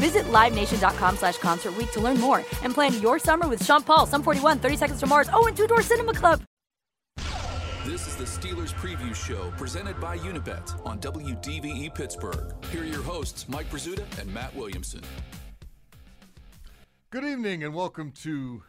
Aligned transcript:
Visit 0.00 0.24
LiveNation.com 0.32 1.16
slash 1.18 1.36
Concert 1.36 1.76
Week 1.76 1.92
to 1.92 2.00
learn 2.00 2.18
more 2.18 2.38
and 2.62 2.72
plan 2.72 2.98
your 3.02 3.18
summer 3.18 3.46
with 3.46 3.62
Sean 3.62 3.82
Paul, 3.82 4.06
Sum 4.06 4.22
41, 4.22 4.58
30 4.58 4.76
Seconds 4.76 5.00
to 5.00 5.06
Mars, 5.06 5.28
oh, 5.32 5.46
and 5.46 5.54
Two 5.54 5.66
Door 5.66 5.82
Cinema 5.82 6.14
Club. 6.14 6.42
This 7.84 8.06
is 8.06 8.16
the 8.16 8.24
Steelers 8.24 8.72
Preview 8.72 9.14
Show 9.14 9.52
presented 9.58 10.00
by 10.00 10.16
Unibet 10.18 10.86
on 10.86 10.98
WDVE 11.00 11.94
Pittsburgh. 11.94 12.54
Here 12.72 12.82
are 12.82 12.86
your 12.86 13.02
hosts, 13.02 13.46
Mike 13.46 13.70
Prisuta 13.70 14.04
and 14.18 14.32
Matt 14.32 14.54
Williamson. 14.56 15.02
Good 17.10 17.24
evening 17.24 17.62
and 17.62 17.74
welcome 17.74 18.12
to 18.22 18.62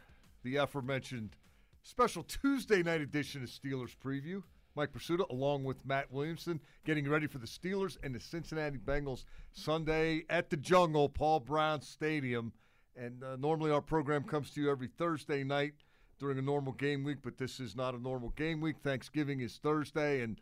the 0.43 0.57
aforementioned 0.57 1.37
special 1.81 2.23
Tuesday 2.23 2.83
night 2.83 2.99
edition 2.99 3.43
of 3.43 3.49
Steelers 3.49 3.95
Preview. 3.95 4.43
Mike 4.75 4.91
Prisuta 4.93 5.29
along 5.29 5.63
with 5.63 5.85
Matt 5.85 6.11
Williamson 6.11 6.59
getting 6.85 7.09
ready 7.09 7.27
for 7.27 7.37
the 7.37 7.47
Steelers 7.47 7.97
and 8.03 8.15
the 8.15 8.19
Cincinnati 8.19 8.77
Bengals 8.77 9.25
Sunday 9.51 10.23
at 10.29 10.49
the 10.49 10.57
Jungle, 10.57 11.09
Paul 11.09 11.41
Brown 11.41 11.81
Stadium. 11.81 12.53
And 12.95 13.23
uh, 13.23 13.35
normally 13.37 13.71
our 13.71 13.81
program 13.81 14.23
comes 14.23 14.51
to 14.51 14.61
you 14.61 14.71
every 14.71 14.87
Thursday 14.87 15.43
night 15.43 15.73
during 16.19 16.37
a 16.37 16.41
normal 16.41 16.73
game 16.73 17.03
week, 17.03 17.17
but 17.23 17.37
this 17.37 17.59
is 17.59 17.75
not 17.75 17.95
a 17.95 18.01
normal 18.01 18.29
game 18.29 18.61
week. 18.61 18.77
Thanksgiving 18.83 19.39
is 19.39 19.57
Thursday, 19.57 20.21
and 20.21 20.39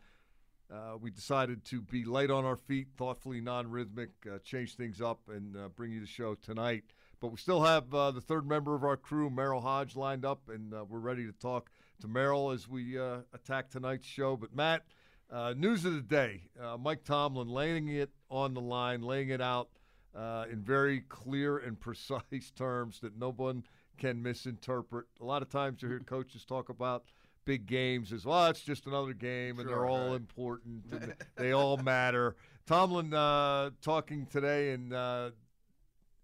uh, 0.70 0.96
we 1.00 1.10
decided 1.10 1.64
to 1.64 1.80
be 1.80 2.04
light 2.04 2.30
on 2.30 2.44
our 2.44 2.56
feet, 2.56 2.88
thoughtfully 2.96 3.40
non 3.40 3.70
rhythmic, 3.70 4.10
uh, 4.30 4.38
change 4.44 4.76
things 4.76 5.00
up, 5.00 5.20
and 5.28 5.56
uh, 5.56 5.68
bring 5.68 5.90
you 5.90 6.00
the 6.00 6.06
show 6.06 6.34
tonight. 6.34 6.84
But 7.20 7.28
we 7.28 7.38
still 7.38 7.62
have 7.62 7.94
uh, 7.94 8.10
the 8.10 8.20
third 8.20 8.46
member 8.46 8.74
of 8.74 8.84
our 8.84 8.96
crew, 8.96 9.30
Merril 9.30 9.62
Hoge, 9.62 9.96
lined 9.96 10.24
up, 10.24 10.48
and 10.48 10.72
uh, 10.74 10.84
we're 10.88 10.98
ready 10.98 11.26
to 11.26 11.32
talk 11.32 11.70
to 12.00 12.08
Merril 12.08 12.54
as 12.54 12.68
we 12.68 12.98
uh, 12.98 13.18
attack 13.32 13.70
tonight's 13.70 14.06
show. 14.06 14.36
But, 14.36 14.54
Matt, 14.54 14.84
news 15.56 15.84
of 15.84 15.94
the 15.94 16.00
day 16.00 16.42
Mike 16.78 17.04
Tomlin 17.04 17.48
laying 17.48 17.88
it 17.88 18.10
on 18.30 18.54
the 18.54 18.60
line, 18.60 19.02
laying 19.02 19.30
it 19.30 19.40
out 19.40 19.68
in 20.50 20.62
very 20.62 21.00
clear 21.08 21.58
and 21.58 21.78
precise 21.80 22.50
terms 22.56 23.00
that 23.00 23.18
no 23.18 23.32
one 23.32 23.64
can 23.98 24.22
misinterpret. 24.22 25.06
A 25.20 25.24
lot 25.24 25.42
of 25.42 25.48
times 25.48 25.82
you 25.82 25.88
hear 25.88 26.00
coaches 26.00 26.44
talk 26.44 26.68
about 26.68 27.04
big 27.44 27.66
games 27.66 28.12
as 28.12 28.24
well. 28.24 28.46
It's 28.46 28.60
just 28.60 28.86
another 28.86 29.12
game, 29.12 29.58
and 29.58 29.68
sure, 29.68 29.76
they're 29.76 29.86
all 29.86 30.08
right. 30.08 30.16
important, 30.16 30.84
and 30.90 31.14
they 31.36 31.52
all 31.52 31.76
matter. 31.76 32.36
Tomlin 32.66 33.12
uh, 33.12 33.70
talking 33.82 34.26
today 34.26 34.72
and 34.72 34.92
uh, 34.92 35.30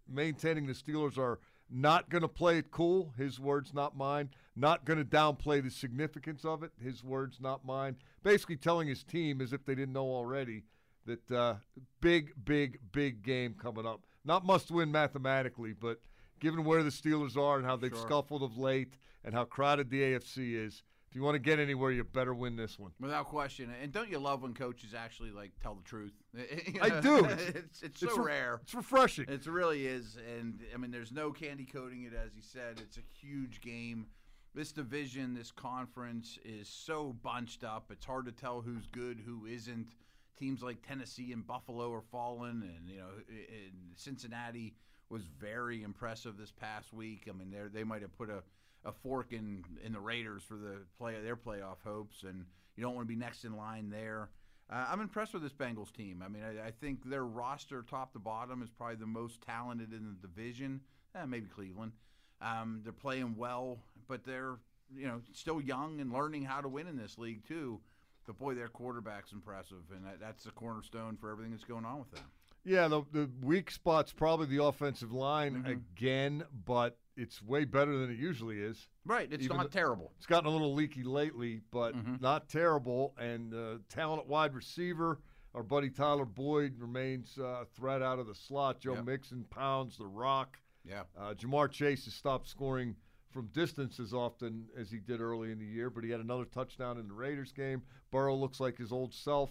maintaining 0.09 0.67
the 0.67 0.73
Steelers 0.73 1.19
are 1.19 1.39
not 1.71 2.09
going 2.09 2.23
to 2.23 2.29
play 2.29 2.59
it 2.59 2.71
cool. 2.71 3.13
His 3.17 3.41
words, 3.41 3.75
not 3.75 3.97
mine. 3.97 4.31
Not 4.55 4.85
going 4.85 4.99
to 4.99 5.05
downplay 5.05 5.63
the 5.63 5.71
significance 5.71 6.45
of 6.45 6.63
it. 6.63 6.71
His 6.83 7.03
words, 7.03 7.39
not 7.41 7.65
mine. 7.65 7.97
Basically, 8.23 8.57
telling 8.57 8.89
his 8.89 9.03
team, 9.03 9.41
as 9.41 9.53
if 9.53 9.65
they 9.65 9.75
didn't 9.75 9.93
know 9.93 10.07
already, 10.07 10.65
that 11.07 11.31
uh, 11.31 11.55
big, 12.01 12.33
big, 12.45 12.79
big 12.93 13.23
game 13.23 13.55
coming 13.61 13.87
up. 13.87 14.03
Not 14.25 14.45
must 14.45 14.71
win 14.71 14.91
mathematically, 14.91 15.73
but 15.73 16.01
given 16.41 16.65
where 16.65 16.83
the 16.83 16.91
Steelers 16.91 17.37
are 17.37 17.59
and 17.59 17.67
how 17.67 17.77
they've 17.77 17.91
sure. 17.91 18.03
scuffled 18.03 18.43
of 18.43 18.59
late 18.59 18.95
and 19.25 19.35
how 19.35 19.45
crowded 19.45 19.91
the 19.91 20.03
AFC 20.03 20.55
is, 20.55 20.83
you 21.17 21.23
want 21.23 21.35
to 21.35 21.39
get 21.39 21.59
anywhere, 21.59 21.91
you 21.91 22.05
better 22.05 22.35
win 22.35 22.57
this 22.57 22.79
one. 22.79 22.91
Without 23.01 23.25
question. 23.25 23.73
And 23.83 23.91
don't 23.91 24.11
you 24.11 24.19
love 24.19 24.43
when 24.43 24.53
coaches 24.53 24.93
actually 24.93 25.31
like 25.31 25.51
tell 25.63 25.75
the 25.75 25.83
truth? 25.83 26.13
I 26.83 27.01
do. 27.01 27.25
It's, 27.25 27.49
it's, 27.49 27.83
it's 27.83 28.01
so 28.01 28.19
re- 28.19 28.35
rare. 28.35 28.61
It's 28.63 28.75
refreshing. 28.75 29.25
It 29.27 29.47
really 29.47 29.87
is. 29.87 30.19
And 30.37 30.61
I 30.75 30.77
mean, 30.77 30.91
there's 30.91 31.13
no 31.13 31.33
candy 31.33 31.65
coating 31.65 32.03
it, 32.03 32.13
as 32.13 32.37
you 32.37 32.43
said. 32.43 32.83
It's 32.83 32.99
a 32.99 33.01
huge 33.19 33.63
game. 33.63 34.09
This 34.55 34.73
division, 34.73 35.33
this 35.33 35.51
conference 35.51 36.39
is 36.45 36.69
so 36.69 37.17
bunched 37.23 37.65
up. 37.65 37.91
It's 37.91 38.05
hard 38.05 38.27
to 38.27 38.33
tell 38.33 38.61
who's 38.61 38.87
good, 38.87 39.19
who 39.25 39.47
isn't. 39.47 39.95
Teams 40.39 40.63
like 40.63 40.87
Tennessee 40.87 41.33
and 41.33 41.47
Buffalo 41.47 41.91
are 41.95 42.03
falling, 42.03 42.63
and 42.63 42.91
you 42.91 42.99
know, 42.99 43.09
in 43.31 43.73
Cincinnati 43.97 44.75
was 45.09 45.23
very 45.23 45.83
impressive 45.83 46.37
this 46.37 46.53
past 46.53 46.93
week. 46.93 47.27
I 47.27 47.33
mean, 47.33 47.51
they 47.51 47.81
they 47.81 47.85
might 47.85 48.03
have 48.03 48.15
put 48.19 48.29
a, 48.29 48.43
a 48.87 48.93
fork 48.93 49.33
in 49.33 49.65
in 49.85 49.93
the 49.93 50.01
Raiders 50.01 50.43
for 50.43 50.55
the 50.55 50.79
play 50.99 51.15
their 51.23 51.37
playoff 51.37 51.79
hopes, 51.85 52.23
and 52.23 52.47
you 52.77 52.83
don't 52.83 52.95
want 52.95 53.07
to 53.07 53.13
be 53.13 53.19
next 53.19 53.45
in 53.45 53.57
line 53.57 53.91
there. 53.91 54.31
Uh, 54.71 54.87
I'm 54.89 55.01
impressed 55.01 55.33
with 55.33 55.43
this 55.43 55.53
Bengals 55.53 55.93
team. 55.93 56.23
I 56.25 56.29
mean, 56.29 56.43
I, 56.43 56.69
I, 56.69 56.71
think 56.73 57.09
their 57.09 57.25
roster, 57.25 57.85
top 57.89 58.13
to 58.15 58.19
bottom, 58.19 58.63
is 58.63 58.71
probably 58.71 58.97
the 58.97 59.07
most 59.07 59.41
talented 59.43 59.93
in 59.93 60.05
the 60.05 60.27
division. 60.27 60.81
Eh, 61.15 61.25
maybe 61.25 61.47
Cleveland. 61.47 61.93
Um, 62.41 62.81
they're 62.83 62.93
playing 62.93 63.37
well, 63.37 63.79
but 64.09 64.25
they're 64.25 64.57
you 64.95 65.07
know 65.07 65.21
still 65.33 65.61
young 65.61 66.01
and 66.01 66.13
learning 66.13 66.45
how 66.45 66.61
to 66.61 66.69
win 66.69 66.87
in 66.87 66.97
this 66.97 67.19
league 67.19 67.47
too. 67.47 67.81
But 68.27 68.39
boy, 68.39 68.55
their 68.55 68.69
quarterback's 68.69 69.33
impressive, 69.33 69.85
and 69.95 70.05
that, 70.05 70.19
that's 70.21 70.45
the 70.45 70.51
cornerstone 70.51 71.17
for 71.17 71.31
everything 71.31 71.53
that's 71.53 71.65
going 71.65 71.85
on 71.85 72.01
with 72.01 72.11
them. 72.11 72.25
Yeah, 72.67 72.89
the, 72.89 73.03
the 73.13 73.31
weak 73.43 73.71
spot's 73.71 74.13
probably 74.13 74.47
the 74.47 74.63
offensive 74.63 75.13
line 75.13 75.55
mm-hmm. 75.55 75.71
again, 75.71 76.45
but 76.65 76.99
it's 77.17 77.41
way 77.41 77.65
better 77.65 77.97
than 77.97 78.11
it 78.11 78.19
usually 78.19 78.59
is. 78.59 78.89
Right, 79.05 79.29
it's 79.31 79.45
Even 79.45 79.57
not 79.57 79.71
terrible. 79.71 80.13
It's 80.17 80.27
gotten 80.27 80.49
a 80.49 80.51
little 80.51 80.75
leaky 80.75 81.05
lately, 81.05 81.61
but 81.71 81.95
mm-hmm. 81.95 82.17
not 82.21 82.49
terrible. 82.49 83.15
And 83.19 83.55
uh, 83.55 83.79
talent 83.89 84.23
at 84.23 84.27
wide 84.27 84.53
receiver, 84.53 85.21
our 85.55 85.63
buddy 85.63 85.89
Tyler 85.89 86.25
Boyd 86.25 86.75
remains 86.79 87.39
uh, 87.39 87.63
a 87.63 87.65
threat 87.65 88.03
out 88.03 88.19
of 88.19 88.27
the 88.27 88.35
slot. 88.35 88.81
Joe 88.81 88.95
yep. 88.95 89.05
Mixon 89.05 89.45
pounds 89.49 89.97
the 89.97 90.07
rock. 90.07 90.59
Yeah. 90.85 91.03
Uh, 91.19 91.35
Ja'Marr 91.35 91.71
Chase 91.71 92.05
has 92.05 92.15
stopped 92.15 92.49
scoring 92.49 92.97
from 93.31 93.47
distance 93.49 94.01
as 94.01 94.13
often 94.13 94.67
as 94.79 94.91
he 94.91 94.99
did 94.99 95.21
early 95.21 95.53
in 95.53 95.59
the 95.59 95.65
year, 95.65 95.89
but 95.89 96.03
he 96.03 96.11
had 96.11 96.21
another 96.21 96.47
touchdown 96.47 96.99
in 96.99 97.07
the 97.07 97.15
Raiders 97.15 97.53
game. 97.53 97.83
Burrow 98.11 98.35
looks 98.35 98.61
like 98.61 98.77
his 98.77 98.93
old 98.93 99.15
self. 99.15 99.51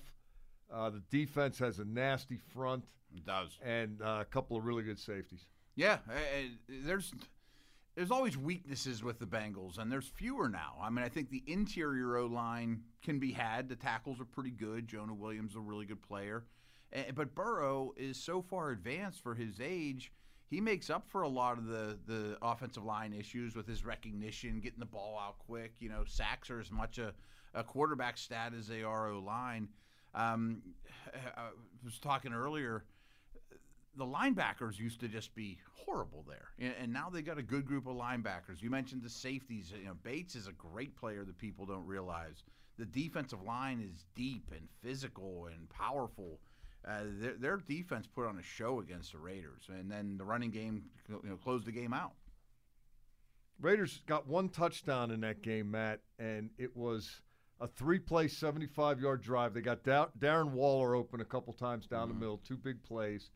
Uh, 0.73 0.89
the 0.89 1.01
defense 1.09 1.59
has 1.59 1.79
a 1.79 1.85
nasty 1.85 2.37
front. 2.37 2.83
It 3.15 3.25
does. 3.25 3.57
And 3.63 4.01
uh, 4.01 4.19
a 4.21 4.25
couple 4.25 4.57
of 4.57 4.65
really 4.65 4.83
good 4.83 4.99
safeties. 4.99 5.45
Yeah, 5.75 5.97
there's 6.67 7.13
there's 7.95 8.11
always 8.11 8.37
weaknesses 8.37 9.03
with 9.03 9.19
the 9.19 9.25
Bengals, 9.25 9.77
and 9.77 9.91
there's 9.91 10.07
fewer 10.07 10.49
now. 10.49 10.75
I 10.81 10.89
mean, 10.89 11.03
I 11.03 11.09
think 11.09 11.29
the 11.29 11.43
interior 11.47 12.17
O 12.17 12.25
line 12.25 12.81
can 13.01 13.19
be 13.19 13.31
had. 13.31 13.69
The 13.69 13.75
tackles 13.75 14.19
are 14.19 14.25
pretty 14.25 14.51
good. 14.51 14.87
Jonah 14.87 15.13
Williams 15.13 15.51
is 15.51 15.57
a 15.57 15.61
really 15.61 15.85
good 15.85 16.01
player, 16.01 16.45
but 17.13 17.35
Burrow 17.35 17.93
is 17.97 18.17
so 18.17 18.41
far 18.41 18.71
advanced 18.71 19.21
for 19.21 19.35
his 19.35 19.59
age. 19.61 20.11
He 20.49 20.61
makes 20.61 20.89
up 20.89 21.09
for 21.09 21.23
a 21.23 21.27
lot 21.27 21.57
of 21.57 21.65
the 21.67 21.97
the 22.05 22.37
offensive 22.41 22.83
line 22.83 23.13
issues 23.13 23.55
with 23.55 23.67
his 23.67 23.83
recognition, 23.83 24.59
getting 24.59 24.79
the 24.79 24.85
ball 24.85 25.17
out 25.19 25.39
quick. 25.39 25.73
You 25.79 25.89
know, 25.89 26.03
sacks 26.05 26.49
are 26.49 26.59
as 26.59 26.71
much 26.71 26.97
a, 26.97 27.13
a 27.53 27.63
quarterback 27.63 28.17
stat 28.17 28.53
as 28.57 28.67
they 28.67 28.83
are 28.83 29.09
O 29.09 29.19
line. 29.19 29.69
Um, 30.15 30.61
I 31.37 31.49
was 31.83 31.99
talking 31.99 32.33
earlier 32.33 32.85
the 33.97 34.05
linebackers 34.05 34.77
used 34.77 34.99
to 34.99 35.07
just 35.07 35.33
be 35.35 35.59
horrible 35.73 36.25
there, 36.27 36.49
and, 36.59 36.91
now 36.91 37.09
they 37.09 37.21
got 37.21 37.37
a 37.37 37.43
good 37.43 37.65
group 37.65 37.87
of 37.87 37.95
linebackers. 37.95 38.61
You 38.61 38.69
mentioned 38.69 39.03
the 39.03 39.09
safeties. 39.09 39.73
You 39.77 39.85
know, 39.85 39.95
Bates 40.03 40.35
is 40.35 40.47
a 40.47 40.51
great 40.51 40.95
player 40.95 41.23
that 41.23 41.37
people 41.37 41.65
don't 41.65 41.85
realize. 41.85 42.43
The 42.77 42.85
defensive 42.85 43.41
line 43.43 43.81
is 43.81 44.05
deep 44.15 44.51
and 44.51 44.67
physical 44.81 45.47
and 45.47 45.69
powerful. 45.69 46.39
Uh, 46.87 47.03
their, 47.19 47.33
their 47.33 47.57
defense 47.57 48.05
put 48.07 48.27
on 48.27 48.37
a 48.37 48.43
show 48.43 48.79
against 48.79 49.13
the 49.13 49.17
Raiders, 49.17 49.63
and 49.69 49.89
then 49.89 50.17
the 50.17 50.25
running 50.25 50.51
game, 50.51 50.83
you 51.09 51.21
know, 51.23 51.37
closed 51.37 51.65
the 51.65 51.71
game 51.71 51.93
out. 51.93 52.13
Raiders 53.59 54.01
got 54.05 54.27
one 54.27 54.49
touchdown 54.49 55.11
in 55.11 55.21
that 55.21 55.41
game, 55.41 55.71
Matt, 55.71 56.01
and 56.19 56.49
it 56.57 56.75
was 56.75 57.21
a 57.61 57.67
three-play, 57.67 58.27
75-yard 58.27 59.21
drive. 59.21 59.53
They 59.53 59.61
got 59.61 59.83
da- 59.83 60.07
Darren 60.19 60.51
Waller 60.51 60.95
open 60.95 61.21
a 61.21 61.25
couple 61.25 61.53
times 61.53 61.87
down 61.87 62.09
the 62.09 62.13
middle, 62.15 62.37
two 62.37 62.57
big 62.57 62.83
plays, 62.83 63.29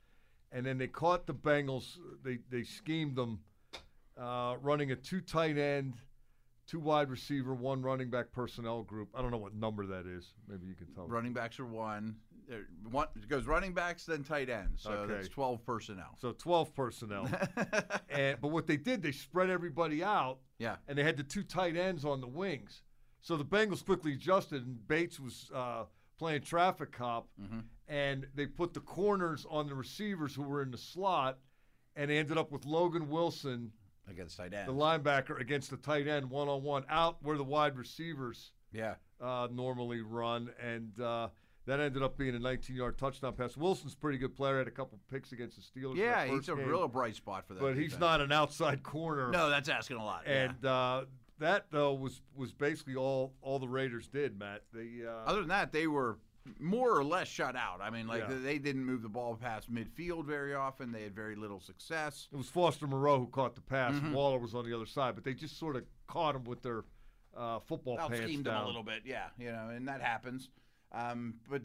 and 0.51 0.65
then 0.65 0.77
they 0.77 0.87
caught 0.87 1.25
the 1.25 1.33
Bengals. 1.33 1.97
They 2.23 2.39
they 2.49 2.63
schemed 2.63 3.15
them, 3.15 3.39
uh, 4.19 4.55
running 4.61 4.91
a 4.91 4.95
two 4.95 5.21
tight 5.21 5.57
end, 5.57 5.93
two 6.67 6.79
wide 6.79 7.09
receiver, 7.09 7.53
one 7.53 7.81
running 7.81 8.09
back 8.09 8.31
personnel 8.31 8.83
group. 8.83 9.09
I 9.15 9.21
don't 9.21 9.31
know 9.31 9.37
what 9.37 9.55
number 9.55 9.85
that 9.87 10.05
is. 10.05 10.33
Maybe 10.47 10.67
you 10.67 10.75
can 10.75 10.87
tell 10.87 11.05
me. 11.07 11.11
Running 11.13 11.33
backs 11.33 11.59
are 11.59 11.65
one. 11.65 12.15
One 12.89 13.05
it 13.15 13.29
goes 13.29 13.45
running 13.45 13.73
backs, 13.75 14.05
then 14.05 14.23
tight 14.23 14.49
ends. 14.49 14.81
So 14.81 14.91
Okay. 14.91 15.13
that's 15.13 15.27
12 15.29 15.63
personnel. 15.63 16.17
So 16.19 16.31
12 16.31 16.73
personnel. 16.73 17.29
and 18.09 18.41
but 18.41 18.47
what 18.49 18.65
they 18.65 18.75
did, 18.77 19.03
they 19.03 19.11
spread 19.11 19.51
everybody 19.51 20.03
out. 20.03 20.39
Yeah. 20.57 20.77
And 20.87 20.97
they 20.97 21.03
had 21.03 21.15
the 21.15 21.23
two 21.23 21.43
tight 21.43 21.75
ends 21.77 22.03
on 22.05 22.21
the 22.21 22.27
wings. 22.27 22.81
So 23.21 23.35
the 23.37 23.45
Bengals 23.45 23.83
quickly 23.83 24.13
adjusted, 24.13 24.65
and 24.65 24.87
Bates 24.87 25.19
was 25.19 25.51
uh, 25.53 25.83
playing 26.17 26.41
traffic 26.41 26.91
cop, 26.91 27.27
Mm-hmm. 27.41 27.59
and 27.87 28.27
they 28.35 28.45
put 28.45 28.73
the 28.73 28.79
corners 28.79 29.45
on 29.49 29.67
the 29.67 29.75
receivers 29.75 30.33
who 30.35 30.43
were 30.43 30.61
in 30.61 30.71
the 30.71 30.77
slot, 30.77 31.37
and 31.95 32.09
they 32.09 32.17
ended 32.17 32.37
up 32.37 32.51
with 32.51 32.65
Logan 32.65 33.09
Wilson, 33.09 33.71
against 34.09 34.37
tight 34.37 34.53
ends. 34.53 34.67
the 34.67 34.73
linebacker, 34.73 35.39
against 35.39 35.69
the 35.69 35.77
tight 35.77 36.07
end 36.07 36.29
one 36.29 36.47
on 36.47 36.63
one, 36.63 36.85
out 36.89 37.17
where 37.21 37.37
the 37.37 37.43
wide 37.43 37.77
receivers 37.77 38.53
yeah. 38.71 38.95
uh, 39.21 39.47
normally 39.51 40.01
run, 40.01 40.49
and 40.63 40.99
uh, 40.99 41.27
that 41.65 41.79
ended 41.79 42.01
up 42.01 42.17
being 42.17 42.35
a 42.35 42.39
19-yard 42.39 42.97
touchdown 42.97 43.33
pass. 43.33 43.55
Wilson's 43.57 43.93
a 43.93 43.97
pretty 43.97 44.17
good 44.17 44.33
player. 44.35 44.57
Had 44.57 44.67
a 44.67 44.71
couple 44.71 44.97
picks 45.11 45.31
against 45.33 45.57
the 45.57 45.61
Steelers. 45.79 45.91
in 45.91 45.97
Yeah, 45.97 46.25
he's 46.25 46.49
a 46.49 46.55
game, 46.55 46.67
real 46.67 46.87
bright 46.87 47.15
spot 47.15 47.45
for 47.47 47.53
that. 47.53 47.59
but 47.59 47.75
he's 47.75 47.99
not 47.99 48.21
an 48.21 48.31
outside 48.31 48.81
corner. 48.81 49.29
No, 49.29 49.49
that's 49.49 49.69
asking 49.69 49.97
a 49.97 50.03
lot. 50.05 50.23
yeah. 50.25 50.45
And 50.45 50.65
uh, 50.65 51.01
that 51.39 51.65
though 51.71 51.93
was 51.93 52.21
was 52.35 52.51
basically 52.53 52.95
all 52.95 53.33
all 53.41 53.59
the 53.59 53.67
Raiders 53.67 54.07
did, 54.07 54.37
Matt. 54.39 54.63
They 54.73 55.05
uh, 55.07 55.11
Other 55.29 55.39
than 55.39 55.49
that, 55.49 55.71
they 55.71 55.87
were 55.87 56.17
more 56.57 56.91
or 56.97 57.03
less 57.03 57.27
shut 57.27 57.55
out. 57.55 57.79
I 57.81 57.89
mean, 57.89 58.07
like 58.07 58.23
Yeah. 58.27 58.35
they 58.41 58.57
didn't 58.57 58.83
move 58.85 59.01
the 59.01 59.09
ball 59.09 59.35
past 59.35 59.71
midfield 59.71 60.25
very 60.25 60.55
often. 60.55 60.91
They 60.91 61.03
had 61.03 61.13
very 61.13 61.35
little 61.35 61.59
success. 61.59 62.27
it 62.31 62.37
was 62.37 62.47
Foster 62.49 62.87
Moreau 62.87 63.19
who 63.19 63.27
caught 63.27 63.55
the 63.55 63.61
pass. 63.61 63.93
Mm-hmm. 63.93 64.13
Waller 64.13 64.39
was 64.39 64.55
on 64.55 64.65
the 64.67 64.73
other 64.75 64.85
side, 64.87 65.15
but 65.15 65.23
they 65.23 65.33
just 65.33 65.59
sort 65.59 65.75
of 65.75 65.83
caught 66.07 66.35
him 66.35 66.45
with 66.45 66.61
their 66.63 66.85
uh, 67.37 67.59
football 67.59 67.99
Out 67.99 68.09
pants 68.11 68.25
schemed 68.25 68.45
down. 68.45 68.55
them 68.55 68.63
a 68.63 68.67
little 68.67 68.83
bit, 68.83 69.03
yeah, 69.05 69.27
you 69.37 69.51
know, 69.51 69.69
and 69.69 69.87
that 69.87 70.01
happens. 70.01 70.49
Um, 70.91 71.35
but 71.49 71.61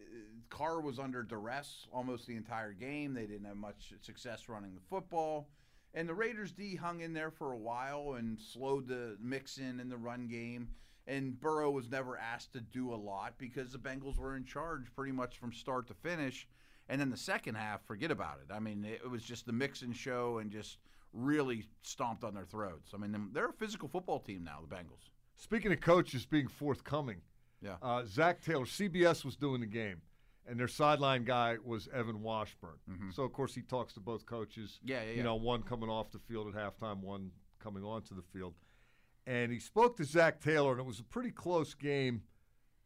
uh, 0.00 0.04
Carr 0.50 0.80
was 0.80 0.98
under 0.98 1.22
duress 1.22 1.86
almost 1.92 2.26
the 2.26 2.34
entire 2.34 2.72
game. 2.72 3.14
They 3.14 3.26
didn't 3.26 3.44
have 3.46 3.56
much 3.56 3.92
success 4.02 4.48
running 4.48 4.74
the 4.74 4.80
football. 4.90 5.48
And 5.94 6.08
the 6.08 6.14
Raiders 6.14 6.52
D 6.52 6.74
hung 6.74 7.00
in 7.00 7.12
there 7.14 7.30
for 7.30 7.52
a 7.52 7.56
while 7.58 8.14
and 8.18 8.38
slowed 8.38 8.88
the 8.88 9.16
Mixon 9.20 9.78
in 9.80 9.88
the 9.88 9.96
run 9.96 10.26
game. 10.26 10.68
And 11.06 11.38
Burrow 11.38 11.70
was 11.70 11.90
never 11.90 12.16
asked 12.18 12.52
to 12.54 12.60
do 12.60 12.92
a 12.92 12.96
lot 12.96 13.34
because 13.38 13.72
the 13.72 13.78
Bengals 13.78 14.18
were 14.18 14.36
in 14.36 14.44
charge 14.44 14.86
pretty 14.96 15.12
much 15.12 15.36
from 15.38 15.52
start 15.52 15.86
to 15.88 15.94
finish. 15.94 16.48
And 16.88 17.00
then 17.00 17.10
the 17.10 17.16
second 17.16 17.54
half, 17.54 17.84
forget 17.86 18.10
about 18.10 18.38
it. 18.46 18.52
I 18.52 18.58
mean, 18.58 18.84
it 18.84 19.08
was 19.08 19.22
just 19.22 19.46
the 19.46 19.52
Mixon 19.52 19.92
show 19.92 20.38
and 20.38 20.50
just 20.50 20.78
really 21.12 21.64
stomped 21.82 22.24
on 22.24 22.34
their 22.34 22.44
throats. 22.44 22.90
I 22.92 22.96
mean, 22.96 23.28
they're 23.32 23.48
a 23.50 23.52
physical 23.52 23.88
football 23.88 24.18
team 24.18 24.42
now, 24.44 24.58
the 24.68 24.74
Bengals. 24.74 25.10
Speaking 25.36 25.72
of 25.72 25.80
coaches 25.80 26.26
being 26.26 26.48
forthcoming, 26.48 27.20
Yeah. 27.62 27.76
uh, 27.82 28.04
Zac 28.04 28.40
Taylor, 28.42 28.64
CBS 28.66 29.24
was 29.24 29.36
doing 29.36 29.60
the 29.60 29.66
game, 29.66 30.00
and 30.46 30.58
their 30.58 30.68
sideline 30.68 31.24
guy 31.24 31.56
was 31.64 31.88
Evan 31.94 32.22
Washburn. 32.22 32.76
So 33.12 33.22
of 33.22 33.32
course 33.32 33.54
he 33.54 33.62
talks 33.62 33.94
to 33.94 34.00
both 34.00 34.26
coaches. 34.26 34.78
Mm-hmm. 34.80 34.90
Yeah, 34.90 35.02
yeah, 35.04 35.16
You 35.16 35.22
know, 35.22 35.36
one 35.36 35.62
coming 35.62 35.88
off 35.88 36.10
the 36.10 36.18
field 36.18 36.48
at 36.48 36.54
halftime, 36.54 37.00
one 37.00 37.30
coming 37.62 37.82
onto 37.84 38.14
the 38.14 38.22
field, 38.22 38.54
and 39.26 39.50
he 39.50 39.58
spoke 39.58 39.96
to 39.96 40.04
Zac 40.04 40.40
Taylor, 40.40 40.72
and 40.72 40.80
it 40.80 40.86
was 40.86 41.00
a 41.00 41.04
pretty 41.04 41.30
close 41.30 41.72
game 41.74 42.22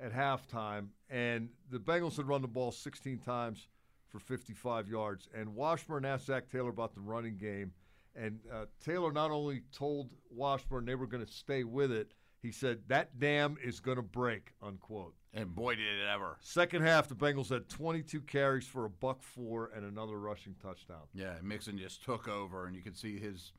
at 0.00 0.12
halftime. 0.12 0.88
And 1.10 1.49
the 1.70 1.78
Bengals 1.78 2.16
had 2.16 2.28
run 2.28 2.43
the 2.43 2.49
ball 2.49 2.70
16 2.70 3.19
times 3.19 3.66
for 4.08 4.20
55 4.20 4.88
yards, 4.88 5.28
and 5.34 5.54
Washburn 5.54 6.04
asked 6.04 6.26
Zac 6.26 6.49
Taylor 6.49 6.70
about 6.70 6.94
the 6.94 7.00
running 7.00 7.37
game. 7.37 7.72
And 8.14 8.40
uh, 8.52 8.64
Taylor 8.84 9.12
not 9.12 9.31
only 9.31 9.62
told 9.72 10.11
Washburn 10.31 10.84
they 10.84 10.96
were 10.96 11.06
going 11.06 11.25
to 11.25 11.32
stay 11.32 11.62
with 11.62 11.93
it, 11.93 12.12
he 12.43 12.50
said 12.52 12.78
that 12.88 13.19
dam 13.19 13.56
is 13.62 13.81
going 13.81 13.96
to 13.96 14.02
break. 14.02 14.52
Unquote. 14.62 15.14
And 15.34 15.54
boy, 15.54 15.75
did 15.76 15.84
it 15.86 16.06
ever. 16.06 16.36
Second 16.40 16.82
half, 16.82 17.08
the 17.08 17.14
Bengals 17.14 17.50
had 17.50 17.69
22 17.69 18.22
carries 18.22 18.66
for 18.66 18.84
a 18.86 18.90
buck 18.90 19.22
four 19.22 19.70
and 19.76 19.84
another 19.84 20.19
rushing 20.19 20.54
touchdown. 20.62 21.02
Yeah, 21.14 21.34
Mixon 21.42 21.76
just 21.78 22.02
took 22.04 22.28
over, 22.28 22.66
and 22.66 22.75
you 22.75 22.82
could 22.82 22.96
see 22.96 23.19
his 23.19 23.52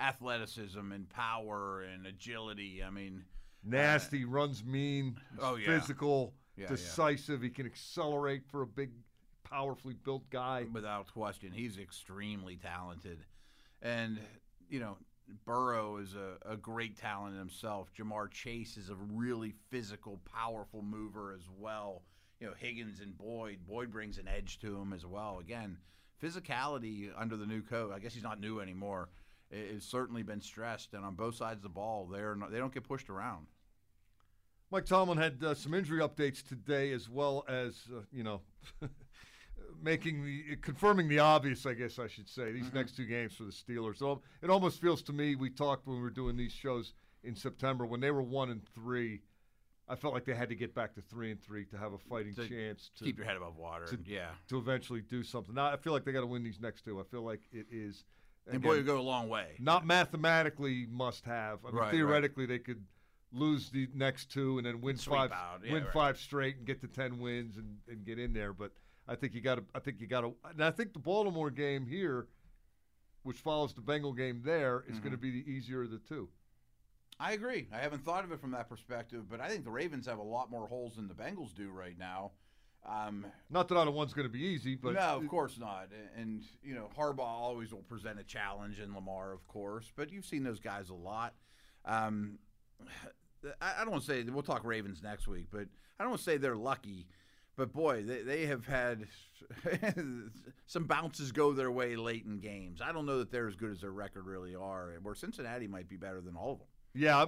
athleticism 0.00 0.92
and 0.92 1.08
power 1.08 1.82
and 1.82 2.06
agility. 2.06 2.82
I 2.84 2.90
mean, 2.90 3.24
uh, 3.26 3.68
Nasty, 3.70 4.24
runs 4.24 4.64
mean, 4.64 5.18
Oh, 5.40 5.56
yeah. 5.56 5.66
physical, 5.66 6.34
Yeah, 6.56 6.64
yeah. 6.64 6.68
decisive. 6.68 7.42
He 7.42 7.50
can 7.50 7.66
accelerate 7.66 8.44
for 8.48 8.62
a 8.62 8.66
big, 8.66 8.92
powerfully 9.42 9.94
built 9.94 10.28
guy. 10.30 10.66
without 10.72 11.12
question, 11.12 11.52
he's 11.52 11.76
extremely 11.78 12.56
talented. 12.56 13.18
And, 13.82 14.18
you 14.68 14.78
know, 14.80 14.96
Burrow 15.44 15.96
is 15.98 16.14
a, 16.14 16.52
a 16.52 16.56
great 16.56 16.96
talent 16.96 17.36
himself. 17.36 17.90
Ja'Marr 17.98 18.30
Chase 18.30 18.76
is 18.76 18.90
a 18.90 18.94
really 18.94 19.54
physical, 19.70 20.20
powerful 20.24 20.82
mover 20.82 21.32
as 21.32 21.48
well. 21.58 22.02
You 22.40 22.48
know, 22.48 22.52
Higgins 22.56 23.00
and 23.00 23.16
Boyd. 23.16 23.58
Boyd 23.66 23.90
brings 23.90 24.18
an 24.18 24.28
edge 24.28 24.58
to 24.60 24.76
him 24.76 24.92
as 24.92 25.06
well. 25.06 25.38
Again, 25.38 25.78
physicality 26.22 27.10
under 27.16 27.36
the 27.36 27.46
new 27.46 27.62
coach. 27.62 27.92
I 27.94 27.98
guess 27.98 28.14
he's 28.14 28.22
not 28.22 28.40
new 28.40 28.60
anymore. 28.60 29.08
It's 29.50 29.86
certainly 29.86 30.22
been 30.22 30.40
stressed, 30.40 30.92
and 30.92 31.04
on 31.04 31.14
both 31.14 31.36
sides 31.36 31.58
of 31.58 31.62
the 31.62 31.68
ball, 31.68 32.06
they're 32.06 32.34
not, 32.34 32.50
they 32.50 32.58
don't 32.58 32.74
get 32.74 32.82
pushed 32.82 33.08
around. 33.08 33.46
Mike 34.72 34.86
Tomlin 34.86 35.18
had 35.18 35.42
uh, 35.44 35.54
some 35.54 35.72
injury 35.72 36.00
updates 36.00 36.42
today, 36.46 36.92
as 36.92 37.08
well 37.08 37.44
as 37.48 37.84
uh, 37.96 38.00
you 38.12 38.24
know, 38.24 38.40
making 39.82 40.24
the 40.24 40.56
confirming 40.56 41.08
the 41.08 41.18
obvious. 41.18 41.66
I 41.66 41.74
guess 41.74 41.98
I 41.98 42.06
should 42.08 42.28
say 42.28 42.52
these 42.52 42.64
mm-hmm. 42.66 42.76
next 42.76 42.96
two 42.96 43.06
games 43.06 43.34
for 43.34 43.44
the 43.44 43.52
Steelers. 43.52 43.98
So 43.98 44.22
it 44.42 44.50
almost 44.50 44.80
feels 44.80 45.02
to 45.04 45.12
me 45.12 45.34
we 45.34 45.50
talked 45.50 45.86
when 45.86 45.96
we 45.96 46.02
were 46.02 46.10
doing 46.10 46.36
these 46.36 46.52
shows 46.52 46.94
in 47.24 47.34
September 47.34 47.84
when 47.86 48.00
they 48.00 48.10
were 48.10 48.22
one 48.22 48.50
and 48.50 48.62
three. 48.74 49.20
I 49.88 49.94
felt 49.94 50.14
like 50.14 50.24
they 50.24 50.34
had 50.34 50.48
to 50.48 50.56
get 50.56 50.74
back 50.74 50.94
to 50.94 51.00
three 51.00 51.30
and 51.30 51.40
three 51.40 51.64
to 51.66 51.78
have 51.78 51.92
a 51.92 51.98
fighting 51.98 52.34
To 52.34 52.48
chance 52.48 52.90
to 52.98 53.04
Keep 53.04 53.18
your 53.18 53.26
head 53.26 53.36
above 53.36 53.56
water. 53.56 53.86
to- 53.86 53.98
yeah. 54.04 54.30
to 54.48 54.58
eventually 54.58 55.00
do 55.00 55.22
something. 55.22 55.54
Now 55.54 55.66
I 55.66 55.76
feel 55.76 55.92
like 55.92 56.04
they 56.04 56.10
got 56.10 56.22
to 56.22 56.26
win 56.26 56.42
these 56.42 56.60
next 56.60 56.84
two. 56.84 56.98
I 57.00 57.04
feel 57.04 57.22
like 57.22 57.42
it 57.52 57.66
is. 57.70 58.04
And 58.48 58.62
boy, 58.62 58.76
would 58.76 58.86
go 58.86 58.98
a 58.98 59.00
long 59.00 59.28
way. 59.28 59.56
not 59.58 59.86
mathematically 59.86 60.86
must 60.90 61.24
have. 61.24 61.64
I 61.64 61.68
mean, 61.68 61.74
Right, 61.76 61.82
right. 61.82 61.90
theoretically, 61.92 62.46
they 62.46 62.58
could 62.58 62.84
lose 63.32 63.70
the 63.70 63.88
next 63.94 64.30
two 64.30 64.58
and 64.58 64.66
then 64.66 64.80
win 64.80 64.96
Sweep 64.96 65.16
five, 65.16 65.30
yeah, 65.64 65.72
win 65.72 65.84
right. 65.84 65.92
five 65.92 66.18
straight 66.18 66.56
and 66.56 66.66
get 66.66 66.80
to 66.80 66.88
ten 66.88 67.18
wins 67.18 67.56
and, 67.56 67.78
and 67.88 68.04
get 68.04 68.18
in 68.18 68.32
there. 68.32 68.52
But 68.52 68.72
I 69.08 69.14
think 69.14 69.34
you 69.34 69.40
got 69.40 69.56
to. 69.56 69.64
I 69.74 69.78
think 69.78 70.00
you 70.00 70.06
got 70.06 70.22
to. 70.22 70.34
And 70.50 70.64
I 70.64 70.70
think 70.70 70.92
the 70.92 70.98
Baltimore 70.98 71.50
game 71.50 71.86
here, 71.86 72.26
which 73.22 73.38
follows 73.38 73.72
the 73.74 73.80
Bengal 73.80 74.12
game 74.12 74.42
there, 74.44 74.84
is 74.88 74.94
Mm-hmm. 74.96 75.02
going 75.02 75.12
to 75.12 75.18
be 75.18 75.30
the 75.30 75.50
easier 75.50 75.82
of 75.82 75.90
the 75.90 75.98
two. 75.98 76.28
I 77.18 77.32
agree. 77.32 77.66
I 77.72 77.78
haven't 77.78 78.04
thought 78.04 78.24
of 78.24 78.32
it 78.32 78.40
from 78.40 78.50
that 78.50 78.68
perspective, 78.68 79.24
but 79.30 79.40
I 79.40 79.48
think 79.48 79.64
the 79.64 79.70
Ravens 79.70 80.06
have 80.06 80.18
a 80.18 80.22
lot 80.22 80.50
more 80.50 80.66
holes 80.68 80.96
than 80.96 81.08
the 81.08 81.14
Bengals 81.14 81.54
do 81.54 81.70
right 81.70 81.98
now. 81.98 82.32
Um, 82.86 83.24
Not 83.50 83.66
that 83.68 83.76
either 83.78 83.90
one's 83.90 84.12
going 84.12 84.28
to 84.28 84.32
be 84.32 84.44
easy, 84.44 84.76
but 84.76 84.92
no, 84.94 85.16
of 85.16 85.26
course 85.28 85.58
not. 85.58 85.88
And, 86.16 86.42
you 86.62 86.74
know, 86.74 86.88
Harbaugh 86.96 87.20
always 87.20 87.72
will 87.72 87.82
present 87.82 88.20
a 88.20 88.22
challenge, 88.22 88.78
and 88.80 88.94
Lamar, 88.94 89.32
of 89.32 89.46
course. 89.48 89.90
But 89.96 90.12
you've 90.12 90.26
seen 90.26 90.44
those 90.44 90.60
guys 90.60 90.90
a 90.90 90.94
lot. 90.94 91.34
Um, 91.84 92.38
I, 93.60 93.74
I 93.78 93.80
don't 93.80 93.90
want 93.92 94.04
to 94.04 94.08
say 94.08 94.22
we'll 94.24 94.42
talk 94.42 94.64
Ravens 94.64 95.02
next 95.02 95.26
week, 95.26 95.46
but 95.50 95.66
I 95.98 96.02
don't 96.04 96.10
want 96.10 96.18
to 96.20 96.24
say 96.24 96.36
they're 96.36 96.54
lucky. 96.56 97.06
But 97.56 97.72
boy, 97.72 98.02
they, 98.02 98.22
they 98.22 98.46
have 98.46 98.66
had 98.66 99.06
some 100.66 100.84
bounces 100.84 101.32
go 101.32 101.52
their 101.52 101.70
way 101.70 101.96
late 101.96 102.24
in 102.24 102.38
games. 102.38 102.80
I 102.82 102.92
don't 102.92 103.06
know 103.06 103.18
that 103.18 103.30
they're 103.30 103.48
as 103.48 103.56
good 103.56 103.70
as 103.70 103.80
their 103.80 103.92
record 103.92 104.26
really 104.26 104.54
are. 104.54 104.92
Where 105.02 105.14
Cincinnati 105.14 105.66
might 105.66 105.88
be 105.88 105.96
better 105.96 106.20
than 106.20 106.36
all 106.36 106.52
of 106.52 106.58
them. 106.58 106.68
yeah, 106.94 107.26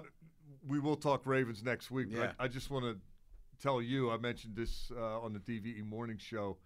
we 0.67 0.79
will 0.81 0.97
talk 0.97 1.27
Ravens 1.27 1.63
next 1.63 1.91
week. 1.91 2.09
But 2.11 2.19
Yeah. 2.19 2.33
I, 2.39 2.45
I 2.45 2.49
just 2.49 2.71
want 2.71 2.85
to 2.85 2.97
tell 3.63 3.81
you, 3.83 4.11
I 4.11 4.17
mentioned 4.19 4.57
this 4.57 4.91
uh, 4.97 5.21
on 5.21 5.33
the 5.33 5.41
DVE 5.41 5.85
morning 5.85 6.19
show. 6.19 6.59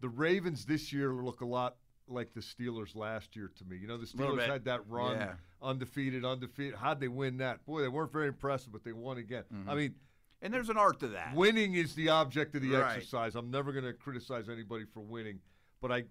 The 0.00 0.08
Ravens 0.08 0.64
this 0.64 0.92
year 0.92 1.12
look 1.12 1.40
a 1.40 1.46
lot 1.46 1.76
like 2.08 2.34
the 2.34 2.40
Steelers 2.40 2.94
last 2.96 3.36
year 3.36 3.50
to 3.56 3.64
me. 3.64 3.76
You 3.76 3.86
know, 3.86 3.96
the 3.96 4.06
Steelers 4.06 4.44
had 4.46 4.64
that 4.64 4.80
run, 4.88 5.16
Yeah. 5.16 5.32
undefeated, 5.62 6.24
undefeated. 6.24 6.74
How'd 6.74 7.00
they 7.00 7.08
win 7.08 7.36
that? 7.38 7.64
Boy, 7.64 7.80
they 7.82 7.88
weren't 7.88 8.12
very 8.12 8.26
impressive, 8.28 8.72
but 8.72 8.82
they 8.84 8.92
won 8.92 9.18
again. 9.18 9.44
Mm-hmm. 9.54 9.70
I 9.70 9.74
mean, 9.76 9.94
And 10.42 10.52
there's 10.52 10.68
an 10.68 10.76
art 10.76 10.98
to 11.00 11.08
that. 11.08 11.34
winning 11.34 11.74
is 11.74 11.94
the 11.94 12.08
object 12.08 12.54
of 12.56 12.62
the 12.62 12.72
Right. 12.72 12.96
exercise. 12.96 13.36
I'm 13.36 13.50
never 13.50 13.72
going 13.72 13.84
to 13.84 13.92
criticize 13.92 14.48
anybody 14.48 14.84
for 14.84 15.00
winning, 15.00 15.38
but 15.80 15.92
I, 15.92 16.04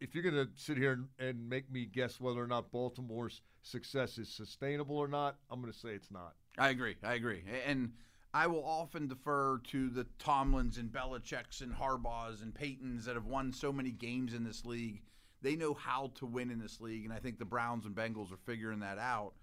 if 0.00 0.14
you're 0.14 0.22
going 0.24 0.34
to 0.34 0.48
sit 0.56 0.78
here 0.78 0.92
and, 0.92 1.08
and 1.18 1.48
make 1.48 1.70
me 1.70 1.84
guess 1.84 2.18
whether 2.18 2.42
or 2.42 2.46
not 2.46 2.72
Baltimore's 2.72 3.42
success 3.62 4.16
is 4.16 4.28
sustainable 4.30 4.96
or 4.96 5.06
not, 5.06 5.36
I'm 5.50 5.60
going 5.60 5.72
to 5.72 5.78
say 5.78 5.90
it's 5.90 6.10
not. 6.10 6.34
I 6.56 6.70
agree. 6.70 6.96
I 7.02 7.14
agree. 7.14 7.44
And 7.66 7.92
I 8.32 8.46
will 8.46 8.64
often 8.64 9.06
defer 9.06 9.58
to 9.64 9.90
the 9.90 10.04
Tomlins 10.18 10.78
and 10.78 10.90
Belichick's 10.90 11.60
and 11.60 11.74
Harbaugh's 11.74 12.40
and 12.40 12.54
Peytons 12.54 13.04
that 13.04 13.14
have 13.16 13.26
won 13.26 13.52
so 13.52 13.70
many 13.72 13.90
games 13.90 14.32
in 14.32 14.44
this 14.44 14.64
league. 14.64 15.02
They 15.42 15.56
know 15.56 15.74
how 15.74 16.10
to 16.14 16.26
win 16.26 16.50
in 16.50 16.58
this 16.58 16.80
league, 16.80 17.04
and 17.04 17.12
I 17.12 17.18
think 17.18 17.38
the 17.38 17.44
Browns 17.44 17.84
and 17.84 17.94
Bengals 17.94 18.32
are 18.32 18.38
figuring 18.46 18.80
that 18.80 18.98
out. 18.98 19.34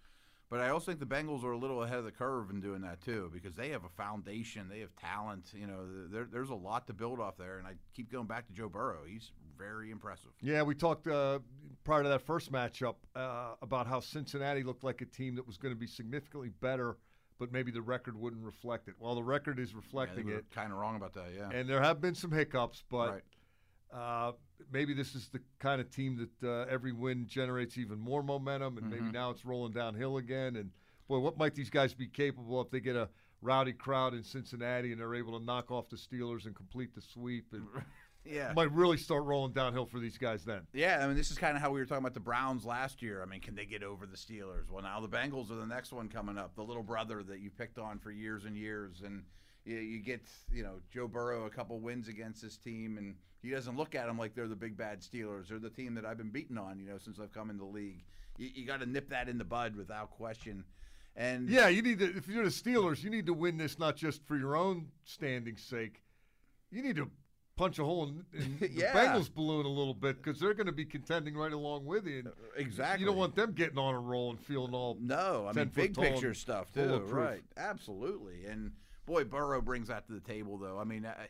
But 0.52 0.60
I 0.60 0.70
also 0.70 0.88
think 0.92 1.00
the 1.00 1.06
Bengals 1.06 1.46
are 1.46 1.54
a 1.54 1.58
little 1.58 1.82
ahead 1.82 1.98
of 2.00 2.04
the 2.04 2.12
curve 2.12 2.50
in 2.50 2.60
doing 2.60 2.82
that 2.82 3.00
too, 3.02 3.32
because 3.34 3.56
they 3.56 3.70
have 3.70 3.86
a 3.86 3.90
foundation, 3.90 4.68
they 4.68 4.82
have 4.82 4.94
talent. 4.98 5.46
You 5.54 5.66
know, 5.66 5.78
there, 6.12 6.28
there's 6.30 6.50
a 6.50 6.56
lot 6.56 6.88
to 6.88 6.94
build 6.94 7.22
off 7.22 7.38
there, 7.38 7.58
and 7.58 7.66
I 7.66 7.76
keep 7.96 8.12
going 8.12 8.28
back 8.28 8.48
to 8.48 8.54
Joe 8.54 8.68
Burrow. 8.68 9.00
He's 9.08 9.32
very 9.58 9.92
impressive. 9.92 10.32
Yeah, 10.42 10.64
we 10.64 10.76
talked 10.76 11.08
uh, 11.08 11.40
prior 11.86 12.04
to 12.04 12.10
that 12.10 12.24
first 12.24 12.52
matchup 12.52 12.96
uh, 13.16 13.54
about 13.62 13.88
how 13.88 14.02
Cincinnati 14.02 14.62
looked 14.62 14.84
like 14.84 15.00
a 15.00 15.06
team 15.06 15.36
that 15.36 15.48
was 15.48 15.56
going 15.58 15.74
to 15.74 15.80
be 15.80 15.88
significantly 15.88 16.50
better, 16.60 16.98
but 17.40 17.54
maybe 17.54 17.72
the 17.72 17.82
record 17.82 18.20
wouldn't 18.20 18.44
reflect 18.44 18.90
it. 18.90 18.96
Well, 19.00 19.16
the 19.16 19.24
record 19.24 19.58
is 19.58 19.74
reflecting 19.74 20.28
it, 20.28 20.52
Kind 20.54 20.74
of 20.74 20.80
wrong 20.80 20.98
about 20.98 21.14
that, 21.14 21.30
yeah. 21.34 21.50
and 21.58 21.70
there 21.70 21.82
have 21.82 22.02
been 22.02 22.14
some 22.14 22.32
hiccups, 22.32 22.84
but 22.90 23.10
Right. 23.10 23.24
uh, 23.94 24.32
maybe 24.72 24.94
this 24.94 25.16
is 25.16 25.30
the 25.30 25.40
kind 25.60 25.82
of 25.82 25.90
team 25.90 26.28
that 26.42 26.48
uh, 26.48 26.66
every 26.70 26.92
win 26.92 27.28
generates 27.28 27.78
even 27.78 28.00
more 28.00 28.24
momentum, 28.24 28.78
and 28.78 28.90
maybe 28.90 29.12
now 29.12 29.30
it's 29.30 29.46
rolling 29.46 29.74
downhill 29.74 30.18
again. 30.18 30.56
And 30.56 30.72
boy, 31.08 31.20
what 31.20 31.38
might 31.38 31.56
these 31.56 31.70
guys 31.70 31.94
be 31.94 32.08
capable 32.08 32.60
of 32.60 32.68
if 32.68 32.72
they 32.72 32.80
get 32.80 32.96
a 32.96 33.10
rowdy 33.42 33.74
crowd 33.74 34.14
in 34.14 34.24
Cincinnati 34.24 34.92
and 34.92 35.02
they're 35.02 35.16
able 35.16 35.38
to 35.40 35.44
knock 35.44 35.72
off 35.72 35.90
the 35.90 35.98
Steelers 35.98 36.46
and 36.46 36.56
complete 36.56 36.94
the 36.96 37.02
sweep? 37.02 37.48
And 37.54 37.66
yeah. 38.26 38.54
might 38.56 38.72
really 38.72 38.98
start 38.98 39.24
rolling 39.24 39.54
downhill 39.54 39.86
for 39.86 40.00
these 40.00 40.18
guys 40.18 40.44
then. 40.44 40.62
Yeah, 40.74 41.00
I 41.04 41.08
mean, 41.08 41.18
this 41.18 41.32
is 41.32 41.38
kind 41.38 41.56
of 41.56 41.62
how 41.62 41.72
we 41.72 41.80
were 41.80 41.86
talking 41.86 42.04
about 42.04 42.14
the 42.14 42.20
Browns 42.20 42.66
last 42.66 43.02
year. 43.02 43.22
I 43.22 43.26
mean, 43.26 43.42
can 43.42 43.56
they 43.56 43.66
get 43.66 43.84
over 43.84 44.06
the 44.06 44.18
Steelers? 44.18 44.70
Well, 44.70 44.84
now 44.84 45.00
the 45.00 45.10
Bengals 45.10 45.52
are 45.52 45.56
the 45.56 45.66
next 45.66 45.92
one 45.92 46.08
coming 46.10 46.38
up, 46.38 46.56
the 46.56 46.64
little 46.64 46.84
brother 46.84 47.24
that 47.24 47.40
you 47.40 47.50
picked 47.50 47.78
on 47.78 48.00
for 48.00 48.12
years 48.12 48.46
and 48.46 48.56
years, 48.56 49.02
and 49.04 49.24
you, 49.66 49.78
you 49.78 50.00
get 50.00 50.22
you 50.52 50.64
know 50.64 50.80
Joe 50.94 51.08
Burrow 51.08 51.46
a 51.46 51.50
couple 51.50 51.80
wins 51.80 52.08
against 52.08 52.42
this 52.42 52.58
team, 52.58 52.98
and 52.98 53.16
he 53.42 53.50
doesn't 53.50 53.76
look 53.78 53.96
at 53.96 54.08
them 54.08 54.18
like 54.18 54.36
they're 54.36 54.48
the 54.48 54.56
big 54.56 54.78
bad 54.78 55.02
Steelers. 55.02 55.48
They're 55.50 55.60
the 55.60 55.70
team 55.70 55.96
that 55.96 56.06
I've 56.06 56.18
been 56.18 56.30
beating 56.30 56.58
on, 56.58 56.80
you 56.80 56.88
know, 56.88 56.98
since 56.98 57.20
I've 57.20 57.32
come 57.34 57.50
in 57.50 57.58
the 57.58 57.66
league. 57.66 58.04
You, 58.38 58.50
you 58.54 58.66
got 58.68 58.80
to 58.82 58.86
nip 58.86 59.10
that 59.10 59.28
in 59.30 59.38
the 59.38 59.44
bud 59.44 59.76
without 59.76 60.12
question. 60.12 60.64
And 61.16 61.50
Yeah, 61.50 61.68
you 61.68 61.82
need 61.82 62.00
to. 62.00 62.16
If 62.16 62.28
you're 62.28 62.44
the 62.44 62.50
Steelers, 62.50 63.04
you 63.04 63.10
need 63.10 63.26
to 63.26 63.34
win 63.34 63.58
this 63.58 63.78
not 63.80 63.96
just 63.96 64.24
for 64.26 64.38
your 64.38 64.56
own 64.56 64.88
standing's 65.04 65.62
sake. 65.62 66.02
You 66.72 66.82
need 66.82 66.96
to 66.96 67.10
punch 67.58 67.80
a 67.80 67.84
hole 67.84 68.04
in, 68.08 68.26
in 68.42 68.58
the 68.60 68.70
Yeah. 68.72 68.94
Bengals 68.94 69.34
balloon 69.34 69.66
a 69.66 69.70
little 69.70 69.94
bit 69.94 70.24
because 70.24 70.40
they're 70.40 70.54
going 70.54 70.68
to 70.68 70.72
be 70.72 70.86
contending 70.86 71.36
right 71.36 71.52
along 71.52 71.86
with 71.86 72.08
you. 72.08 72.20
And 72.20 72.28
uh, 72.28 72.32
exactly, 72.56 73.02
You 73.02 73.08
don't 73.08 73.18
want 73.18 73.36
them 73.36 73.52
getting 73.52 73.78
on 73.78 73.94
a 73.94 74.00
roll 74.00 74.30
and 74.30 74.40
feeling 74.40 74.74
all. 74.74 74.98
No, 75.02 75.48
I 75.50 75.54
mean 75.54 75.70
big 75.74 75.96
picture 75.96 76.34
stuff 76.34 76.72
too. 76.72 77.00
Right, 77.08 77.44
absolutely. 77.58 78.46
And 78.46 78.72
boy, 79.06 79.26
Burrow 79.26 79.62
brings 79.62 79.90
that 79.90 80.08
to 80.08 80.14
the 80.14 80.20
table, 80.22 80.58
though. 80.58 80.80
I 80.80 80.86
mean, 80.86 81.06
I, 81.06 81.28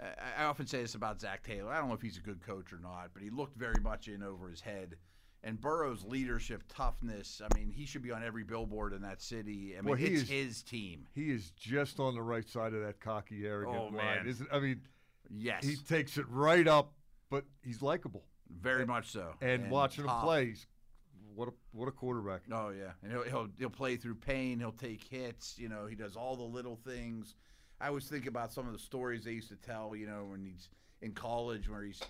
I, 0.00 0.42
I 0.42 0.44
often 0.44 0.66
say 0.66 0.82
this 0.82 0.94
about 0.94 1.20
Zac 1.20 1.42
Taylor. 1.42 1.72
I 1.72 1.78
don't 1.78 1.88
know 1.88 1.94
if 1.94 2.02
he's 2.02 2.16
a 2.18 2.20
good 2.22 2.40
coach 2.44 2.72
or 2.72 2.78
not, 2.78 3.10
but 3.12 3.22
he 3.22 3.30
looked 3.30 3.56
very 3.56 3.80
much 3.82 4.08
in 4.08 4.22
over 4.22 4.48
his 4.48 4.60
head. 4.60 4.96
And 5.44 5.60
Burrow's 5.60 6.04
leadership, 6.04 6.64
toughness. 6.68 7.40
I 7.44 7.56
mean, 7.56 7.70
he 7.70 7.86
should 7.86 8.02
be 8.02 8.10
on 8.10 8.24
every 8.24 8.42
billboard 8.42 8.92
in 8.92 9.02
that 9.02 9.22
city. 9.22 9.74
I 9.76 9.80
mean, 9.80 9.90
Well, 9.90 9.94
he 9.94 10.06
it's 10.06 10.22
is- 10.24 10.28
his 10.28 10.62
team. 10.62 11.06
He 11.14 11.30
is 11.30 11.52
just 11.52 12.00
on 12.00 12.14
the 12.14 12.22
right 12.22 12.48
side 12.48 12.74
of 12.74 12.82
that 12.82 13.00
cocky, 13.00 13.46
arrogant 13.46 13.76
Oh, 13.76 13.84
line. 13.84 13.96
man. 13.96 14.26
Isn't? 14.26 14.48
I 14.52 14.58
mean, 14.58 14.80
Yes, 15.30 15.64
he 15.64 15.76
takes 15.76 16.16
it 16.16 16.26
right 16.28 16.66
up, 16.66 16.92
but 17.30 17.44
he's 17.62 17.82
likable. 17.82 18.24
very 18.50 18.86
much 18.86 19.10
so. 19.10 19.34
And, 19.42 19.70
watching 19.70 20.04
him 20.06 20.20
play, 20.22 20.46
he's, 20.46 20.66
what 21.34 21.48
a 21.48 21.52
what 21.72 21.86
a 21.86 21.92
quarterback. 21.92 22.42
Oh 22.50 22.70
yeah, 22.70 22.92
and 23.02 23.12
he'll, 23.12 23.22
he'll 23.24 23.48
he'll 23.58 23.68
play 23.70 23.96
through 23.96 24.14
pain. 24.14 24.58
He'll 24.58 24.72
take 24.72 25.04
hits. 25.04 25.58
You 25.58 25.68
know, 25.68 25.84
he 25.86 25.94
does 25.94 26.16
all 26.16 26.34
the 26.34 26.42
little 26.42 26.76
things. 26.76 27.34
I 27.80 27.88
always 27.88 28.06
think 28.06 28.26
about 28.26 28.52
some 28.52 28.66
of 28.66 28.72
the 28.72 28.78
stories 28.78 29.24
they 29.24 29.32
used 29.32 29.48
to 29.50 29.56
tell. 29.56 29.94
You 29.94 30.06
know, 30.06 30.26
when 30.30 30.40
he's 30.42 30.68
in 31.02 31.12
college, 31.12 31.68
where 31.68 31.82
he's 31.82 32.00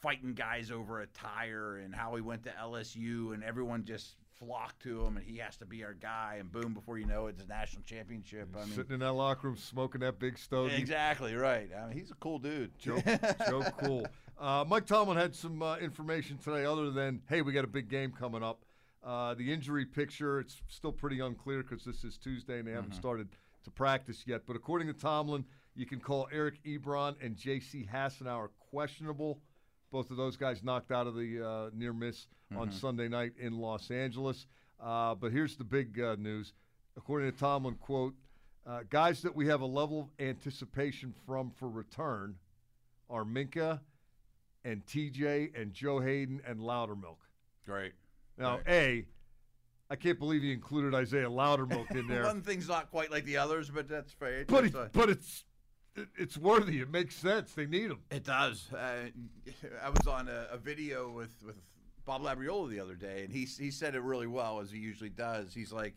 fighting 0.00 0.32
guys 0.34 0.70
over 0.70 1.00
a 1.00 1.06
tire, 1.08 1.78
and 1.78 1.94
how 1.94 2.14
he 2.14 2.22
went 2.22 2.44
to 2.44 2.50
LSU, 2.50 3.34
and 3.34 3.42
everyone 3.44 3.84
just 3.84 4.16
flocked 4.38 4.80
to 4.84 5.04
him, 5.04 5.16
and 5.16 5.26
he 5.26 5.36
has 5.38 5.56
to 5.56 5.66
be 5.66 5.82
our 5.84 5.94
guy. 5.94 6.36
And 6.38 6.50
boom, 6.50 6.72
before 6.72 6.98
you 6.98 7.06
know 7.06 7.26
it, 7.26 7.30
it's 7.30 7.42
a 7.42 7.46
national 7.48 7.82
championship. 7.82 8.48
I 8.56 8.64
mean, 8.64 8.74
Sitting 8.74 8.92
in 8.94 9.00
that 9.00 9.12
locker 9.12 9.48
room 9.48 9.56
smoking 9.56 10.00
that 10.02 10.18
big 10.18 10.38
stogie. 10.38 10.76
exactly 10.76 11.34
right. 11.34 11.68
I 11.76 11.88
mean, 11.88 11.98
he's 11.98 12.10
a 12.10 12.14
cool 12.14 12.38
dude. 12.38 12.70
Joe, 12.78 13.00
Joe 13.48 13.64
Cool. 13.78 14.06
Uh, 14.38 14.64
Mike 14.68 14.86
Tomlin 14.86 15.16
had 15.16 15.34
some 15.34 15.60
uh, 15.62 15.76
information 15.78 16.38
today 16.38 16.64
other 16.64 16.90
than, 16.92 17.20
hey, 17.28 17.42
we 17.42 17.52
got 17.52 17.64
a 17.64 17.68
big 17.68 17.88
game 17.88 18.12
coming 18.12 18.42
up. 18.42 18.64
Uh, 19.02 19.34
the 19.34 19.52
injury 19.52 19.84
picture, 19.84 20.38
it's 20.38 20.60
still 20.68 20.92
pretty 20.92 21.18
unclear 21.18 21.62
because 21.64 21.84
this 21.84 22.04
is 22.04 22.16
Tuesday 22.18 22.58
and 22.60 22.68
they 22.68 22.72
haven't 22.72 22.94
started 22.94 23.28
to 23.68 23.74
practice 23.74 24.24
yet. 24.26 24.42
But 24.46 24.56
according 24.56 24.88
to 24.88 24.94
Tomlin, 24.94 25.44
you 25.74 25.86
can 25.86 26.00
call 26.00 26.28
Eric 26.32 26.62
Ebron 26.64 27.14
and 27.22 27.36
J.C. 27.36 27.86
Hassenauer 27.92 28.48
questionable. 28.70 29.40
Both 29.90 30.10
of 30.10 30.16
those 30.16 30.36
guys 30.36 30.62
knocked 30.62 30.90
out 30.90 31.06
of 31.06 31.14
the 31.14 31.46
uh, 31.46 31.70
near 31.74 31.92
miss 31.92 32.26
on 32.56 32.70
Sunday 32.72 33.08
night 33.08 33.32
in 33.38 33.58
Los 33.58 33.90
Angeles. 33.90 34.46
Uh, 34.82 35.14
but 35.14 35.32
here's 35.32 35.56
the 35.56 35.64
big 35.64 36.00
uh, 36.00 36.16
news. 36.18 36.52
According 36.96 37.30
to 37.32 37.38
Tomlin, 37.38 37.74
quote, 37.76 38.14
uh, 38.66 38.80
guys 38.90 39.22
that 39.22 39.34
we 39.34 39.46
have 39.46 39.60
a 39.62 39.66
level 39.66 40.00
of 40.00 40.24
anticipation 40.24 41.14
from 41.26 41.50
for 41.50 41.68
return 41.68 42.34
are 43.08 43.24
Minkah 43.24 43.80
and 44.64 44.84
TJ 44.84 45.58
and 45.58 45.72
Joe 45.72 46.00
Haden 46.00 46.42
and 46.46 46.60
Loudermilk. 46.60 47.16
Great. 47.64 47.92
Now, 48.36 48.56
Right. 48.56 48.68
A, 48.68 49.04
I 49.90 49.96
can't 49.96 50.18
believe 50.18 50.42
he 50.42 50.52
included 50.52 50.94
Isaiah 50.94 51.30
Loudermilk 51.30 51.90
in 51.96 52.06
there. 52.08 52.22
One 52.24 52.42
thing's 52.42 52.68
not 52.68 52.90
quite 52.90 53.10
like 53.10 53.24
the 53.24 53.38
others, 53.38 53.70
but 53.70 53.88
that's 53.88 54.12
fair. 54.12 54.44
but 54.46 54.62
That's 54.62 54.74
it, 54.74 54.76
fine. 54.76 54.90
but 54.92 55.08
it's 55.10 55.44
it, 55.96 56.08
it's 56.16 56.36
worthy. 56.36 56.80
It 56.80 56.90
makes 56.90 57.14
sense. 57.16 57.52
They 57.54 57.66
need 57.66 57.90
him. 57.90 58.00
It 58.10 58.24
does. 58.24 58.68
Uh, 58.72 59.08
I 59.82 59.88
was 59.88 60.06
on 60.06 60.28
a, 60.28 60.46
a 60.52 60.58
video 60.58 61.10
with, 61.10 61.34
with 61.44 61.56
Bob 62.04 62.22
Labriola 62.22 62.68
the 62.70 62.80
other 62.80 62.94
day, 62.96 63.22
and 63.24 63.32
he 63.32 63.44
he 63.44 63.70
said 63.70 63.94
it 63.94 64.02
really 64.02 64.26
well 64.26 64.60
as 64.60 64.70
he 64.70 64.78
usually 64.78 65.10
does. 65.10 65.54
He's 65.54 65.72
like, 65.72 65.94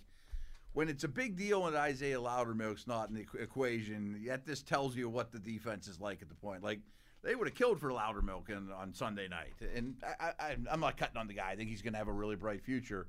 when 0.73 0.87
it's 0.87 1.03
a 1.03 1.09
big 1.09 1.35
deal 1.37 1.67
and 1.67 1.75
Isaiah 1.75 2.19
Loudermilk's 2.19 2.87
not 2.87 3.09
in 3.09 3.15
the 3.15 3.25
equ- 3.25 3.41
equation, 3.43 4.19
yet 4.23 4.45
this 4.45 4.61
tells 4.63 4.95
you 4.95 5.09
what 5.09 5.33
the 5.33 5.39
defense 5.39 5.87
is 5.89 5.99
like 5.99 6.21
at 6.21 6.29
the 6.29 6.35
point. 6.35 6.63
Like 6.63 6.79
they 7.23 7.35
would 7.35 7.47
have 7.47 7.55
killed 7.55 7.79
for 7.79 7.89
Loudermilk 7.91 8.49
in, 8.49 8.69
on 8.71 8.93
Sunday 8.93 9.27
night, 9.27 9.53
and 9.75 9.95
I, 10.19 10.31
I, 10.39 10.55
I'm 10.71 10.79
not 10.79 10.95
cutting 10.95 11.17
on 11.17 11.27
the 11.27 11.33
guy. 11.33 11.49
I 11.51 11.55
think 11.57 11.69
he's 11.69 11.81
going 11.81 11.93
to 11.93 11.99
have 11.99 12.07
a 12.07 12.13
really 12.13 12.37
bright 12.37 12.63
future. 12.63 13.07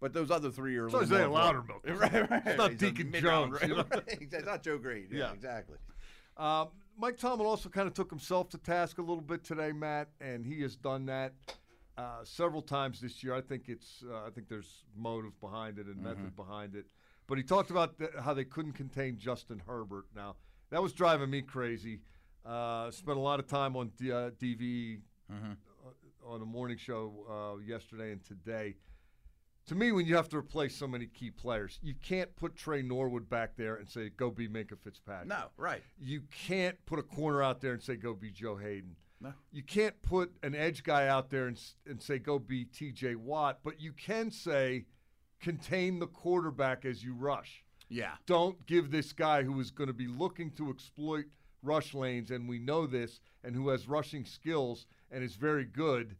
But 0.00 0.12
those 0.14 0.30
other 0.30 0.50
three 0.50 0.76
are 0.78 0.84
a 0.84 0.86
It's 0.86 0.94
little 1.10 1.16
Isaiah 1.16 1.28
Loudermilk. 1.28 2.00
right, 2.00 2.30
right. 2.30 2.42
It's 2.46 2.58
not 2.58 2.70
He's 2.70 2.78
Deacon 2.80 3.12
Jones, 3.12 3.52
right? 3.60 3.86
It's 4.08 4.46
not 4.46 4.62
Joe 4.62 4.78
Greene. 4.78 5.08
Yeah, 5.10 5.18
Yeah. 5.18 5.32
exactly. 5.32 5.76
Um, 6.36 6.68
Mike 6.96 7.18
Tomlin 7.18 7.46
also 7.46 7.68
kind 7.68 7.86
of 7.86 7.92
took 7.94 8.08
himself 8.10 8.48
to 8.50 8.58
task 8.58 8.98
a 8.98 9.02
little 9.02 9.20
bit 9.20 9.44
today, 9.44 9.72
Matt, 9.72 10.08
and 10.20 10.44
he 10.44 10.62
has 10.62 10.74
done 10.76 11.06
that 11.06 11.34
uh, 11.98 12.24
several 12.24 12.62
times 12.62 13.00
this 13.00 13.22
year. 13.22 13.34
I 13.34 13.40
think 13.42 13.68
it's 13.68 14.02
uh, 14.10 14.26
I 14.26 14.30
think 14.30 14.48
there's 14.48 14.84
motive 14.96 15.38
behind 15.40 15.78
it 15.78 15.86
and 15.86 15.96
Mm-hmm. 15.96 16.04
method 16.04 16.36
behind 16.36 16.74
it. 16.74 16.86
But 17.26 17.36
he 17.38 17.44
talked 17.44 17.70
about 17.70 17.98
the, 17.98 18.10
how 18.22 18.32
they 18.34 18.44
couldn't 18.44 18.72
contain 18.72 19.18
Justin 19.18 19.60
Herbert. 19.66 20.06
Now 20.16 20.36
that 20.70 20.82
was 20.82 20.92
driving 20.94 21.28
me 21.30 21.42
crazy. 21.42 22.00
Uh, 22.44 22.90
spent 22.90 23.18
a 23.18 23.20
lot 23.20 23.38
of 23.38 23.46
time 23.46 23.76
on 23.76 23.90
D, 23.98 24.10
uh, 24.10 24.30
DV 24.30 25.00
Mm-hmm. 25.30 25.52
uh, 25.52 26.28
on 26.32 26.40
the 26.40 26.46
morning 26.46 26.76
show 26.76 27.12
uh, 27.30 27.60
yesterday 27.64 28.10
and 28.12 28.24
today. 28.24 28.74
To 29.70 29.76
me, 29.76 29.92
when 29.92 30.04
you 30.04 30.16
have 30.16 30.28
to 30.30 30.36
replace 30.36 30.74
so 30.74 30.88
many 30.88 31.06
key 31.06 31.30
players, 31.30 31.78
you 31.80 31.94
can't 32.02 32.34
put 32.34 32.56
Tre 32.56 32.82
Norwood 32.82 33.30
back 33.30 33.54
there 33.54 33.76
and 33.76 33.88
say, 33.88 34.08
"Go 34.08 34.28
be 34.28 34.48
Minkah 34.48 34.76
Fitzpatrick." 34.76 35.28
No, 35.28 35.44
right. 35.56 35.80
You 35.96 36.22
can't 36.22 36.76
put 36.86 36.98
a 36.98 37.04
corner 37.04 37.40
out 37.40 37.60
there 37.60 37.72
and 37.72 37.80
say 37.80 37.94
go 37.94 38.12
be 38.12 38.32
Joe 38.32 38.56
Haden. 38.56 38.96
No. 39.20 39.32
You 39.52 39.62
can't 39.62 39.94
put 40.02 40.34
an 40.42 40.56
edge 40.56 40.82
guy 40.82 41.06
out 41.06 41.30
there 41.30 41.46
and, 41.46 41.56
and 41.86 42.02
say 42.02 42.18
go 42.18 42.40
be 42.40 42.64
TJ 42.64 43.14
Watt, 43.14 43.60
but 43.62 43.80
you 43.80 43.92
can 43.92 44.32
say 44.32 44.86
contain 45.38 46.00
the 46.00 46.08
quarterback 46.08 46.84
as 46.84 47.04
you 47.04 47.14
rush. 47.14 47.64
Yeah. 47.88 48.14
Don't 48.26 48.66
give 48.66 48.90
this 48.90 49.12
guy 49.12 49.44
who 49.44 49.60
is 49.60 49.70
going 49.70 49.86
to 49.86 49.94
be 49.94 50.08
looking 50.08 50.50
to 50.56 50.70
exploit 50.70 51.26
rush 51.62 51.94
lanes, 51.94 52.32
and 52.32 52.48
we 52.48 52.58
know 52.58 52.88
this, 52.88 53.20
and 53.44 53.54
who 53.54 53.68
has 53.68 53.86
rushing 53.86 54.24
skills 54.24 54.86
and 55.12 55.22
is 55.22 55.36
very 55.36 55.64
good. 55.64 56.16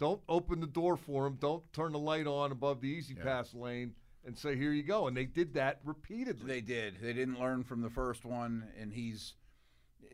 Don't 0.00 0.20
open 0.28 0.60
the 0.60 0.66
door 0.66 0.96
for 0.96 1.26
him. 1.26 1.36
Don't 1.40 1.62
turn 1.72 1.92
the 1.92 1.98
light 1.98 2.26
on 2.26 2.50
above 2.50 2.80
the 2.80 2.88
easy 2.88 3.14
pass 3.14 3.54
lane 3.54 3.92
and 4.24 4.36
say, 4.36 4.56
here 4.56 4.72
you 4.72 4.82
go. 4.82 5.06
And 5.06 5.16
they 5.16 5.26
did 5.26 5.54
that 5.54 5.80
repeatedly. 5.84 6.46
They 6.46 6.60
did. 6.62 6.96
They 7.00 7.12
didn't 7.12 7.38
learn 7.38 7.62
from 7.64 7.82
the 7.82 7.90
first 7.90 8.24
one, 8.24 8.64
and 8.80 8.92
he's 8.92 9.34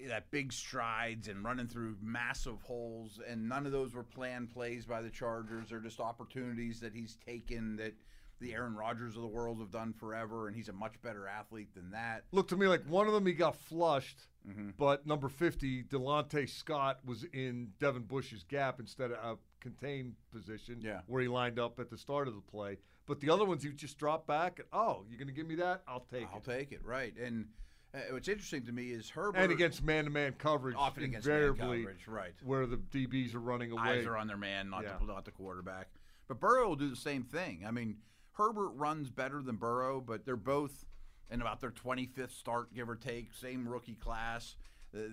that 0.09 0.31
big 0.31 0.53
strides 0.53 1.29
and 1.29 1.43
running 1.45 1.67
through 1.69 1.97
massive 2.03 2.61
holes, 2.63 3.21
and 3.27 3.49
none 3.49 3.65
of 3.65 3.73
those 3.73 3.95
were 3.95 4.03
planned 4.03 4.51
plays 4.53 4.85
by 4.85 5.01
the 5.01 5.09
Chargers. 5.09 5.71
They're 5.71 5.81
just 5.81 6.01
opportunities 6.01 6.81
that 6.81 6.93
he's 6.93 7.17
taken 7.25 7.77
that 7.77 7.95
the 8.39 8.53
Aaron 8.53 8.75
Rodgers 8.77 9.17
of 9.17 9.23
the 9.23 9.29
world 9.29 9.59
have 9.61 9.71
done 9.71 9.95
forever, 9.95 10.47
and 10.49 10.55
he's 10.57 10.69
a 10.69 10.73
much 10.73 11.01
better 11.01 11.27
athlete 11.27 11.73
than 11.75 11.91
that. 11.93 12.25
Looked 12.33 12.51
to 12.51 12.57
me 12.57 12.67
like 12.67 12.85
one 12.87 13.07
of 13.07 13.15
them 13.15 13.25
he 13.25 13.33
got 13.33 13.57
flushed, 13.57 14.19
Mm-hmm. 14.49 14.71
but 14.79 15.05
number 15.09 15.29
50, 15.29 15.83
Delontae 15.85 16.49
Scott, 16.49 17.01
was 17.05 17.25
in 17.33 17.73
Devin 17.81 18.03
Bush's 18.05 18.45
gap 18.45 18.79
instead 18.79 19.11
of 19.11 19.39
a 19.67 19.71
contained 19.71 20.15
position 20.33 20.81
Yeah. 20.81 21.01
where 21.07 21.23
he 21.23 21.29
lined 21.29 21.59
up 21.59 21.79
at 21.81 21.91
the 21.91 21.99
start 21.99 22.29
of 22.29 22.35
the 22.35 22.41
play. 22.41 22.79
But 23.07 23.21
the 23.21 23.31
other 23.31 23.45
ones, 23.45 23.63
he 23.63 23.71
just 23.71 23.99
dropped 23.99 24.27
back. 24.27 24.59
And, 24.59 24.69
oh, 24.73 25.05
you're 25.09 25.19
going 25.19 25.29
to 25.29 25.35
give 25.35 25.47
me 25.47 25.57
that? 25.57 25.83
I'll 25.87 26.01
take 26.11 26.23
it. 26.23 26.29
I'll 26.33 26.41
take 26.41 26.73
it, 26.73 26.85
right? 26.85 27.15
And 27.17 27.47
uh, 27.95 27.99
what's 28.11 28.29
interesting 28.29 28.65
to 28.67 28.73
me 28.73 28.89
is 28.91 29.11
Herbert 29.11 29.39
and 29.39 29.53
against 29.53 29.83
man-to-man 29.85 30.35
coverage, 30.39 30.77
often 30.77 31.05
against 31.05 31.27
man 31.27 31.37
invariably, 31.37 31.79
coverage, 31.83 32.09
right? 32.09 32.35
where 32.45 32.67
the 32.67 32.77
DBs 32.77 33.35
are 33.35 33.41
running 33.41 33.71
away. 33.73 33.83
Eyes 34.01 34.07
are 34.07 34.17
on 34.17 34.27
their 34.27 34.37
man, 34.37 34.71
not 34.71 34.83
Yeah. 34.83 34.97
the 34.99 35.07
not 35.07 35.25
the 35.25 35.31
quarterback. 35.31 35.89
But 36.29 36.41
Burrow 36.41 36.69
will 36.69 36.77
do 36.77 36.91
the 36.91 36.97
same 36.97 37.23
thing. 37.23 37.65
I 37.67 37.71
mean, 37.71 37.99
Herbert 38.33 38.71
runs 38.71 39.09
better 39.11 39.41
than 39.41 39.57
Burrow, 39.57 40.01
but 40.01 40.25
they're 40.27 40.37
both 40.37 40.85
in 41.31 41.41
about 41.41 41.61
their 41.61 41.71
25th 41.71 42.33
start, 42.33 42.75
give 42.75 42.89
or 42.91 42.97
take. 42.97 43.33
Same 43.33 43.67
rookie 43.69 43.95
class. 43.95 44.57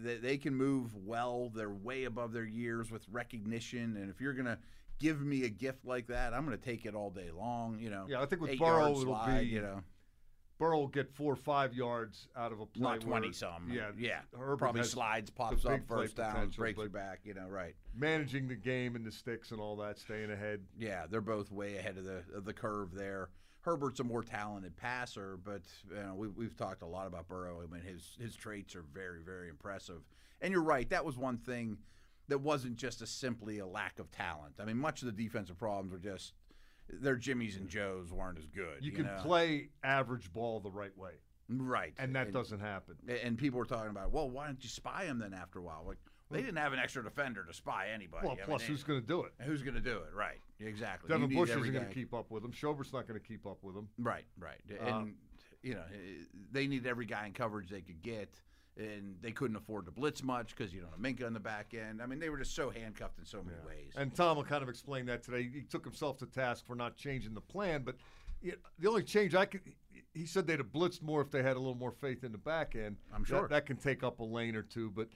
They, 0.03 0.17
they 0.17 0.37
can 0.37 0.55
move 0.55 0.95
well. 0.95 1.51
They're 1.53 1.69
way 1.69 2.05
above 2.05 2.33
their 2.33 2.45
years 2.45 2.91
with 2.91 3.03
recognition. 3.11 3.97
And 3.97 4.09
if 4.09 4.21
you're 4.21 4.33
gonna 4.33 4.59
give 4.99 5.21
me 5.21 5.43
a 5.43 5.49
gift 5.49 5.85
like 5.85 6.07
that, 6.07 6.33
I'm 6.33 6.45
gonna 6.45 6.57
take 6.57 6.85
it 6.85 6.95
all 6.95 7.09
day 7.09 7.31
long. 7.31 7.79
You 7.79 7.89
know. 7.89 8.05
Yeah, 8.07 8.21
I 8.21 8.25
think 8.25 8.41
with 8.41 8.57
Burrow, 8.57 8.91
it'll 8.91 9.03
slide, 9.03 9.41
be- 9.41 9.47
you 9.47 9.61
know 9.61 9.81
Burrow 10.59 10.79
will 10.79 10.87
get 10.87 11.09
four 11.11 11.33
or 11.33 11.35
five 11.35 11.73
yards 11.73 12.27
out 12.35 12.51
of 12.51 12.59
a 12.59 12.65
play. 12.65 12.83
not 12.83 13.03
where- 13.03 13.19
20 13.19 13.33
some. 13.33 13.69
Yeah, 13.69 13.91
yeah. 13.97 14.21
Herbert 14.37 14.57
Probably 14.57 14.83
slides, 14.83 15.29
pops 15.29 15.65
up, 15.65 15.81
first 15.87 16.15
down, 16.15 16.51
breaks 16.51 16.77
but 16.77 16.83
you 16.83 16.89
back. 16.89 17.21
You 17.25 17.33
know, 17.33 17.47
right. 17.47 17.75
Managing 17.95 18.47
the 18.47 18.55
game 18.55 18.95
and 18.95 19.05
the 19.05 19.11
sticks 19.11 19.51
and 19.51 19.59
all 19.59 19.75
that, 19.77 19.97
staying 19.97 20.31
ahead. 20.31 20.61
Yeah, 20.77 21.05
they're 21.09 21.21
both 21.21 21.51
way 21.51 21.77
ahead 21.77 21.97
of 21.97 22.05
the 22.05 22.23
of 22.33 22.45
the 22.45 22.53
curve 22.53 22.93
there. 22.93 23.29
Herbert's 23.63 24.01
a 24.01 24.03
more 24.03 24.23
talented 24.23 24.75
passer, 24.75 25.37
but 25.43 25.61
you 25.89 25.95
know, 26.03 26.15
we, 26.15 26.27
we've 26.27 26.55
talked 26.55 26.81
a 26.81 26.85
lot 26.85 27.07
about 27.07 27.27
Burrow. 27.27 27.61
I 27.61 27.73
mean, 27.73 27.81
his 27.81 28.15
his 28.19 28.35
traits 28.35 28.75
are 28.75 28.83
very 28.93 29.21
very 29.23 29.49
impressive. 29.49 30.01
And 30.41 30.51
you're 30.51 30.61
right, 30.61 30.89
that 30.89 31.05
was 31.05 31.17
one 31.17 31.37
thing 31.37 31.77
that 32.27 32.39
wasn't 32.39 32.75
just 32.75 33.01
a 33.01 33.07
simply 33.07 33.59
a 33.59 33.65
lack 33.65 33.99
of 33.99 34.11
talent. 34.11 34.55
I 34.59 34.65
mean, 34.65 34.77
much 34.77 35.01
of 35.01 35.05
the 35.05 35.23
defensive 35.23 35.57
problems 35.57 35.91
were 35.91 35.97
just 35.97 36.33
their 36.89 37.15
Jimmys 37.15 37.55
and 37.57 37.69
Joes 37.69 38.11
weren't 38.11 38.37
as 38.37 38.47
good. 38.47 38.81
You, 38.81 38.91
You, 38.91 38.97
can 38.97 39.05
know? 39.05 39.17
play 39.21 39.69
average 39.83 40.31
ball 40.33 40.59
the 40.59 40.71
right 40.71 40.95
way, 40.97 41.13
right, 41.49 41.93
and 41.97 42.13
that 42.15 42.33
doesn't 42.33 42.59
happen. 42.59 42.95
And 43.23 43.37
people 43.37 43.59
were 43.59 43.65
talking 43.65 43.91
about, 43.91 44.11
well, 44.11 44.29
why 44.29 44.47
don't 44.47 44.61
you 44.61 44.69
spy 44.69 45.05
him 45.05 45.19
then 45.19 45.33
after 45.33 45.59
a 45.59 45.61
while? 45.61 45.85
Like 45.87 45.99
they 46.33 46.41
didn't 46.41 46.57
have 46.57 46.73
an 46.73 46.79
extra 46.79 47.03
defender 47.03 47.43
to 47.45 47.53
spy 47.53 47.87
anybody. 47.93 48.27
Well, 48.27 48.37
I 48.41 48.45
plus, 48.45 48.61
they- 48.61 48.67
who's 48.67 48.83
going 48.83 49.01
to 49.01 49.07
do 49.07 49.23
it? 49.23 49.33
who's 49.41 49.61
going 49.61 49.75
to 49.75 49.81
do 49.81 49.97
it? 49.97 50.13
Right, 50.13 50.39
exactly. 50.59 51.09
Devin 51.09 51.33
Bush 51.33 51.49
isn't 51.49 51.71
going 51.73 51.87
to 51.87 51.93
keep 51.93 52.13
up 52.13 52.31
with 52.31 52.43
him. 52.43 52.51
Schobert's 52.53 52.93
not 52.93 53.07
going 53.07 53.19
to 53.19 53.25
keep 53.25 53.45
up 53.45 53.57
with 53.63 53.75
him. 53.75 53.87
Right, 53.97 54.25
right. 54.37 54.59
And 54.79 54.89
Um, 54.89 55.15
you 55.61 55.75
know, 55.75 55.83
they 56.51 56.67
needed 56.67 56.87
every 56.87 57.05
guy 57.05 57.25
in 57.25 57.31
coverage 57.33 57.69
they 57.69 57.81
could 57.81 58.01
get, 58.01 58.41
and 58.77 59.15
they 59.21 59.31
couldn't 59.31 59.55
afford 59.55 59.85
to 59.85 59.91
blitz 59.91 60.23
much 60.23 60.55
because 60.55 60.73
you 60.73 60.81
don't 60.81 60.89
have 60.89 60.99
Minkah 60.99 61.25
on 61.25 61.33
the 61.33 61.39
back 61.39 61.73
end. 61.73 62.01
I 62.01 62.05
mean, 62.05 62.19
they 62.19 62.29
were 62.29 62.37
just 62.37 62.53
so 62.55 62.69
handcuffed 62.69 63.17
in 63.19 63.25
so 63.25 63.41
many 63.43 63.57
ways. 63.65 63.91
And 63.95 64.13
Tom 64.13 64.35
will 64.37 64.43
kind 64.43 64.63
of 64.63 64.67
explain 64.69 65.05
that 65.05 65.23
today. 65.23 65.43
He 65.53 65.61
took 65.61 65.85
himself 65.85 66.17
to 66.17 66.25
task 66.25 66.65
for 66.65 66.75
not 66.75 66.97
changing 66.97 67.33
the 67.33 67.41
plan, 67.41 67.83
but 67.83 67.95
the 68.41 68.89
only 68.89 69.03
change 69.03 69.35
I 69.35 69.45
could, 69.45 69.61
he 70.13 70.25
said 70.25 70.47
they'd 70.47 70.59
have 70.59 70.73
blitzed 70.73 71.01
more 71.01 71.21
if 71.21 71.31
they 71.31 71.41
had 71.43 71.55
a 71.55 71.59
little 71.59 71.75
more 71.75 71.91
faith 71.93 72.23
in 72.25 72.31
the 72.33 72.37
back 72.37 72.75
end. 72.75 72.97
I'm 73.13 73.21
That- 73.21 73.27
sure. 73.27 73.47
that, 73.47 73.65
can 73.65 73.77
take 73.77 74.03
up 74.03 74.19
a 74.19 74.23
lane 74.25 74.55
or 74.55 74.63
two, 74.63 74.89
but 74.91 75.07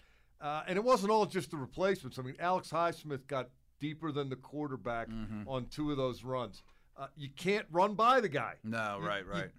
uh, 0.42 0.64
and 0.68 0.78
it 0.78 0.84
wasn't 0.84 1.12
all 1.12 1.26
just 1.26 1.52
the 1.52 1.58
replacements. 1.58 2.20
I 2.20 2.22
mean, 2.22 2.36
Alex 2.40 2.70
Highsmith 2.72 3.28
got 3.28 3.50
deeper 3.80 4.12
than 4.12 4.30
the 4.30 4.36
quarterback 4.36 5.10
Mm-hmm. 5.10 5.48
on 5.48 5.66
two 5.68 5.92
of 5.92 5.98
those 5.98 6.24
runs. 6.24 6.64
Uh, 6.98 7.08
you 7.16 7.30
can't 7.36 7.66
run 7.72 7.94
by 7.94 8.20
the 8.22 8.30
guy. 8.30 8.56
no, 8.64 8.98
You- 9.02 9.08
right, 9.08 9.28
right. 9.28 9.50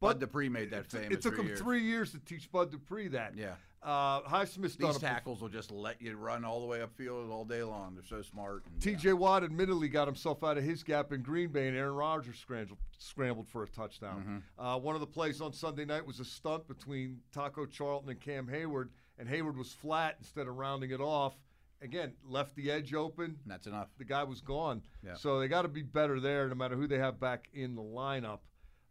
Bud 0.00 0.20
Dupree 0.20 0.50
made 0.50 0.70
that 0.72 0.90
famous. 0.90 1.10
it 1.12 1.22
took 1.22 1.38
him 1.38 1.46
years. 1.46 1.58
three 1.60 1.82
years 1.82 2.12
to 2.12 2.18
teach 2.18 2.52
Bud 2.52 2.70
Dupree 2.70 3.08
that. 3.08 3.34
Yeah. 3.36 3.54
Uh, 3.82 4.20
Highsmith's 4.22 4.76
These 4.76 4.98
tackles 4.98 5.40
will 5.40 5.48
just 5.48 5.70
let 5.70 6.00
you 6.00 6.16
run 6.16 6.44
all 6.44 6.60
the 6.60 6.66
way 6.66 6.80
upfield 6.80 7.30
all 7.30 7.44
day 7.46 7.62
long. 7.62 7.94
They're 7.94 8.04
so 8.04 8.20
smart. 8.22 8.64
and, 8.66 8.80
TJ 8.82 9.14
Watt 9.14 9.44
admittedly 9.44 9.88
got 9.88 10.06
himself 10.08 10.42
out 10.44 10.58
of 10.58 10.64
his 10.64 10.82
gap 10.82 11.12
in 11.12 11.22
Green 11.22 11.48
Bay, 11.50 11.68
and 11.68 11.76
Aaron 11.76 11.94
Rodgers 11.94 12.36
scrambled, 12.38 12.78
scrambled 12.98 13.46
for 13.48 13.62
a 13.62 13.68
touchdown. 13.68 14.42
Mm-hmm. 14.58 14.66
Uh, 14.66 14.78
one 14.78 14.94
of 14.94 15.00
the 15.00 15.06
plays 15.06 15.40
on 15.40 15.52
Sunday 15.54 15.84
night 15.86 16.06
was 16.06 16.18
a 16.20 16.24
stunt 16.24 16.66
between 16.68 17.20
Taco 17.32 17.64
Charlton 17.66 18.10
and 18.10 18.20
Cam 18.20 18.46
Heyward, 18.46 18.88
and 19.18 19.28
Heyward 19.28 19.56
was 19.56 19.72
flat 19.72 20.16
instead 20.18 20.46
of 20.48 20.56
rounding 20.56 20.90
it 20.90 21.00
off. 21.00 21.34
Again, 21.82 22.14
left 22.26 22.54
the 22.56 22.70
edge 22.70 22.94
open. 22.94 23.36
That's 23.46 23.66
enough. 23.66 23.88
The 23.98 24.04
guy 24.04 24.22
was 24.24 24.40
gone. 24.40 24.82
Yeah. 25.04 25.14
So 25.14 25.38
they 25.38 25.48
got 25.48 25.62
to 25.62 25.68
be 25.68 25.82
better 25.82 26.18
there, 26.20 26.48
no 26.48 26.54
matter 26.54 26.76
who 26.76 26.86
they 26.86 26.98
have 26.98 27.20
back 27.20 27.48
in 27.52 27.74
the 27.74 27.82
lineup. 27.82 28.38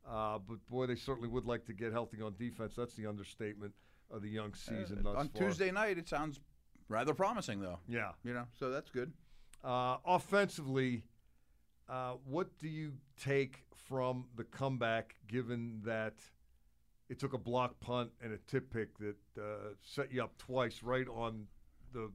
Uh, 0.08 0.38
but 0.38 0.58
boy, 0.70 0.86
they 0.86 0.96
certainly 0.96 1.30
would 1.30 1.46
like 1.46 1.66
to 1.66 1.74
get 1.74 1.92
healthy 1.92 2.22
on 2.22 2.36
defense. 2.38 2.74
That's 2.76 2.94
the 2.94 3.08
understatement 3.08 3.74
of 4.12 4.22
the 4.22 4.30
young 4.30 4.54
season 4.54 5.02
thus 5.02 5.16
Uh, 5.16 5.20
on 5.20 5.30
far. 5.30 5.42
Tuesday 5.42 5.72
night, 5.72 5.98
it 5.98 6.08
sounds 6.08 6.40
rather 6.88 7.14
promising, 7.14 7.62
though. 7.62 7.80
Yeah. 7.88 8.12
You 8.24 8.34
know, 8.34 8.46
so 8.60 8.70
that's 8.70 8.92
good. 8.92 9.12
Uh, 9.64 9.98
offensively, 10.06 11.04
uh, 11.90 12.14
what 12.26 12.58
do 12.60 12.68
you 12.68 12.94
take 13.18 13.64
from 13.74 14.26
the 14.36 14.44
comeback, 14.44 15.16
given 15.28 15.82
that 15.86 16.16
it 17.10 17.20
took 17.20 17.34
a 17.34 17.38
block 17.38 17.80
punt 17.80 18.12
and 18.22 18.34
a 18.34 18.38
tip 18.48 18.72
pick 18.72 18.98
that 19.00 19.16
uh, 19.38 19.74
set 19.82 20.12
you 20.12 20.24
up 20.24 20.38
twice 20.38 20.82
right 20.84 21.08
on 21.08 21.48
the, 21.94 22.12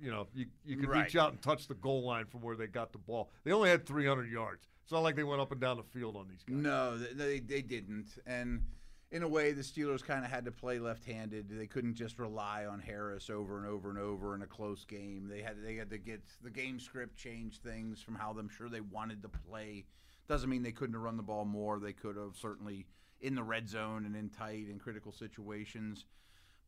you 0.00 0.10
know, 0.10 0.26
you, 0.34 0.46
you 0.64 0.76
could 0.76 0.88
reach 0.88 1.16
out 1.16 1.32
and 1.32 1.40
touch 1.40 1.68
the 1.68 1.74
goal 1.74 2.04
line 2.04 2.26
from 2.26 2.40
where 2.40 2.56
they 2.56 2.66
got 2.66 2.92
the 2.92 2.98
ball. 2.98 3.30
They 3.44 3.52
only 3.52 3.70
had 3.70 3.86
300 3.86 4.30
yards. 4.30 4.66
It's 4.82 4.92
not 4.92 5.02
like 5.02 5.16
they 5.16 5.24
went 5.24 5.40
up 5.40 5.52
and 5.52 5.60
down 5.60 5.76
the 5.76 5.82
field 5.82 6.16
on 6.16 6.28
these 6.28 6.42
guys. 6.42 6.56
No, 6.56 6.96
they, 6.98 7.12
they, 7.12 7.40
they 7.40 7.62
didn't. 7.62 8.18
And 8.26 8.62
in 9.10 9.22
a 9.22 9.28
way, 9.28 9.52
the 9.52 9.62
Steelers 9.62 10.04
kind 10.04 10.24
of 10.24 10.30
had 10.30 10.44
to 10.44 10.52
play 10.52 10.78
left-handed. 10.78 11.48
They 11.48 11.66
couldn't 11.66 11.94
just 11.94 12.18
rely 12.18 12.66
on 12.66 12.80
Harris 12.80 13.30
over 13.30 13.58
and 13.58 13.66
over 13.66 13.88
and 13.88 13.98
over 13.98 14.34
in 14.34 14.42
a 14.42 14.46
close 14.46 14.84
game. 14.84 15.28
They 15.30 15.42
had 15.42 15.62
they 15.62 15.76
had 15.76 15.90
to 15.90 15.98
get 15.98 16.22
the 16.42 16.50
game 16.50 16.78
script 16.78 17.16
change 17.16 17.60
things 17.60 18.02
from 18.02 18.14
how 18.14 18.34
I'm 18.38 18.48
sure 18.48 18.68
they 18.68 18.80
wanted 18.80 19.22
to 19.22 19.28
play. 19.28 19.84
Doesn't 20.28 20.50
mean 20.50 20.62
they 20.62 20.72
couldn't 20.72 20.94
have 20.94 21.02
run 21.02 21.16
the 21.16 21.22
ball 21.22 21.46
more. 21.46 21.78
They 21.78 21.94
could 21.94 22.16
have 22.16 22.36
certainly 22.36 22.84
in 23.20 23.34
the 23.34 23.42
red 23.42 23.68
zone 23.68 24.04
and 24.06 24.14
in 24.14 24.28
tight 24.30 24.66
and 24.68 24.80
critical 24.80 25.12
situations. 25.12 26.04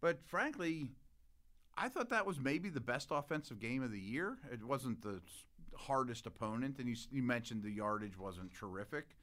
But 0.00 0.20
frankly, 0.26 0.90
I 1.76 1.88
thought 1.88 2.10
that 2.10 2.26
was 2.26 2.40
maybe 2.40 2.68
the 2.68 2.80
best 2.80 3.08
offensive 3.10 3.60
game 3.60 3.82
of 3.82 3.92
the 3.92 4.00
year. 4.00 4.38
It 4.52 4.64
wasn't 4.64 5.02
the 5.02 5.20
hardest 5.76 6.26
opponent, 6.26 6.78
and 6.78 6.88
you, 6.88 6.96
you 7.10 7.22
mentioned 7.22 7.62
the 7.62 7.70
yardage 7.70 8.18
wasn't 8.18 8.52
terrific. 8.54 9.16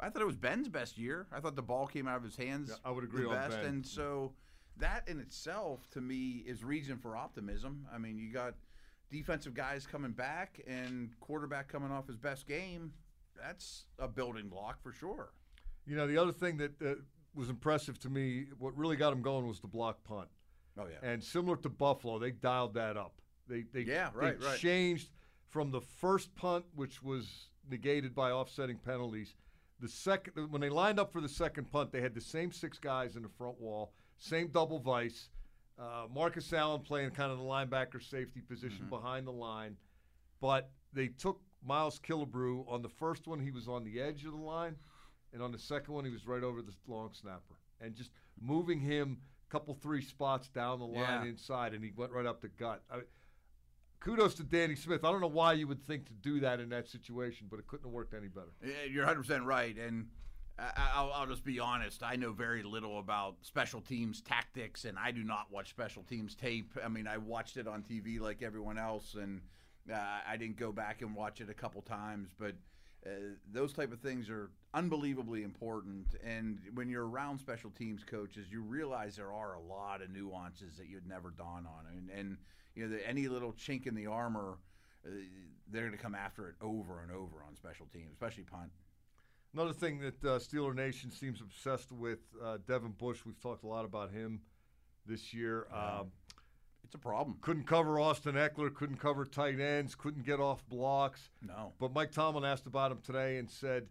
I 0.00 0.10
thought 0.10 0.22
it 0.22 0.26
was 0.26 0.36
Ben's 0.36 0.68
best 0.68 0.98
year. 0.98 1.26
I 1.32 1.40
thought 1.40 1.54
the 1.54 1.62
ball 1.62 1.86
came 1.86 2.08
out 2.08 2.16
of 2.16 2.24
his 2.24 2.36
hands. 2.36 2.70
Yeah, 2.70 2.76
I 2.84 2.90
would 2.90 3.04
agree 3.04 3.22
the 3.22 3.30
on 3.30 3.34
best, 3.36 3.56
Ben. 3.58 3.66
and 3.66 3.86
so 3.86 4.32
that 4.78 5.08
in 5.08 5.20
itself, 5.20 5.88
to 5.92 6.00
me, 6.00 6.42
is 6.46 6.64
reason 6.64 6.98
for 6.98 7.16
optimism. 7.16 7.86
I 7.94 7.98
mean, 7.98 8.18
you 8.18 8.32
got 8.32 8.54
defensive 9.10 9.54
guys 9.54 9.86
coming 9.86 10.10
back 10.10 10.60
and 10.66 11.10
quarterback 11.20 11.68
coming 11.68 11.92
off 11.92 12.08
his 12.08 12.16
best 12.16 12.46
game. 12.46 12.92
That's 13.40 13.84
a 13.98 14.08
building 14.08 14.48
block 14.48 14.82
for 14.82 14.92
sure. 14.92 15.30
You 15.86 15.96
know, 15.96 16.06
the 16.06 16.16
other 16.18 16.32
thing 16.32 16.56
that 16.58 16.72
uh, 16.82 16.94
was 17.34 17.48
impressive 17.50 17.98
to 18.00 18.08
me, 18.10 18.46
what 18.58 18.76
really 18.76 18.96
got 18.96 19.10
them 19.10 19.22
going 19.22 19.46
was 19.46 19.60
the 19.60 19.66
block 19.68 20.02
punt. 20.04 20.28
Oh 20.78 20.86
yeah, 20.86 21.08
And 21.08 21.22
similar 21.22 21.56
to 21.58 21.68
Buffalo, 21.68 22.18
they 22.18 22.30
dialed 22.32 22.74
that 22.74 22.96
up. 22.96 23.20
They 23.48 23.62
they, 23.72 23.80
Yeah, 23.82 24.10
right, 24.14 24.38
they 24.40 24.46
right. 24.46 24.58
changed 24.58 25.10
from 25.48 25.70
the 25.70 25.80
first 25.80 26.34
punt, 26.34 26.64
which 26.74 27.02
was 27.02 27.48
negated 27.70 28.14
by 28.14 28.30
offsetting 28.32 28.78
penalties. 28.78 29.34
The 29.80 29.88
second, 29.88 30.50
when 30.50 30.60
they 30.60 30.70
lined 30.70 30.98
up 30.98 31.12
for 31.12 31.20
the 31.20 31.28
second 31.28 31.70
punt, 31.70 31.92
they 31.92 32.00
had 32.00 32.14
the 32.14 32.20
same 32.20 32.50
six 32.50 32.78
guys 32.78 33.14
in 33.16 33.22
the 33.22 33.28
front 33.28 33.60
wall, 33.60 33.92
same 34.18 34.48
double 34.48 34.78
vice. 34.80 35.28
Uh, 35.78 36.06
Marcus 36.12 36.52
Allen 36.52 36.80
playing 36.80 37.10
kind 37.10 37.30
of 37.30 37.38
the 37.38 37.44
linebacker 37.44 38.02
safety 38.02 38.40
position 38.40 38.80
Mm-hmm. 38.86 38.90
behind 38.90 39.26
the 39.26 39.32
line, 39.32 39.76
but 40.40 40.70
they 40.92 41.08
took 41.08 41.40
Miles 41.66 41.98
Killebrew 42.00 42.64
on 42.70 42.82
the 42.82 42.88
first 42.88 43.26
one. 43.26 43.38
He 43.40 43.50
was 43.50 43.68
on 43.68 43.84
the 43.84 44.00
edge 44.00 44.24
of 44.24 44.32
the 44.32 44.38
line, 44.38 44.76
and 45.34 45.42
on 45.42 45.52
the 45.52 45.58
second 45.58 45.92
one, 45.92 46.04
he 46.06 46.10
was 46.10 46.26
right 46.26 46.42
over 46.42 46.62
the 46.62 46.72
long 46.86 47.10
snapper, 47.12 47.56
and 47.80 47.94
just 47.94 48.10
moving 48.40 48.80
him 48.80 49.18
a 49.48 49.52
couple 49.52 49.74
three 49.74 50.00
spots 50.00 50.48
down 50.48 50.78
the 50.78 50.86
line 50.86 51.24
Yeah. 51.24 51.24
inside, 51.24 51.74
and 51.74 51.84
he 51.84 51.90
went 51.94 52.12
right 52.12 52.24
up 52.26 52.40
the 52.40 52.48
gut. 52.48 52.82
I, 52.90 53.00
kudos 54.00 54.34
to 54.36 54.42
Danny 54.44 54.76
Smith. 54.76 55.04
I 55.04 55.10
don't 55.10 55.20
know 55.20 55.26
why 55.26 55.52
you 55.54 55.66
would 55.66 55.82
think 55.86 56.06
to 56.06 56.12
do 56.12 56.40
that 56.40 56.60
in 56.60 56.68
that 56.70 56.88
situation, 56.88 57.46
but 57.50 57.58
it 57.58 57.66
couldn't 57.66 57.84
have 57.86 57.92
worked 57.92 58.14
any 58.14 58.28
better. 58.28 58.52
Yeah, 58.64 58.84
You're 58.90 59.04
100 59.04 59.22
percent 59.22 59.44
right, 59.44 59.76
and 59.76 60.06
I, 60.58 60.90
I'll, 60.94 61.12
I'll 61.12 61.26
just 61.26 61.44
be 61.44 61.58
honest. 61.58 62.02
I 62.02 62.16
know 62.16 62.32
very 62.32 62.62
little 62.62 62.98
about 63.00 63.36
special 63.42 63.80
teams 63.80 64.20
tactics, 64.20 64.84
and 64.84 64.98
I 64.98 65.10
do 65.10 65.24
not 65.24 65.50
watch 65.50 65.70
special 65.70 66.02
teams 66.04 66.34
tape. 66.34 66.72
I 66.82 66.88
mean, 66.88 67.06
I 67.08 67.18
watched 67.18 67.56
it 67.56 67.66
on 67.66 67.82
TV 67.82 68.20
like 68.20 68.42
everyone 68.42 68.78
else, 68.78 69.14
and 69.14 69.40
uh, 69.92 69.96
I 70.26 70.36
didn't 70.36 70.56
go 70.56 70.70
back 70.70 71.02
and 71.02 71.14
watch 71.14 71.40
it 71.40 71.50
a 71.50 71.54
couple 71.54 71.82
times. 71.82 72.30
But 72.38 72.54
uh, 73.06 73.10
those 73.52 73.72
type 73.72 73.92
of 73.92 74.00
things 74.00 74.30
are 74.30 74.50
unbelievably 74.72 75.42
important. 75.42 76.06
And 76.24 76.58
when 76.74 76.88
you're 76.88 77.06
around 77.06 77.38
special 77.38 77.70
teams 77.70 78.02
coaches, 78.04 78.46
you 78.50 78.62
realize 78.62 79.16
there 79.16 79.32
are 79.32 79.54
a 79.54 79.60
lot 79.60 80.02
of 80.02 80.10
nuances 80.10 80.76
that 80.78 80.88
you'd 80.88 81.06
never 81.06 81.30
dawn 81.30 81.66
on, 81.66 81.86
and, 81.92 82.10
and 82.10 82.36
you 82.74 82.84
know, 82.84 82.96
the, 82.96 83.08
any 83.08 83.28
little 83.28 83.52
chink 83.52 83.86
in 83.86 83.94
the 83.94 84.06
armor. 84.06 84.58
Uh, 85.06 85.10
they're 85.70 85.82
going 85.82 85.92
to 85.96 86.02
come 86.02 86.14
after 86.14 86.48
it 86.48 86.54
over 86.62 87.02
and 87.02 87.10
over 87.10 87.42
on 87.46 87.54
special 87.54 87.86
teams, 87.92 88.10
especially 88.12 88.44
punt. 88.44 88.70
Another 89.52 89.72
thing 89.72 90.00
that 90.00 90.24
uh, 90.24 90.38
Steeler 90.38 90.74
Nation 90.74 91.10
seems 91.10 91.40
obsessed 91.40 91.92
with, 91.92 92.20
uh, 92.42 92.58
Devin 92.66 92.92
Bush. 92.92 93.20
We've 93.24 93.38
talked 93.40 93.64
a 93.64 93.68
lot 93.68 93.84
about 93.84 94.10
him 94.10 94.40
this 95.06 95.32
year. 95.32 95.66
Um, 95.72 96.10
It's 96.94 97.00
a 97.00 97.08
problem. 97.08 97.36
couldn't 97.40 97.66
cover 97.66 97.98
Austin 97.98 98.36
Ekeler, 98.36 98.72
couldn't 98.72 98.98
cover 98.98 99.24
tight 99.24 99.58
ends, 99.58 99.96
couldn't 99.96 100.24
get 100.24 100.38
off 100.38 100.64
blocks. 100.68 101.28
No. 101.42 101.72
But 101.80 101.92
Mike 101.92 102.12
Tomlin 102.12 102.44
asked 102.44 102.68
about 102.68 102.92
him 102.92 103.00
today 103.02 103.38
and 103.38 103.50
said, 103.50 103.88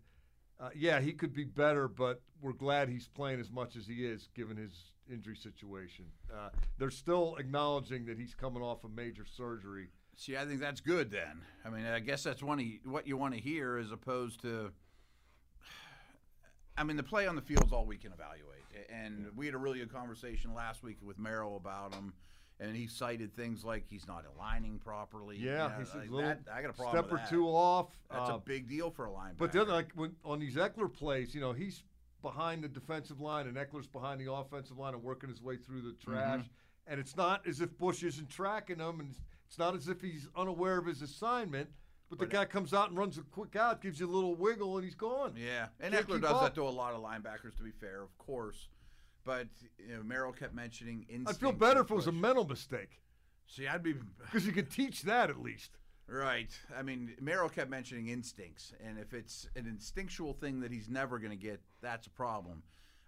uh, 0.58 0.70
"Yeah, 0.74 1.02
he 1.02 1.12
could 1.12 1.34
be 1.34 1.44
better, 1.44 1.90
but 1.90 2.22
we're 2.40 2.54
glad 2.54 2.88
he's 2.88 3.10
playing 3.10 3.42
as 3.42 3.52
much 3.52 3.76
as 3.76 3.86
he 3.86 4.06
is, 4.06 4.30
given 4.34 4.56
his 4.56 4.94
injury 5.12 5.36
situation." 5.36 6.06
Uh, 6.34 6.48
they're 6.78 6.90
still 6.90 7.36
acknowledging 7.36 8.06
that 8.06 8.18
he's 8.18 8.34
coming 8.34 8.64
off 8.64 8.86
a 8.86 8.90
major 8.90 9.26
surgery. 9.26 9.90
See, 10.16 10.38
I 10.38 10.46
think 10.46 10.62
that's 10.62 10.80
good 10.80 11.12
then. 11.12 11.42
I 11.66 11.72
mean, 11.72 11.86
I 11.86 12.00
guess 12.00 12.24
that's 12.24 12.42
one 12.42 12.62
of 12.62 12.90
what 12.90 13.06
you 13.06 13.18
want 13.18 13.34
to 13.34 13.40
hear 13.42 13.76
as 13.76 13.92
opposed 13.92 14.40
to. 14.44 14.72
I 16.78 16.86
mean, 16.86 16.96
the 16.96 17.04
play 17.04 17.28
on 17.28 17.36
the 17.36 17.42
field 17.42 17.66
is 17.66 17.74
all 17.74 17.86
we 17.86 17.98
can 17.98 18.14
evaluate. 18.14 18.64
And 18.90 19.28
we 19.36 19.46
had 19.46 19.56
a 19.56 19.58
really 19.58 19.80
good 19.80 19.92
conversation 19.92 20.54
last 20.54 20.84
week 20.84 20.98
with 21.02 21.20
Merril 21.20 21.58
about 21.58 21.94
him, 21.94 22.14
and 22.64 22.76
he 22.76 22.88
cited 22.88 23.36
things 23.36 23.64
like 23.64 23.84
he's 23.90 24.08
not 24.08 24.24
aligning 24.36 24.80
properly. 24.80 25.38
Yeah, 25.38 25.52
You 25.52 25.58
know, 25.58 25.76
he's 25.80 26.12
like 26.12 26.46
that, 26.46 26.54
I 26.54 26.62
got 26.62 26.70
a 26.72 26.74
problem 26.74 27.04
step 27.04 27.12
with 27.12 27.22
or 27.22 27.24
that. 27.24 27.30
two 27.30 27.48
off. 27.48 27.88
That's 28.10 28.30
uh, 28.30 28.36
a 28.36 28.40
big 28.40 28.68
deal 28.68 28.90
for 28.90 29.06
a 29.06 29.10
linebacker. 29.10 29.38
But 29.38 29.52
then, 29.52 29.68
like 29.68 29.92
when, 29.96 30.16
on 30.24 30.40
these 30.40 30.56
Ekeler 30.56 30.92
plays, 30.92 31.36
you 31.36 31.42
know, 31.42 31.52
he's 31.52 31.84
behind 32.22 32.64
the 32.64 32.70
defensive 32.70 33.20
line 33.20 33.48
and 33.48 33.58
Ekeler's 33.58 33.88
behind 33.88 34.22
the 34.22 34.32
offensive 34.32 34.78
line 34.78 34.94
and 34.94 35.04
working 35.04 35.30
his 35.30 35.42
way 35.42 35.58
through 35.58 35.82
the 35.82 35.94
trash. 36.04 36.40
Mm-hmm. 36.40 36.48
And 36.88 37.00
it's 37.00 37.16
not 37.16 37.46
as 37.48 37.62
if 37.62 37.78
Bush 37.78 38.04
isn't 38.04 38.30
tracking 38.30 38.80
him, 38.80 39.00
and 39.00 39.14
it's 39.48 39.58
not 39.58 39.76
as 39.76 39.88
if 39.88 40.02
he's 40.02 40.28
unaware 40.36 40.78
of 40.78 40.86
his 40.86 41.02
assignment. 41.02 41.70
But 42.10 42.20
the 42.20 42.28
guy 42.28 42.46
comes 42.46 42.74
out 42.74 42.90
and 42.90 42.98
runs 42.98 43.18
a 43.18 43.22
quick 43.22 43.56
out, 43.56 43.82
gives 43.82 44.00
you 44.00 44.06
a 44.06 44.12
little 44.12 44.36
wiggle, 44.36 44.76
and 44.78 44.86
he's 44.86 44.94
gone. 44.94 45.34
Yeah, 45.36 45.68
and 45.80 45.94
Can't 45.94 46.08
Ekeler 46.08 46.22
does 46.22 46.32
up. 46.32 46.42
that 46.44 46.56
to 46.56 46.64
a 46.64 46.70
lot 46.70 46.94
of 46.94 47.02
linebackers. 47.02 47.56
To 47.58 47.64
be 47.64 47.72
fair, 47.72 48.04
of 48.04 48.16
course, 48.18 48.68
but 49.26 49.48
you 49.78 49.96
know, 49.96 50.02
Merril 50.04 50.36
kept 50.36 50.54
mentioning 50.54 51.06
instinct. 51.10 51.30
I'd 51.30 51.38
feel 51.38 51.52
better 51.52 51.82
if 51.82 51.92
it 51.92 51.94
was 51.96 52.08
a 52.08 52.12
push. 52.12 52.22
mental 52.22 52.46
mistake 52.48 53.00
See, 53.48 53.68
I'd 53.68 53.84
be 53.84 53.94
because 54.20 54.46
you 54.46 54.52
could 54.54 54.72
teach 54.72 55.02
that 55.04 55.30
at 55.30 55.40
least. 55.42 55.72
right. 56.08 56.50
I 56.76 56.82
mean, 56.82 57.14
Merril 57.22 57.52
kept 57.52 57.70
mentioning 57.70 58.08
instincts, 58.08 58.74
and 58.84 58.98
if 58.98 59.14
it's 59.14 59.48
an 59.56 59.68
instinctual 59.68 60.34
thing 60.34 60.62
that 60.62 60.72
he's 60.72 60.90
never 60.90 61.20
going 61.20 61.32
to 61.32 61.38
get, 61.38 61.62
that's 61.82 62.08
a 62.08 62.10
problem. 62.10 62.64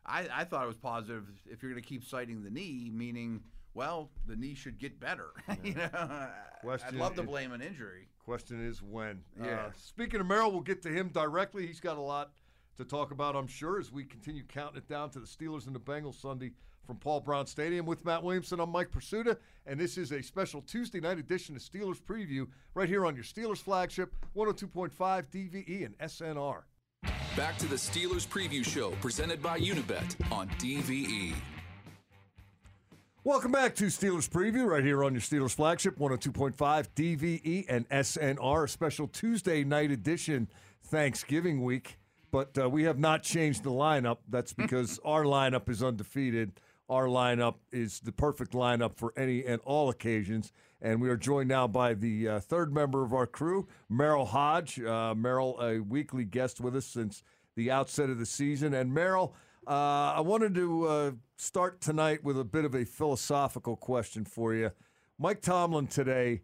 I, 0.06 0.28
I 0.32 0.44
thought 0.44 0.66
it 0.66 0.68
was 0.68 0.78
positive 0.78 1.26
if 1.50 1.64
you're 1.64 1.72
going 1.72 1.82
to 1.82 1.88
keep 1.88 2.04
citing 2.04 2.44
the 2.44 2.52
knee, 2.52 2.92
meaning, 2.94 3.42
well, 3.74 4.12
the 4.28 4.36
knee 4.36 4.54
should 4.54 4.78
get 4.78 5.00
better. 5.00 5.30
you 5.64 5.74
know, 5.74 5.90
I'd 5.94 6.30
Question 6.62 7.00
love 7.00 7.16
to 7.16 7.22
is- 7.22 7.28
blame 7.28 7.52
an 7.54 7.62
injury. 7.62 8.08
Question 8.24 8.64
is 8.68 8.82
when. 8.84 9.22
Uh, 9.42 9.46
Yeah. 9.46 9.66
speaking 9.78 10.20
of 10.20 10.28
Merril, 10.28 10.52
we'll 10.52 10.62
get 10.62 10.82
to 10.84 10.90
him 10.90 11.10
directly. 11.10 11.66
He's 11.66 11.80
got 11.80 11.98
a 11.98 12.02
lot 12.02 12.32
to 12.78 12.86
talk 12.86 13.12
about, 13.12 13.36
I'm 13.36 13.48
sure, 13.48 13.80
as 13.80 13.92
we 13.92 14.04
continue 14.04 14.44
counting 14.44 14.78
it 14.78 14.88
down 14.88 15.10
to 15.12 15.20
the 15.20 15.26
Steelers 15.26 15.68
and 15.68 15.76
the 15.76 15.80
Bengals 15.80 16.20
Sunday 16.20 16.52
from 16.86 16.98
Paul 16.98 17.22
Brown 17.22 17.48
Stadium. 17.48 17.86
With 17.86 18.06
Matt 18.06 18.24
Williamson, 18.24 18.60
I'm 18.60 18.70
Mike 18.70 18.92
Prisuta, 18.92 19.38
and 19.66 19.80
this 19.80 19.98
is 19.98 20.12
a 20.12 20.22
special 20.22 20.62
Tuesday 20.62 21.00
night 21.00 21.18
edition 21.18 21.56
of 21.56 21.62
Steelers 21.62 22.02
Preview 22.02 22.48
right 22.74 22.88
here 22.88 23.06
on 23.06 23.16
your 23.16 23.24
Steelers 23.24 23.58
flagship, 23.58 24.14
102.5 24.36 24.92
DVE 25.32 25.86
and 25.86 25.98
SNR. 25.98 26.64
Back 27.36 27.58
to 27.58 27.68
the 27.68 27.76
Steelers 27.76 28.28
Preview 28.28 28.64
Show, 28.64 28.92
presented 29.02 29.42
by 29.42 29.60
Unibet 29.60 30.16
on. 30.32 30.48
DVE. 30.60 31.34
Welcome 33.24 33.52
back 33.52 33.74
to 33.76 33.86
Steelers 33.86 34.30
Preview 34.30 34.68
right 34.68 34.84
here 34.84 35.04
on 35.04 35.14
your 35.14 35.22
Steelers 35.22 35.56
flagship, 35.56 35.98
102.5 35.98 36.88
DVE 36.96 37.66
and 37.68 37.90
SNR, 37.90 38.66
a 38.66 38.68
special 38.68 39.08
Tuesday 39.08 39.64
night 39.64 39.90
edition 39.90 40.48
Thanksgiving 40.84 41.64
week. 41.64 41.98
But 42.36 42.58
uh, 42.62 42.70
we 42.70 42.84
have 42.84 43.00
not 43.00 43.24
changed 43.24 43.64
the 43.64 43.72
lineup. 43.72 44.18
That's 44.28 44.52
because 44.52 45.00
our 45.06 45.24
lineup 45.24 45.70
is 45.70 45.82
undefeated. 45.82 46.60
Our 46.90 47.06
lineup 47.06 47.56
is 47.72 48.02
the 48.02 48.12
perfect 48.12 48.52
lineup 48.52 48.98
for 48.98 49.14
any 49.16 49.46
and 49.46 49.62
all 49.64 49.88
occasions. 49.88 50.52
And 50.82 51.02
we 51.02 51.08
are 51.08 51.16
joined 51.16 51.48
now 51.48 51.66
by 51.66 51.94
the 51.94 52.28
uh, 52.28 52.40
third 52.42 52.74
member 52.74 53.06
of 53.06 53.14
our 53.14 53.26
crew, 53.26 53.70
Merril 53.90 54.28
Hoge. 54.28 54.82
Uh, 54.82 55.16
Merril, 55.16 55.58
a 55.64 55.80
weekly 55.80 56.26
guest 56.26 56.60
with 56.60 56.76
us 56.76 56.86
since 56.86 57.24
the 57.56 57.72
outset 57.72 58.10
of 58.10 58.20
the 58.20 58.26
season. 58.26 58.74
And 58.74 58.92
Merril, 58.92 59.32
uh, 59.66 60.16
I 60.18 60.20
wanted 60.20 60.56
to 60.56 60.88
uh, 60.90 61.12
start 61.38 61.80
tonight 61.80 62.22
with 62.26 62.38
a 62.38 62.44
bit 62.44 62.66
of 62.66 62.76
a 62.76 62.84
philosophical 62.84 63.78
question 63.78 64.26
for 64.26 64.54
you. 64.54 64.72
Mike 65.18 65.42
Tomlin 65.42 65.88
today, 65.88 66.42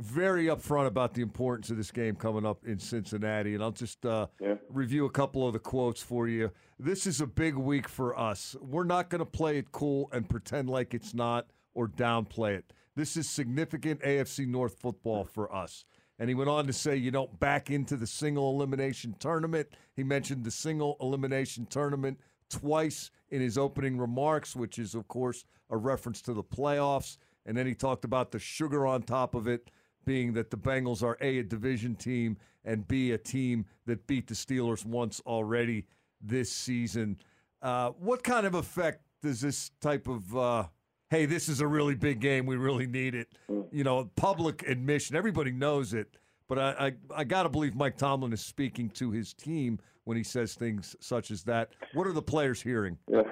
very 0.00 0.46
upfront 0.46 0.86
about 0.86 1.12
the 1.14 1.20
importance 1.22 1.70
of 1.70 1.76
this 1.76 1.90
game 1.90 2.16
coming 2.16 2.46
up 2.46 2.64
in 2.66 2.78
Cincinnati, 2.78 3.54
and 3.54 3.62
I'll 3.62 3.70
just 3.70 4.04
uh, 4.06 4.26
Yeah. 4.40 4.54
review 4.70 5.04
a 5.04 5.10
couple 5.10 5.46
of 5.46 5.52
the 5.52 5.58
quotes 5.58 6.02
for 6.02 6.26
you. 6.26 6.50
This 6.78 7.06
is 7.06 7.20
a 7.20 7.26
big 7.26 7.54
week 7.54 7.86
for 7.86 8.18
us. 8.18 8.56
We're 8.62 8.84
not 8.84 9.10
going 9.10 9.18
to 9.18 9.26
play 9.26 9.58
it 9.58 9.70
cool 9.72 10.08
and 10.12 10.28
pretend 10.28 10.70
like 10.70 10.94
it's 10.94 11.12
not 11.12 11.48
or 11.74 11.86
downplay 11.86 12.54
it. 12.56 12.72
This 12.96 13.16
is 13.16 13.28
significant 13.28 14.00
AFC 14.00 14.46
North 14.46 14.78
football 14.80 15.24
for 15.24 15.54
us. 15.54 15.84
And 16.18 16.28
he 16.28 16.34
went 16.34 16.50
on 16.50 16.66
to 16.66 16.72
say, 16.72 16.96
you 16.96 17.10
don't 17.10 17.38
back 17.38 17.70
into 17.70 17.96
the 17.96 18.06
single 18.06 18.50
elimination 18.50 19.14
tournament. 19.18 19.68
He 19.94 20.02
mentioned 20.02 20.44
the 20.44 20.50
single 20.50 20.96
elimination 21.00 21.66
tournament 21.66 22.18
twice 22.50 23.10
in 23.30 23.40
his 23.40 23.56
opening 23.56 23.96
remarks, 23.98 24.56
which 24.56 24.78
is, 24.78 24.94
of 24.94 25.08
course, 25.08 25.44
a 25.70 25.76
reference 25.76 26.20
to 26.22 26.34
the 26.34 26.42
playoffs. 26.42 27.16
And 27.46 27.56
then 27.56 27.66
he 27.66 27.74
talked 27.74 28.04
about 28.04 28.32
the 28.32 28.38
sugar 28.38 28.86
on 28.86 29.02
top 29.02 29.34
of 29.34 29.46
it 29.46 29.70
being 30.10 30.32
that 30.32 30.50
the 30.50 30.56
Bengals 30.56 31.04
are 31.04 31.16
A, 31.20 31.38
a 31.38 31.44
division 31.44 31.94
team, 31.94 32.36
and 32.64 32.88
B, 32.88 33.12
a 33.12 33.18
team 33.18 33.64
that 33.86 34.08
beat 34.08 34.26
the 34.26 34.34
Steelers 34.34 34.84
once 34.84 35.22
already 35.24 35.86
this 36.20 36.50
season. 36.50 37.16
Uh, 37.62 37.90
what 37.90 38.24
kind 38.24 38.44
of 38.44 38.54
effect 38.54 39.04
does 39.22 39.40
this 39.40 39.70
type 39.80 40.08
of, 40.08 40.36
uh, 40.36 40.64
hey, 41.10 41.26
this 41.26 41.48
is 41.48 41.60
a 41.60 41.66
really 41.66 41.94
big 41.94 42.18
game, 42.18 42.44
we 42.44 42.56
really 42.56 42.88
need 42.88 43.14
it, 43.14 43.28
you 43.70 43.84
know, 43.84 44.10
public 44.16 44.68
admission, 44.68 45.14
everybody 45.14 45.52
knows 45.52 45.94
it, 45.94 46.16
but 46.48 46.58
I, 46.58 46.70
I, 46.86 46.92
I 47.18 47.22
got 47.22 47.44
to 47.44 47.48
believe 47.48 47.76
Mike 47.76 47.96
Tomlin 47.96 48.32
is 48.32 48.40
speaking 48.40 48.90
to 48.90 49.12
his 49.12 49.32
team 49.32 49.78
when 50.02 50.16
he 50.16 50.24
says 50.24 50.56
things 50.56 50.96
such 50.98 51.30
as 51.30 51.44
that. 51.44 51.70
What 51.94 52.08
are 52.08 52.12
the 52.12 52.20
players 52.20 52.60
hearing? 52.60 52.98
Yeah. 53.06 53.22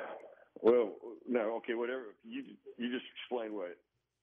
Well, 0.60 0.92
no, 1.28 1.56
okay, 1.56 1.74
whatever. 1.74 2.14
You 2.24 2.44
you 2.76 2.92
just 2.92 3.06
explain 3.16 3.52
what 3.52 3.76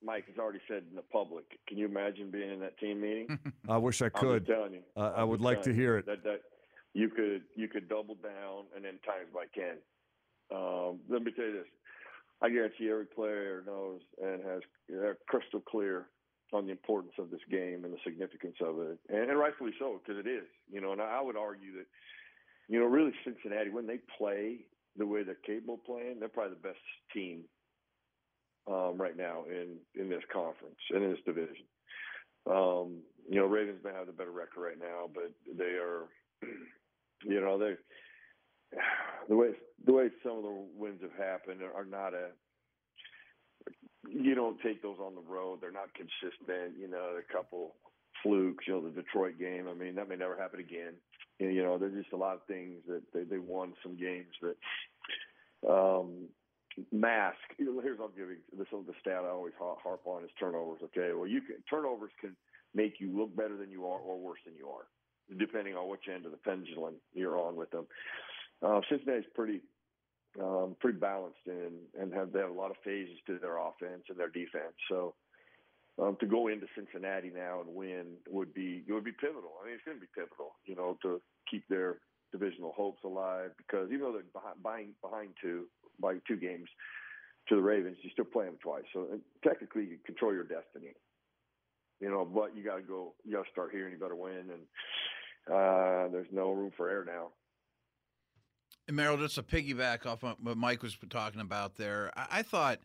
Mike 0.04 0.26
has 0.28 0.38
already 0.38 0.60
said 0.68 0.84
in 0.90 0.96
the 0.96 1.02
public. 1.02 1.46
Can 1.68 1.78
you 1.78 1.86
imagine 1.86 2.32
being 2.32 2.52
in 2.52 2.60
that 2.60 2.78
team 2.78 3.02
meeting? 3.02 3.40
I 3.70 3.78
wish 3.78 4.02
I 4.02 4.10
could. 4.10 4.44
I'm 4.50 4.56
telling 4.56 4.74
you. 4.74 4.82
Uh, 4.96 5.14
I 5.16 5.24
would 5.24 5.42
like 5.42 5.62
to 5.64 5.74
hear 5.74 5.98
it. 5.98 6.06
That 6.06 6.24
that 6.24 6.42
you 6.94 7.10
could 7.10 7.44
you 7.56 7.68
could 7.68 7.90
double 7.90 8.16
down 8.16 8.66
and 8.76 8.86
then 8.86 9.00
times 9.06 9.30
by 9.34 9.46
ten. 9.54 9.78
Um, 10.54 11.00
let 11.10 11.24
me 11.24 11.32
tell 11.32 11.46
you 11.46 11.54
this. 11.54 11.68
I 12.42 12.50
guarantee 12.50 12.90
every 12.90 13.06
player 13.06 13.64
knows 13.66 14.02
and 14.22 14.44
has 14.44 14.62
they're 14.90 15.18
crystal 15.28 15.62
clear 15.62 16.08
on 16.54 16.66
the 16.66 16.72
importance 16.72 17.14
of 17.18 17.32
this 17.32 17.42
game 17.50 17.84
and 17.84 17.94
the 17.94 17.98
significance 18.04 18.56
of 18.62 18.80
it, 18.80 19.00
and, 19.10 19.30
and 19.30 19.40
rightfully 19.40 19.74
so 19.80 20.00
because 20.04 20.24
it 20.24 20.30
is. 20.30 20.46
You 20.72 20.82
know, 20.82 20.92
and 20.92 21.02
I 21.02 21.22
would 21.22 21.38
argue 21.38 21.74
that 21.78 21.86
you 22.68 22.80
know 22.80 22.86
really 22.86 23.14
Cincinnati 23.24 23.70
when 23.70 23.88
they 23.88 24.00
play 24.18 24.66
the 24.98 25.06
way 25.06 25.24
they're 25.24 25.36
capable 25.46 25.76
of 25.76 25.86
playing, 25.86 26.20
they're 26.20 26.30
probably 26.30 26.56
the 26.56 26.68
best 26.68 26.80
team 27.14 27.44
um, 28.68 28.98
right 28.98 29.18
now 29.18 29.44
in 29.50 29.78
in 30.00 30.10
this 30.10 30.24
conference 30.32 30.80
and 30.92 31.04
in 31.04 31.12
this 31.12 31.20
division. 31.26 31.66
Um, 32.50 33.02
you 33.28 33.40
know, 33.40 33.46
Ravens 33.46 33.80
may 33.84 33.92
have 33.92 34.08
the 34.08 34.14
better 34.14 34.32
record 34.32 34.62
right 34.62 34.80
now, 34.80 35.10
but 35.14 35.32
they 35.58 35.78
are, 35.82 36.06
you 37.24 37.42
know, 37.42 37.58
they 37.58 37.74
the 39.30 39.36
way 39.36 39.50
the 39.86 39.94
way 39.94 40.10
some 40.24 40.38
of 40.38 40.44
the 40.44 40.66
wins 40.76 41.02
have 41.02 41.18
happened 41.18 41.62
are 41.62 41.86
not 41.86 42.14
a. 42.14 42.30
You 44.08 44.36
don't 44.36 44.62
take 44.62 44.84
those 44.84 44.98
on 45.00 45.16
the 45.16 45.22
road; 45.22 45.60
they're 45.62 45.72
not 45.72 45.90
consistent. 45.96 46.78
You 46.80 46.88
know, 46.88 47.18
a 47.18 47.34
couple 47.34 47.76
flukes. 48.22 48.66
You 48.68 48.74
know, 48.74 48.82
the 48.82 49.02
Detroit 49.02 49.40
game. 49.40 49.68
I 49.70 49.74
mean, 49.74 49.96
that 49.96 50.10
may 50.10 50.16
never 50.16 50.38
happen 50.38 50.60
again. 50.60 50.94
You 51.40 51.64
know, 51.64 51.78
there's 51.78 51.96
just 51.96 52.14
a 52.14 52.18
lot 52.18 52.36
of 52.36 52.46
things 52.48 52.82
that 52.88 53.02
they 53.14 53.24
they 53.24 53.40
won 53.40 53.74
some 53.84 53.98
games 53.98 54.34
that 54.42 54.56
um, 55.70 56.30
mask. 56.92 57.38
Here's 57.58 58.00
give 58.16 58.30
you 58.30 58.38
this 58.58 58.68
the 58.72 58.94
stat 59.02 59.24
I 59.26 59.30
always 59.30 59.54
har- 59.58 59.78
harp 59.82 60.02
on 60.06 60.24
is 60.24 60.30
turnovers. 60.40 60.82
Okay, 60.84 61.14
well 61.14 61.28
you 61.28 61.42
can 61.42 61.58
turnovers 61.70 62.12
can 62.20 62.36
make 62.74 63.00
you 63.00 63.18
look 63.18 63.36
better 63.36 63.58
than 63.58 63.72
you 63.72 63.86
are 63.86 64.00
or 64.00 64.18
worse 64.18 64.40
than 64.46 64.56
you 64.56 64.68
are, 64.68 64.86
depending 65.38 65.76
on 65.76 65.90
which 65.90 66.08
end 66.14 66.26
of 66.26 66.32
the 66.32 66.38
pendulum 66.38 66.96
you're 67.14 67.40
on 67.40 67.56
with 67.56 67.72
them. 67.72 67.88
Uh, 68.62 68.82
Cincinnati's 68.90 69.30
pretty 69.34 69.62
um, 70.42 70.76
pretty 70.80 71.00
balanced 71.00 71.46
and 71.48 71.80
and 72.00 72.14
have 72.14 72.32
they 72.32 72.40
have 72.40 72.52
a 72.52 72.54
lot 72.54 72.72
of 72.72 72.78
phases 72.84 73.18
to 73.28 73.40
their 73.40 73.58
offense 73.58 74.04
and 74.10 74.18
their 74.18 74.30
defense. 74.30 74.76
So. 74.90 75.16
Um, 75.98 76.18
to 76.20 76.26
go 76.26 76.50
into 76.50 76.66
Cincinnati 76.76 77.32
now 77.34 77.62
and 77.62 77.74
win 77.74 78.20
would 78.28 78.54
be 78.54 78.84
it 78.86 78.92
would 78.92 79.06
be 79.06 79.14
pivotal. 79.14 79.54
I 79.64 79.66
mean, 79.66 79.76
it's 79.76 79.84
going 79.86 79.96
to 79.96 80.02
be 80.02 80.12
pivotal, 80.14 80.52
you 80.66 80.76
know, 80.76 80.98
to 81.04 81.22
keep 81.50 81.64
their 81.70 82.00
divisional 82.32 82.74
hopes 82.76 83.04
alive. 83.04 83.52
Because 83.58 83.90
even 83.90 84.02
though 84.02 84.14
they're 84.14 84.24
behind, 84.34 84.94
behind, 85.02 85.30
two 85.42 85.66
by 86.00 86.16
two 86.28 86.38
games 86.38 86.68
to 87.50 87.56
the 87.56 87.62
Ravens, 87.62 87.98
you 88.02 88.10
still 88.12 88.26
play 88.26 88.46
them 88.46 88.58
twice. 88.62 88.84
So 88.94 89.08
uh, 89.14 89.18
technically, 89.48 89.84
you 89.84 89.98
control 90.06 90.34
your 90.34 90.44
destiny. 90.44 90.94
You 92.02 92.10
know, 92.10 92.26
but 92.26 92.56
you 92.56 92.64
got 92.64 92.76
to 92.76 92.82
go. 92.82 93.14
You 93.24 93.34
got 93.38 93.46
to 93.46 93.52
start 93.52 93.72
here, 93.72 93.86
and 93.86 93.94
you 93.94 94.00
got 94.00 94.10
to 94.10 94.16
win. 94.16 94.50
And 94.52 95.54
uh, 95.54 96.12
there's 96.12 96.28
no 96.32 96.52
room 96.52 96.72
for 96.76 96.90
error 96.90 97.06
now. 97.06 97.28
And 98.88 98.98
Merril, 98.98 99.18
just 99.18 99.36
to 99.36 99.44
piggyback 99.44 100.06
off 100.06 100.22
what 100.22 100.58
Mike 100.58 100.84
was 100.84 100.98
talking 101.10 101.42
about 101.42 101.76
there, 101.76 102.12
I, 102.16 102.28
I 102.40 102.42
thought 102.44 102.80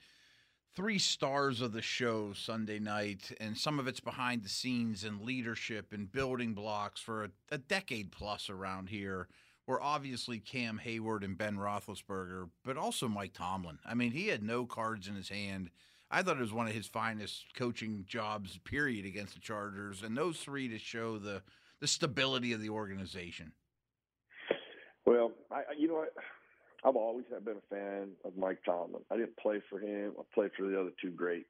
three 0.74 0.98
stars 0.98 1.60
of 1.60 1.72
the 1.72 1.82
show 1.82 2.32
Sunday 2.32 2.78
night, 2.78 3.32
and 3.40 3.56
some 3.56 3.78
of 3.78 3.86
it's 3.86 4.00
behind 4.00 4.42
the 4.42 4.48
scenes 4.48 5.04
and 5.04 5.22
leadership 5.22 5.92
and 5.92 6.10
building 6.10 6.54
blocks 6.54 7.00
for 7.00 7.24
a, 7.24 7.30
a 7.50 7.58
decade 7.58 8.12
plus 8.12 8.48
around 8.48 8.88
here 8.88 9.28
were 9.66 9.82
obviously 9.82 10.38
Cam 10.38 10.80
Heyward 10.84 11.24
and 11.24 11.36
Ben 11.38 11.56
Roethlisberger, 11.56 12.48
but 12.64 12.76
also 12.76 13.08
Mike 13.08 13.32
Tomlin. 13.32 13.78
I 13.84 13.94
mean, 13.94 14.12
he 14.12 14.28
had 14.28 14.42
no 14.42 14.66
cards 14.66 15.06
in 15.06 15.14
his 15.14 15.28
hand. 15.28 15.70
I 16.10 16.22
thought 16.22 16.38
it 16.38 16.42
was 16.42 16.52
one 16.52 16.66
of 16.66 16.72
his 16.72 16.88
finest 16.88 17.54
coaching 17.54 18.04
jobs, 18.08 18.58
period, 18.64 19.04
against 19.04 19.34
the 19.34 19.40
Chargers, 19.40 20.02
and 20.02 20.16
those 20.16 20.38
three 20.38 20.68
to 20.68 20.78
show 20.78 21.18
the 21.18 21.42
the 21.80 21.86
stability 21.86 22.52
of 22.52 22.60
the 22.60 22.68
organization. 22.68 23.52
Well, 25.06 25.32
I, 25.50 25.62
you 25.78 25.88
know 25.88 25.94
what? 25.94 26.12
I've 26.84 26.96
always 26.96 27.26
have 27.32 27.44
been 27.44 27.56
a 27.56 27.74
fan 27.74 28.10
of 28.24 28.36
Mike 28.36 28.58
Tomlin. 28.64 29.02
I 29.10 29.16
didn't 29.16 29.36
play 29.36 29.60
for 29.68 29.78
him. 29.78 30.12
I 30.18 30.22
played 30.34 30.50
for 30.56 30.66
the 30.66 30.80
other 30.80 30.90
two 31.00 31.10
greats. 31.10 31.48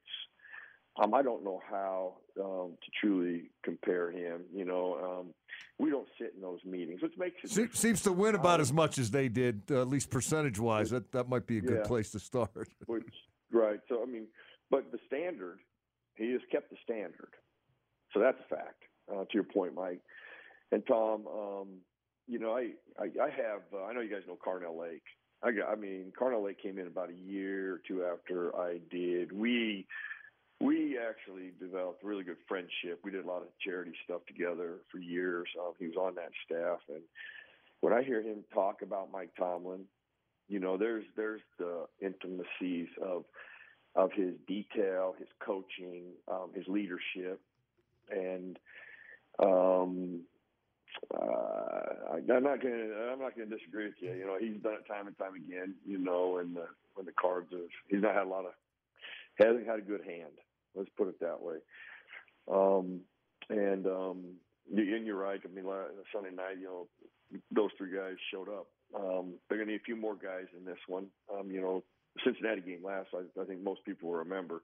Um, 1.01 1.13
I 1.13 1.21
don't 1.21 1.43
know 1.43 1.61
how 1.69 2.15
um, 2.39 2.73
to 2.83 2.91
truly 2.99 3.49
compare 3.63 4.11
him. 4.11 4.41
You 4.53 4.65
know, 4.65 5.21
um, 5.21 5.33
we 5.79 5.89
don't 5.89 6.07
sit 6.19 6.33
in 6.35 6.41
those 6.41 6.59
meetings, 6.65 7.01
which 7.01 7.13
makes 7.17 7.37
it 7.43 7.49
Se- 7.49 7.69
seems 7.73 8.01
to 8.01 8.11
win 8.11 8.35
about 8.35 8.55
um, 8.55 8.61
as 8.61 8.73
much 8.73 8.97
as 8.97 9.09
they 9.09 9.29
did, 9.29 9.61
uh, 9.71 9.81
at 9.81 9.87
least 9.87 10.09
percentage 10.09 10.59
wise. 10.59 10.89
That 10.89 11.09
that 11.13 11.29
might 11.29 11.47
be 11.47 11.59
a 11.59 11.61
good 11.61 11.79
yeah. 11.83 11.87
place 11.87 12.11
to 12.11 12.19
start. 12.19 12.67
which, 12.87 13.07
right. 13.53 13.79
So 13.87 14.03
I 14.03 14.05
mean, 14.05 14.27
but 14.69 14.91
the 14.91 14.99
standard, 15.07 15.59
he 16.15 16.33
has 16.33 16.41
kept 16.51 16.69
the 16.69 16.77
standard. 16.83 17.29
So 18.13 18.19
that's 18.19 18.37
a 18.39 18.55
fact. 18.55 18.83
Uh, 19.09 19.23
to 19.23 19.33
your 19.33 19.43
point, 19.43 19.73
Mike 19.73 20.01
and 20.73 20.85
Tom. 20.85 21.25
Um, 21.27 21.67
you 22.27 22.39
know, 22.39 22.55
I 22.55 22.71
I, 22.99 23.05
I 23.21 23.29
have. 23.29 23.61
Uh, 23.73 23.85
I 23.85 23.93
know 23.93 24.01
you 24.01 24.09
guys 24.09 24.23
know 24.27 24.37
Carnell 24.45 24.77
Lake. 24.77 25.03
I, 25.43 25.51
got, 25.51 25.69
I 25.69 25.75
mean, 25.75 26.11
Carnell 26.19 26.45
Lake 26.45 26.61
came 26.61 26.77
in 26.77 26.87
about 26.87 27.09
a 27.09 27.31
year 27.31 27.75
or 27.75 27.81
two 27.87 28.03
after 28.03 28.55
I 28.55 28.79
did. 28.89 29.31
We 29.31 29.85
we 30.59 30.99
actually 30.99 31.53
developed 31.59 32.03
a 32.03 32.07
really 32.07 32.23
good 32.23 32.37
friendship. 32.47 32.99
We 33.03 33.09
did 33.09 33.25
a 33.25 33.27
lot 33.27 33.41
of 33.41 33.47
charity 33.65 33.93
stuff 34.05 34.21
together 34.27 34.75
for 34.91 34.99
years. 34.99 35.47
Um, 35.59 35.73
he 35.79 35.87
was 35.87 35.95
on 35.95 36.13
that 36.15 36.29
staff, 36.45 36.79
and 36.87 37.01
when 37.79 37.93
I 37.93 38.03
hear 38.03 38.21
him 38.21 38.43
talk 38.53 38.83
about 38.83 39.11
Mike 39.11 39.31
Tomlin, 39.37 39.85
you 40.47 40.59
know, 40.59 40.77
there's 40.77 41.05
there's 41.15 41.41
the 41.57 41.87
intimacies 41.99 42.89
of 43.01 43.25
of 43.95 44.11
his 44.13 44.33
detail, 44.47 45.15
his 45.17 45.27
coaching, 45.39 46.03
um, 46.27 46.51
his 46.53 46.67
leadership, 46.67 47.41
and 48.09 48.57
um, 49.39 50.21
uh, 51.13 52.13
I, 52.13 52.15
I'm 52.17 52.43
not 52.43 52.61
gonna 52.61 53.11
I'm 53.11 53.19
not 53.19 53.35
gonna 53.35 53.49
disagree 53.49 53.85
with 53.85 53.95
you. 53.99 54.13
You 54.13 54.25
know, 54.25 54.37
he's 54.39 54.61
done 54.61 54.73
it 54.73 54.87
time 54.87 55.07
and 55.07 55.17
time 55.17 55.35
again. 55.35 55.75
You 55.85 55.97
know, 55.97 56.37
and 56.37 56.55
the, 56.55 56.65
when 56.95 57.05
the 57.05 57.13
Cards 57.19 57.47
have 57.51 57.61
he's 57.89 58.01
not 58.01 58.15
had 58.15 58.27
a 58.27 58.29
lot 58.29 58.45
of 58.45 58.53
hasn't 59.39 59.67
had 59.67 59.79
a 59.79 59.83
good 59.83 60.01
hand. 60.05 60.33
Let's 60.75 60.89
put 60.97 61.07
it 61.07 61.19
that 61.19 61.41
way. 61.41 61.57
Um, 62.51 63.01
and 63.49 63.85
um, 63.87 64.23
and 64.69 65.05
you're 65.05 65.17
right. 65.17 65.39
I 65.43 65.47
mean, 65.53 65.65
Sunday 66.13 66.31
night, 66.31 66.57
you 66.59 66.65
know, 66.65 66.87
those 67.51 67.71
three 67.77 67.95
guys 67.95 68.15
showed 68.31 68.49
up. 68.49 68.67
Um, 68.95 69.33
they're 69.47 69.57
going 69.57 69.67
to 69.67 69.73
need 69.73 69.81
a 69.81 69.85
few 69.85 69.95
more 69.95 70.15
guys 70.15 70.47
in 70.57 70.65
this 70.65 70.79
one. 70.87 71.07
Um, 71.33 71.49
you 71.49 71.61
know, 71.61 71.83
Cincinnati 72.23 72.61
game 72.61 72.83
last, 72.83 73.07
I, 73.13 73.41
I 73.41 73.45
think 73.45 73.63
most 73.63 73.85
people 73.85 74.09
will 74.09 74.17
remember. 74.17 74.63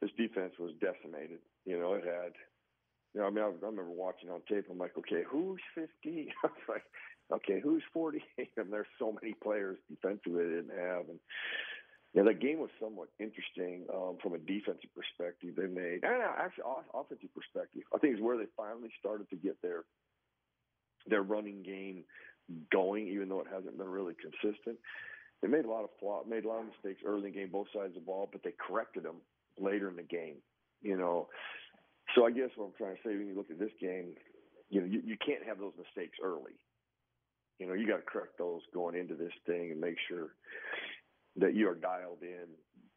This 0.00 0.10
defense 0.16 0.52
was 0.58 0.72
decimated. 0.80 1.38
You 1.64 1.78
know, 1.78 1.94
it 1.94 2.04
had. 2.04 2.32
You 3.14 3.20
know, 3.20 3.26
I 3.26 3.30
mean, 3.30 3.44
I, 3.44 3.48
I 3.48 3.68
remember 3.68 3.90
watching 3.90 4.30
on 4.30 4.40
tape. 4.48 4.66
I'm 4.70 4.78
like, 4.78 4.96
okay, 4.98 5.22
who's 5.28 5.60
50? 5.74 5.88
I 6.44 6.46
was 6.46 6.68
like, 6.68 6.84
okay, 7.32 7.60
who's 7.60 7.82
48? 7.92 8.50
And 8.56 8.72
there's 8.72 8.86
so 8.98 9.16
many 9.20 9.34
players 9.34 9.78
defensively 9.88 10.44
they 10.44 10.50
didn't 10.50 10.78
have, 10.78 11.08
and 11.08 11.18
yeah, 12.14 12.22
that 12.22 12.40
game 12.40 12.58
was 12.58 12.70
somewhat 12.80 13.08
interesting 13.20 13.84
um, 13.92 14.16
from 14.22 14.32
a 14.32 14.38
defensive 14.38 14.88
perspective. 14.96 15.54
They 15.56 15.66
made, 15.66 16.00
and 16.02 16.22
actually, 16.24 16.64
offensive 16.94 17.28
perspective. 17.34 17.82
I 17.94 17.98
think 17.98 18.14
it's 18.14 18.22
where 18.22 18.38
they 18.38 18.48
finally 18.56 18.88
started 18.98 19.28
to 19.30 19.36
get 19.36 19.60
their 19.60 19.84
their 21.06 21.22
running 21.22 21.62
game 21.62 22.04
going, 22.72 23.08
even 23.08 23.28
though 23.28 23.40
it 23.40 23.46
hasn't 23.52 23.76
been 23.76 23.88
really 23.88 24.14
consistent. 24.14 24.78
They 25.42 25.48
made 25.48 25.66
a 25.66 25.70
lot 25.70 25.84
of 25.84 25.90
flaw, 26.00 26.22
made 26.26 26.44
a 26.44 26.48
lot 26.48 26.60
of 26.60 26.66
mistakes 26.66 27.02
early 27.06 27.28
in 27.28 27.32
the 27.32 27.38
game, 27.38 27.50
both 27.52 27.68
sides 27.74 27.94
of 27.94 28.02
the 28.02 28.06
ball, 28.06 28.28
but 28.30 28.42
they 28.42 28.52
corrected 28.58 29.04
them 29.04 29.16
later 29.58 29.88
in 29.88 29.96
the 29.96 30.02
game. 30.02 30.36
You 30.80 30.96
know, 30.96 31.28
so 32.18 32.26
I 32.26 32.30
guess 32.30 32.50
what 32.56 32.66
I'm 32.66 32.72
trying 32.76 32.96
to 32.96 33.02
say 33.06 33.16
when 33.16 33.28
you 33.28 33.36
look 33.36 33.50
at 33.50 33.58
this 33.58 33.70
game, 33.80 34.14
you 34.70 34.80
know, 34.80 34.86
you, 34.86 35.00
you 35.04 35.16
can't 35.24 35.46
have 35.46 35.58
those 35.58 35.72
mistakes 35.78 36.18
early. 36.22 36.58
You 37.58 37.66
know, 37.66 37.74
you 37.74 37.86
got 37.86 37.96
to 37.96 38.02
correct 38.02 38.38
those 38.38 38.62
going 38.74 38.96
into 38.96 39.14
this 39.14 39.32
thing 39.46 39.70
and 39.70 39.80
make 39.80 39.96
sure 40.08 40.34
that 41.36 41.54
you 41.54 41.68
are 41.68 41.74
dialed 41.74 42.22
in 42.22 42.46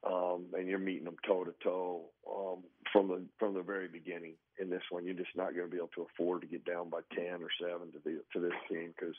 um, 0.05 0.45
and 0.53 0.67
you're 0.67 0.79
meeting 0.79 1.05
them 1.05 1.17
toe 1.25 1.43
to 1.43 1.53
toe 1.63 2.09
from 2.91 3.07
the 3.07 3.23
from 3.37 3.53
the 3.53 3.61
very 3.61 3.87
beginning. 3.87 4.33
In 4.59 4.69
this 4.69 4.81
one, 4.89 5.05
you're 5.05 5.13
just 5.13 5.35
not 5.35 5.53
going 5.53 5.67
to 5.67 5.71
be 5.71 5.77
able 5.77 5.89
to 5.95 6.07
afford 6.13 6.41
to 6.41 6.47
get 6.47 6.65
down 6.65 6.89
by 6.89 7.01
ten 7.13 7.41
or 7.41 7.49
seven 7.61 7.91
to 7.91 7.99
the 8.03 8.21
to 8.33 8.39
this 8.39 8.57
team 8.69 8.93
because 8.97 9.15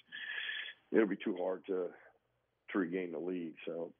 it'll 0.90 1.06
be 1.06 1.16
too 1.16 1.36
hard 1.40 1.64
to 1.66 1.86
to 2.72 2.78
regain 2.78 3.12
the 3.12 3.18
lead. 3.18 3.54
So, 3.66 3.92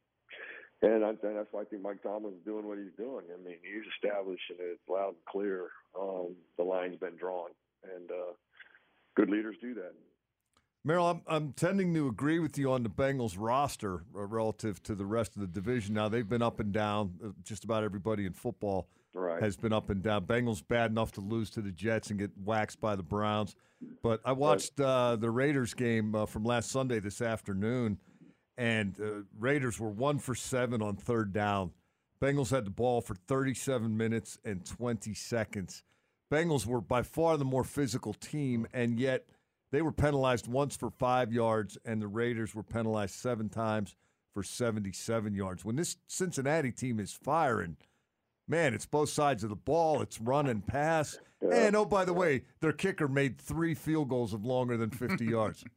and, 0.83 1.05
I, 1.05 1.11
and 1.11 1.37
that's 1.37 1.49
why 1.53 1.63
I 1.63 1.65
think 1.65 1.83
Mike 1.83 2.03
Tomlin's 2.03 2.45
doing 2.45 2.67
what 2.67 2.79
he's 2.79 2.95
doing. 2.97 3.25
I 3.33 3.37
mean, 3.43 3.57
he's 3.63 3.85
establishing 3.95 4.57
it 4.59 4.79
loud 4.89 5.09
and 5.09 5.25
clear. 5.29 5.69
Um, 5.99 6.35
the 6.59 6.65
line's 6.65 6.99
been 6.99 7.17
drawn, 7.17 7.51
and 7.85 8.11
uh, 8.11 8.33
good 9.17 9.31
leaders 9.31 9.57
do 9.61 9.75
that. 9.75 9.93
Merril, 10.87 11.13
I'm, 11.13 11.23
I'm 11.29 11.53
tending 11.53 11.95
to 11.95 12.09
agree 12.09 12.41
with 12.41 12.59
you 12.59 12.73
on 12.73 12.83
the 12.83 12.91
Bengals 12.91 13.37
roster 13.39 14.03
uh, 14.17 14.27
relative 14.27 14.83
to 14.83 14.97
the 14.97 15.07
rest 15.07 15.37
of 15.37 15.43
the 15.43 15.47
division. 15.47 15.95
Now 15.95 16.09
they've 16.09 16.29
been 16.29 16.43
up 16.43 16.59
and 16.59 16.73
down. 16.73 17.15
Uh, 17.25 17.29
just 17.45 17.63
about 17.63 17.85
everybody 17.85 18.27
in 18.27 18.33
football 18.33 18.89
right. 19.15 19.41
has 19.41 19.57
been 19.57 19.73
up 19.73 19.91
and 19.91 20.03
down. 20.03 20.27
Bengals 20.27 20.67
bad 20.67 20.91
enough 20.91 21.13
to 21.13 21.21
lose 21.21 21.51
to 21.51 21.61
the 21.61 21.71
Jets 21.71 22.11
and 22.11 22.19
get 22.19 22.31
waxed 22.45 22.81
by 22.81 22.97
the 22.97 23.03
Browns. 23.03 23.55
But 24.03 24.21
I 24.25 24.33
watched 24.33 24.81
uh, 24.81 25.17
the 25.17 25.31
Raiders 25.31 25.75
game 25.75 26.15
uh, 26.15 26.27
from 26.27 26.45
last 26.45 26.71
Sunday 26.71 26.99
this 26.99 27.21
afternoon, 27.21 27.99
and 28.57 28.99
uh, 29.01 29.23
Raiders 29.39 29.79
were 29.79 29.91
one 29.91 30.19
for 30.19 30.35
seven 30.35 30.83
on 30.83 30.97
third 30.97 31.33
down. 31.33 31.73
Bengals 32.21 32.51
had 32.51 32.65
the 32.65 32.71
ball 32.71 33.01
for 33.01 33.15
37 33.15 33.97
minutes 33.97 34.39
and 34.45 34.65
20 34.65 35.13
seconds. 35.15 35.83
Bengals 36.31 36.67
were 36.67 36.81
by 36.81 37.03
far 37.03 37.37
the 37.37 37.45
more 37.45 37.65
physical 37.65 38.15
team, 38.15 38.67
and 38.73 38.99
yet– 38.99 39.27
they 39.73 39.83
were 39.83 39.93
penalized 39.93 40.47
once 40.47 40.77
for 40.77 40.91
five 40.91 41.33
yards, 41.33 41.79
and 41.85 42.01
the 42.01 42.07
Raiders 42.07 42.55
were 42.55 42.63
penalized 42.63 43.15
seven 43.15 43.49
times 43.49 43.97
for 44.35 44.43
77 44.43 45.35
yards. 45.35 45.65
When 45.65 45.77
this 45.77 45.97
Cincinnati 46.07 46.71
team 46.71 47.01
is 47.01 47.13
firing, 47.13 47.79
man, 48.47 48.75
it's 48.75 48.87
both 48.87 49.09
sides 49.09 49.43
of 49.43 49.51
the 49.51 49.57
ball. 49.57 50.03
It's 50.03 50.21
run 50.21 50.47
and 50.47 50.65
pass. 50.65 51.19
And 51.41 51.75
oh, 51.75 51.87
by 51.87 52.05
the 52.05 52.13
way, 52.13 52.43
their 52.61 52.73
kicker 52.73 53.09
made 53.09 53.41
three 53.41 53.75
field 53.75 54.11
goals 54.11 54.35
of 54.35 54.45
longer 54.45 54.77
than 54.77 54.91
50 54.91 55.25
yards. 55.25 55.65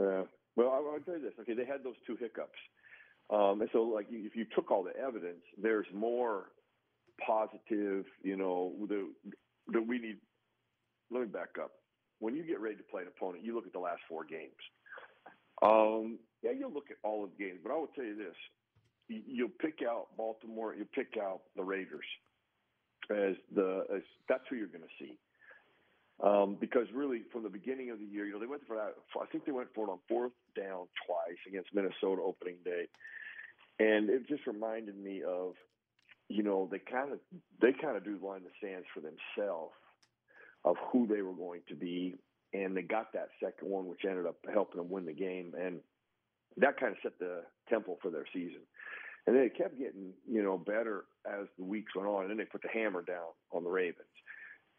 Yeah. 0.00 0.22
Well, 0.58 0.70
I 0.70 0.98
to 0.98 1.04
tell 1.04 1.14
you 1.14 1.22
this. 1.22 1.38
Okay, 1.40 1.54
they 1.54 1.64
had 1.64 1.84
those 1.84 1.94
two 2.04 2.16
hiccups. 2.16 2.58
Um, 3.30 3.60
and 3.60 3.70
so, 3.72 3.82
like, 3.82 4.06
if 4.10 4.34
you 4.34 4.44
took 4.56 4.72
all 4.72 4.82
the 4.82 4.96
evidence, 4.98 5.44
there's 5.56 5.86
more 5.94 6.46
positive, 7.24 8.04
you 8.24 8.36
know, 8.36 8.74
that 9.68 9.86
we 9.86 10.00
need. 10.00 10.16
Let 11.12 11.20
me 11.20 11.26
back 11.26 11.50
up 11.62 11.70
when 12.18 12.34
you 12.34 12.42
get 12.42 12.60
ready 12.60 12.74
to 12.74 12.82
play 12.82 13.02
an 13.02 13.08
opponent, 13.08 13.44
you 13.44 13.54
look 13.54 13.66
at 13.66 13.72
the 13.72 13.78
last 13.78 14.00
four 14.08 14.24
games. 14.24 14.58
Um, 15.62 16.18
yeah, 16.42 16.50
you'll 16.50 16.72
look 16.72 16.90
at 16.90 16.96
all 17.04 17.22
of 17.22 17.30
the 17.30 17.44
games, 17.44 17.60
but 17.62 17.70
I 17.70 17.76
will 17.76 17.88
tell 17.94 18.04
you 18.04 18.16
this: 18.16 18.34
you'll 19.08 19.54
pick 19.60 19.78
out 19.88 20.08
Baltimore, 20.16 20.74
you'll 20.74 20.86
pick 20.92 21.14
out 21.20 21.42
the 21.54 21.62
Raiders 21.62 22.04
as 23.10 23.36
the 23.54 23.84
as 23.94 24.02
that's 24.28 24.42
who 24.50 24.56
you're 24.56 24.66
going 24.66 24.82
to 24.82 25.04
see. 25.04 25.18
Um, 26.20 26.56
because 26.60 26.86
really, 26.92 27.22
from 27.32 27.44
the 27.44 27.48
beginning 27.48 27.90
of 27.90 28.00
the 28.00 28.04
year, 28.04 28.26
you 28.26 28.32
know, 28.32 28.40
they 28.40 28.46
went 28.46 28.66
for 28.66 28.76
that. 28.76 28.94
I 29.20 29.26
think 29.26 29.44
they 29.44 29.52
went 29.52 29.68
for 29.74 29.86
it 29.86 29.90
on 29.90 29.98
fourth 30.08 30.32
down 30.56 30.88
twice 31.06 31.38
against 31.46 31.72
Minnesota 31.72 32.22
opening 32.22 32.56
day, 32.64 32.88
and 33.78 34.10
it 34.10 34.26
just 34.28 34.46
reminded 34.46 34.98
me 34.98 35.22
of, 35.22 35.54
you 36.28 36.42
know, 36.42 36.68
they 36.70 36.80
kind 36.80 37.12
of 37.12 37.20
they 37.62 37.72
kind 37.72 37.96
of 37.96 38.04
do 38.04 38.18
line 38.20 38.42
the 38.42 38.50
sands 38.60 38.86
for 38.92 39.00
themselves 39.00 39.74
of 40.64 40.76
who 40.90 41.06
they 41.06 41.22
were 41.22 41.34
going 41.34 41.60
to 41.68 41.76
be, 41.76 42.16
and 42.52 42.76
they 42.76 42.82
got 42.82 43.12
that 43.12 43.28
second 43.42 43.68
one, 43.68 43.86
which 43.86 44.04
ended 44.04 44.26
up 44.26 44.36
helping 44.52 44.80
them 44.80 44.90
win 44.90 45.06
the 45.06 45.12
game, 45.12 45.52
and 45.56 45.78
that 46.56 46.80
kind 46.80 46.92
of 46.92 46.98
set 47.00 47.16
the 47.20 47.42
tempo 47.68 47.96
for 48.02 48.10
their 48.10 48.26
season. 48.32 48.62
And 49.26 49.36
then 49.36 49.44
it 49.44 49.56
kept 49.56 49.78
getting, 49.78 50.14
you 50.28 50.42
know, 50.42 50.56
better 50.56 51.04
as 51.26 51.46
the 51.58 51.64
weeks 51.64 51.94
went 51.94 52.08
on, 52.08 52.22
and 52.22 52.30
then 52.30 52.38
they 52.38 52.44
put 52.44 52.62
the 52.62 52.68
hammer 52.72 53.02
down 53.02 53.28
on 53.52 53.62
the 53.62 53.70
Ravens. 53.70 54.08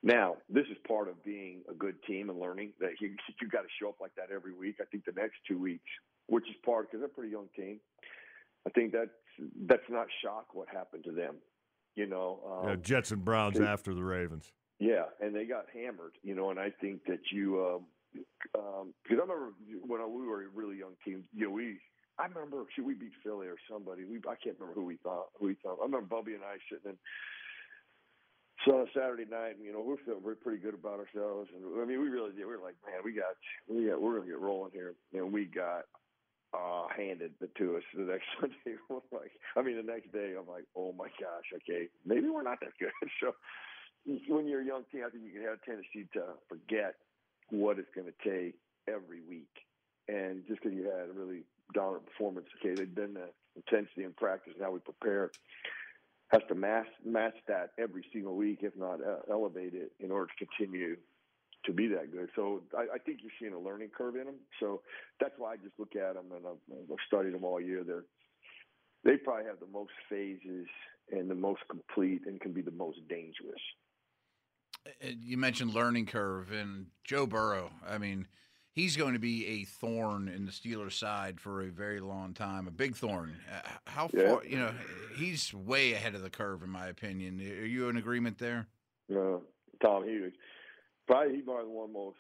Now, 0.01 0.37
this 0.49 0.65
is 0.71 0.77
part 0.87 1.09
of 1.09 1.23
being 1.23 1.61
a 1.69 1.73
good 1.73 2.01
team 2.03 2.29
and 2.29 2.39
learning 2.39 2.71
that 2.79 2.91
you 3.01 3.15
you 3.41 3.49
got 3.49 3.61
to 3.61 3.67
show 3.81 3.89
up 3.89 3.95
like 3.99 4.15
that 4.15 4.33
every 4.33 4.53
week. 4.53 4.75
I 4.81 4.85
think 4.85 5.03
the 5.05 5.11
next 5.11 5.35
two 5.47 5.57
weeks, 5.57 5.89
which 6.27 6.45
is 6.49 6.55
part 6.65 6.87
because 6.87 7.01
they're 7.01 7.07
a 7.07 7.13
pretty 7.13 7.31
young 7.31 7.47
team, 7.55 7.79
I 8.65 8.69
think 8.69 8.93
that's 8.93 9.09
that's 9.67 9.89
not 9.89 10.07
shock 10.23 10.53
what 10.53 10.69
happened 10.69 11.03
to 11.05 11.11
them. 11.11 11.35
You 11.95 12.05
know, 12.05 12.39
um, 12.49 12.69
yeah, 12.69 12.75
Jets 12.77 13.11
and 13.11 13.25
Browns 13.25 13.59
after 13.59 13.93
the 13.93 14.03
Ravens. 14.03 14.51
Yeah, 14.79 15.05
and 15.19 15.35
they 15.35 15.43
got 15.43 15.65
hammered, 15.73 16.13
you 16.23 16.33
know, 16.33 16.51
and 16.51 16.59
I 16.59 16.71
think 16.79 17.03
that 17.07 17.19
you, 17.33 17.59
um, 17.59 18.23
um, 18.57 18.93
because 19.03 19.19
I 19.19 19.23
remember 19.23 19.51
when 19.85 19.99
we 20.13 20.25
were 20.25 20.43
a 20.43 20.47
really 20.55 20.77
young 20.77 20.95
team, 21.03 21.25
you 21.33 21.47
know, 21.47 21.51
we 21.51 21.77
I 22.17 22.27
remember 22.27 22.63
should 22.73 22.85
we 22.85 22.93
beat 22.93 23.11
Philly 23.23 23.47
or 23.47 23.57
somebody. 23.69 24.05
We 24.05 24.17
I 24.29 24.35
can't 24.41 24.55
remember 24.59 24.79
who 24.79 24.85
we 24.85 24.97
thought 24.97 25.27
who 25.39 25.47
we 25.47 25.55
thought. 25.55 25.79
I 25.81 25.85
remember 25.85 26.07
Bubby 26.07 26.35
and 26.35 26.43
I 26.43 26.55
sitting 26.71 26.91
in 26.91 26.97
so 28.65 28.79
on 28.79 28.87
Saturday 28.93 29.25
night, 29.29 29.55
you 29.61 29.71
know, 29.71 29.81
we're 29.81 29.97
feeling 30.03 30.21
we're 30.23 30.35
pretty 30.35 30.59
good 30.59 30.73
about 30.73 30.99
ourselves, 30.99 31.49
and 31.55 31.63
I 31.81 31.85
mean, 31.85 32.01
we 32.01 32.09
really 32.09 32.31
did. 32.31 32.45
We 32.45 32.53
are 32.53 32.61
like, 32.61 32.75
man, 32.85 32.99
we 33.03 33.13
got, 33.13 33.35
we 33.67 33.87
got, 33.87 34.01
we're 34.01 34.19
gonna 34.19 34.29
get 34.29 34.39
rolling 34.39 34.71
here, 34.73 34.95
and 35.13 35.31
we 35.31 35.45
got 35.45 35.85
uh 36.53 36.87
handed 36.95 37.31
it 37.41 37.55
to 37.55 37.77
us 37.77 37.83
the 37.95 38.03
next 38.03 38.25
Sunday. 38.39 38.79
we're 38.89 38.99
like, 39.11 39.31
I 39.55 39.61
mean, 39.61 39.77
the 39.77 39.83
next 39.83 40.11
day, 40.11 40.35
I'm 40.37 40.47
like, 40.47 40.65
oh 40.75 40.93
my 40.93 41.07
gosh, 41.19 41.47
okay, 41.63 41.87
maybe 42.05 42.27
we're 42.29 42.43
not 42.43 42.59
that 42.61 42.75
good. 42.79 42.91
so 43.21 43.33
when 44.27 44.47
you're 44.47 44.61
a 44.61 44.65
young 44.65 44.83
team, 44.91 45.03
I 45.05 45.09
think 45.09 45.23
you 45.23 45.31
can 45.31 45.43
have 45.43 45.59
a 45.61 45.65
tendency 45.65 46.07
to 46.13 46.35
forget 46.47 46.95
what 47.49 47.79
it's 47.79 47.89
going 47.95 48.07
to 48.07 48.17
take 48.23 48.55
every 48.87 49.21
week, 49.27 49.53
and 50.07 50.43
just 50.47 50.61
because 50.61 50.75
you 50.75 50.83
had 50.83 51.09
a 51.09 51.13
really 51.13 51.43
dominant 51.73 52.05
performance, 52.07 52.47
okay, 52.59 52.75
they've 52.75 52.93
been 52.93 53.13
the 53.13 53.29
intensity 53.55 54.03
in 54.03 54.13
practice. 54.13 54.53
Now 54.59 54.71
we 54.71 54.79
prepare 54.79 55.31
has 56.29 56.41
to 56.47 56.55
match 56.55 56.87
match 57.05 57.35
that 57.47 57.71
every 57.77 58.05
single 58.13 58.35
week, 58.35 58.59
if 58.61 58.75
not 58.75 58.99
uh, 59.01 59.17
elevate 59.29 59.73
it, 59.73 59.91
in 59.99 60.11
order 60.11 60.27
to 60.27 60.45
continue 60.45 60.95
to 61.65 61.73
be 61.73 61.87
that 61.87 62.11
good. 62.11 62.29
So 62.35 62.61
I, 62.77 62.95
I 62.95 62.97
think 62.99 63.19
you're 63.21 63.31
seeing 63.39 63.53
a 63.53 63.59
learning 63.59 63.89
curve 63.95 64.15
in 64.15 64.25
them. 64.25 64.35
So 64.59 64.81
that's 65.19 65.33
why 65.37 65.53
I 65.53 65.57
just 65.57 65.77
look 65.77 65.95
at 65.95 66.15
them 66.15 66.25
and 66.35 66.45
I've, 66.45 66.91
I've 66.91 66.97
studied 67.07 67.33
them 67.33 67.43
all 67.43 67.59
year. 67.59 67.83
They're 67.83 68.05
they 69.03 69.17
probably 69.17 69.45
have 69.45 69.59
the 69.59 69.71
most 69.71 69.91
phases 70.09 70.67
and 71.11 71.29
the 71.29 71.35
most 71.35 71.61
complete 71.69 72.21
and 72.25 72.39
can 72.39 72.51
be 72.51 72.61
the 72.61 72.71
most 72.71 72.99
dangerous. 73.07 73.61
You 75.01 75.37
mentioned 75.37 75.73
learning 75.73 76.07
curve 76.07 76.51
and 76.51 76.87
Joe 77.03 77.25
Burrow. 77.25 77.71
I 77.87 77.97
mean, 77.97 78.27
he's 78.79 78.95
going 78.95 79.13
to 79.13 79.19
be 79.19 79.45
a 79.45 79.63
thorn 79.65 80.29
in 80.29 80.45
the 80.45 80.51
Steelers' 80.51 80.93
side 80.93 81.39
for 81.39 81.63
a 81.63 81.67
very 81.67 81.99
long 81.99 82.33
time, 82.33 82.67
a 82.67 82.71
big 82.71 82.95
thorn. 82.95 83.35
Uh, 83.51 83.67
how 83.85 84.07
far, 84.07 84.21
yeah. 84.21 84.49
you 84.49 84.57
know, 84.57 84.71
he's 85.17 85.53
way 85.53 85.93
ahead 85.93 86.15
of 86.15 86.21
the 86.21 86.29
curve, 86.29 86.63
in 86.63 86.69
my 86.69 86.87
opinion. 86.87 87.39
Are 87.39 87.65
you 87.65 87.89
in 87.89 87.97
agreement 87.97 88.37
there? 88.37 88.67
No, 89.09 89.41
uh, 89.81 89.85
Tom 89.85 90.03
Hughes. 90.05 90.33
Probably 91.07 91.35
he's 91.35 91.43
probably 91.43 91.65
the 91.65 91.71
one 91.71 91.91
most 91.91 92.17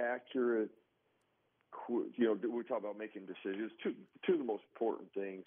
accurate. 0.00 0.70
You 1.88 2.10
know, 2.18 2.48
we 2.48 2.64
talk 2.64 2.80
about 2.80 2.98
making 2.98 3.22
decisions. 3.26 3.70
Two, 3.82 3.94
two 4.26 4.32
of 4.32 4.38
the 4.38 4.44
most 4.44 4.64
important 4.74 5.12
things 5.12 5.44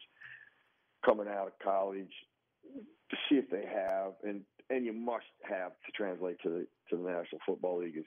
coming 1.05 1.27
out 1.27 1.47
of 1.47 1.53
college 1.61 2.11
to 3.09 3.17
see 3.27 3.35
if 3.35 3.49
they 3.49 3.65
have, 3.65 4.13
and 4.23 4.41
and 4.69 4.85
you 4.85 4.93
must 4.93 5.25
have 5.43 5.71
to 5.85 5.91
translate 5.95 6.37
to 6.43 6.49
the 6.49 6.67
to 6.89 6.97
the 6.97 7.09
National 7.09 7.41
Football 7.45 7.79
League 7.79 7.97
is 7.97 8.05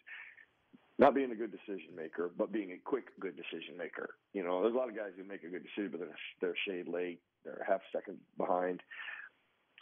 not 0.98 1.14
being 1.14 1.30
a 1.30 1.34
good 1.34 1.52
decision 1.52 1.94
maker, 1.94 2.30
but 2.36 2.52
being 2.52 2.72
a 2.72 2.78
quick 2.88 3.18
good 3.20 3.36
decision 3.36 3.76
maker. 3.76 4.14
You 4.32 4.42
know, 4.42 4.62
there's 4.62 4.74
a 4.74 4.78
lot 4.78 4.88
of 4.88 4.96
guys 4.96 5.10
who 5.16 5.24
make 5.24 5.42
a 5.42 5.48
good 5.48 5.62
decision, 5.62 5.90
but 5.90 6.00
they're 6.00 6.16
they're 6.40 6.56
shade 6.66 6.88
late, 6.88 7.20
they're 7.44 7.62
a 7.66 7.70
half 7.70 7.80
second 7.92 8.18
behind. 8.38 8.82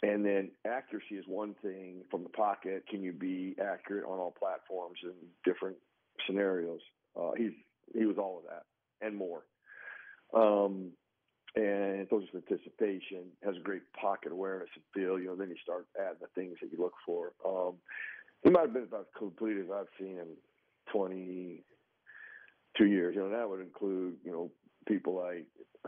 And 0.03 0.25
then 0.25 0.51
accuracy 0.67 1.15
is 1.15 1.25
one 1.25 1.55
thing 1.61 2.03
from 2.11 2.23
the 2.23 2.29
pocket. 2.29 2.83
Can 2.89 3.01
you 3.01 3.13
be 3.13 3.55
accurate 3.61 4.03
on 4.05 4.19
all 4.19 4.35
platforms 4.37 4.99
and 5.03 5.13
different 5.45 5.77
scenarios? 6.27 6.81
Uh, 7.19 7.31
he's 7.37 7.53
he 7.93 8.05
was 8.05 8.17
all 8.17 8.39
of 8.39 8.43
that 8.43 8.65
and 9.05 9.15
more. 9.15 9.43
Um, 10.33 10.91
and 11.55 12.07
those 12.09 12.23
with 12.33 12.43
anticipation 12.51 13.31
has 13.41 13.55
a 13.55 13.61
great 13.61 13.83
pocket 13.93 14.33
awareness 14.33 14.67
and 14.75 14.83
feel. 14.93 15.17
You 15.17 15.27
know, 15.27 15.35
then 15.35 15.49
you 15.49 15.55
start 15.63 15.87
adding 15.97 16.19
the 16.19 16.27
things 16.35 16.57
that 16.61 16.69
you 16.71 16.77
look 16.77 16.95
for. 17.05 17.31
Um, 17.45 17.75
he 18.43 18.49
might 18.49 18.61
have 18.61 18.73
been 18.73 18.83
about 18.83 19.01
as 19.01 19.17
complete 19.17 19.57
as 19.57 19.71
I've 19.73 19.87
seen 19.97 20.17
him 20.17 20.27
22 20.91 22.85
years. 22.85 23.15
You 23.15 23.21
know, 23.21 23.29
that 23.29 23.49
would 23.49 23.61
include, 23.61 24.15
you 24.23 24.31
know, 24.31 24.51
people 24.87 25.15
like 25.15 25.45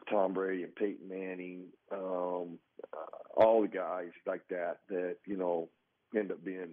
Tom 0.10 0.34
Brady 0.34 0.64
and 0.64 0.76
Peyton 0.76 1.08
Manning, 1.08 1.66
um, 1.92 2.60
all 3.36 3.62
the 3.62 3.68
guys 3.68 4.12
like 4.26 4.48
that 4.50 4.80
that, 4.90 5.18
you 5.26 5.38
know, 5.38 5.70
end 6.16 6.32
up 6.32 6.44
being 6.44 6.70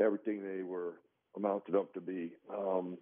everything 0.00 0.42
they 0.42 0.62
were 0.62 0.94
amounted 1.36 1.74
up 1.74 1.92
to 1.94 2.00
be. 2.00 2.32
Um, 2.52 2.98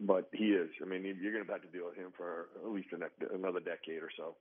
but 0.00 0.28
he 0.32 0.46
is. 0.46 0.70
I 0.82 0.86
mean, 0.86 1.02
you're 1.04 1.32
going 1.32 1.44
to 1.44 1.52
have 1.52 1.62
to 1.62 1.68
deal 1.68 1.86
with 1.86 1.96
him 1.96 2.10
for 2.16 2.48
at 2.64 2.70
least 2.70 2.88
another 2.92 3.60
decade 3.60 4.02
or 4.02 4.10
so. 4.16 4.36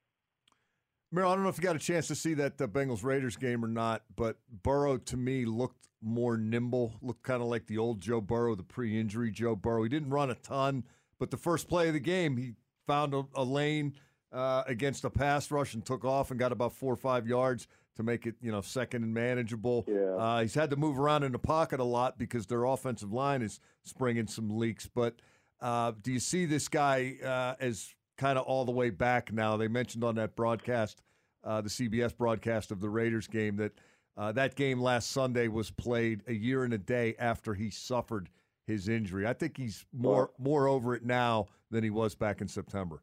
Merril, 1.14 1.32
I 1.32 1.36
don't 1.36 1.44
know 1.44 1.50
if 1.50 1.58
you 1.58 1.64
got 1.64 1.76
a 1.76 1.80
chance 1.80 2.08
to 2.08 2.16
see 2.16 2.34
that 2.36 2.60
uh, 2.60 2.68
Bengals 2.68 3.04
Raiders 3.04 3.36
game 3.36 3.64
or 3.64 3.68
not, 3.68 4.02
but 4.16 4.38
Burrow 4.64 4.98
to 4.98 5.18
me 5.18 5.46
looked 5.46 5.88
more 6.02 6.38
nimble, 6.38 6.96
looked 7.02 7.24
kind 7.24 7.42
of 7.42 7.48
like 7.48 7.68
the 7.68 7.78
old 7.78 8.02
Joe 8.02 8.20
Burrow, 8.20 8.56
the 8.56 8.64
pre 8.64 9.00
injury 9.00 9.30
Joe 9.30 9.56
Burrow. 9.56 9.84
He 9.84 9.90
didn't 9.90 10.10
run 10.10 10.32
a 10.32 10.36
ton, 10.36 10.84
but 11.20 11.30
the 11.30 11.38
first 11.38 11.70
play 11.70 11.88
of 11.88 11.94
the 11.94 12.00
game, 12.00 12.38
he 12.38 12.54
found 12.88 13.14
a, 13.14 13.24
a 13.36 13.44
lane 13.44 13.94
uh, 14.32 14.64
against 14.66 15.06
a 15.06 15.10
pass 15.10 15.52
rush 15.52 15.76
and 15.76 15.86
took 15.86 16.04
off 16.04 16.32
and 16.32 16.40
got 16.40 16.52
about 16.52 16.74
four 16.74 16.92
or 16.92 16.98
five 16.98 17.28
yards 17.28 17.68
to 17.96 18.02
make 18.02 18.26
it, 18.26 18.36
you 18.42 18.52
know, 18.52 18.62
second 18.62 19.04
and 19.04 19.14
manageable. 19.14 19.86
Yeah. 19.88 20.16
Uh, 20.16 20.42
he's 20.42 20.56
had 20.56 20.72
to 20.72 20.76
move 20.76 20.98
around 20.98 21.24
in 21.24 21.32
the 21.32 21.40
pocket 21.40 21.80
a 21.80 21.84
lot 21.84 22.18
because 22.18 22.48
their 22.48 22.64
offensive 22.64 23.14
line 23.14 23.44
is 23.44 23.60
springing 23.84 24.26
some 24.26 24.58
leaks. 24.58 24.88
But 24.88 25.20
uh, 25.62 25.92
do 26.02 26.12
you 26.12 26.20
see 26.20 26.46
this 26.46 26.68
guy 26.68 27.18
uh, 27.24 27.54
as 27.64 27.94
kind 28.18 28.38
of 28.38 28.46
all 28.46 28.66
the 28.66 28.72
way 28.72 28.90
back 28.90 29.32
now. 29.32 29.58
They 29.58 29.68
mentioned 29.68 30.04
on 30.04 30.16
that 30.16 30.36
broadcast, 30.36 31.02
uh, 31.44 31.62
the 31.62 31.70
CBS 31.70 32.16
broadcast 32.16 32.72
of 32.72 32.80
the 32.80 32.90
Raiders 32.90 33.28
game, 33.28 33.56
that 33.58 33.74
uh, 34.16 34.32
that 34.34 34.56
game 34.56 34.80
last 34.80 35.12
Sunday 35.12 35.48
was 35.48 35.72
played 35.72 36.22
a 36.28 36.34
year 36.34 36.64
and 36.64 36.74
a 36.74 36.78
day 36.78 37.16
after 37.18 37.54
he 37.54 37.70
suffered 37.70 38.30
his 38.68 38.88
injury. 38.88 39.28
I 39.28 39.34
think 39.34 39.58
he's 39.58 39.86
more 39.92 40.32
more 40.38 40.68
over 40.68 40.96
it 40.96 41.04
now 41.04 41.48
than 41.72 41.84
he 41.84 41.90
was 41.90 42.16
back 42.16 42.42
in 42.42 42.48
September. 42.48 43.02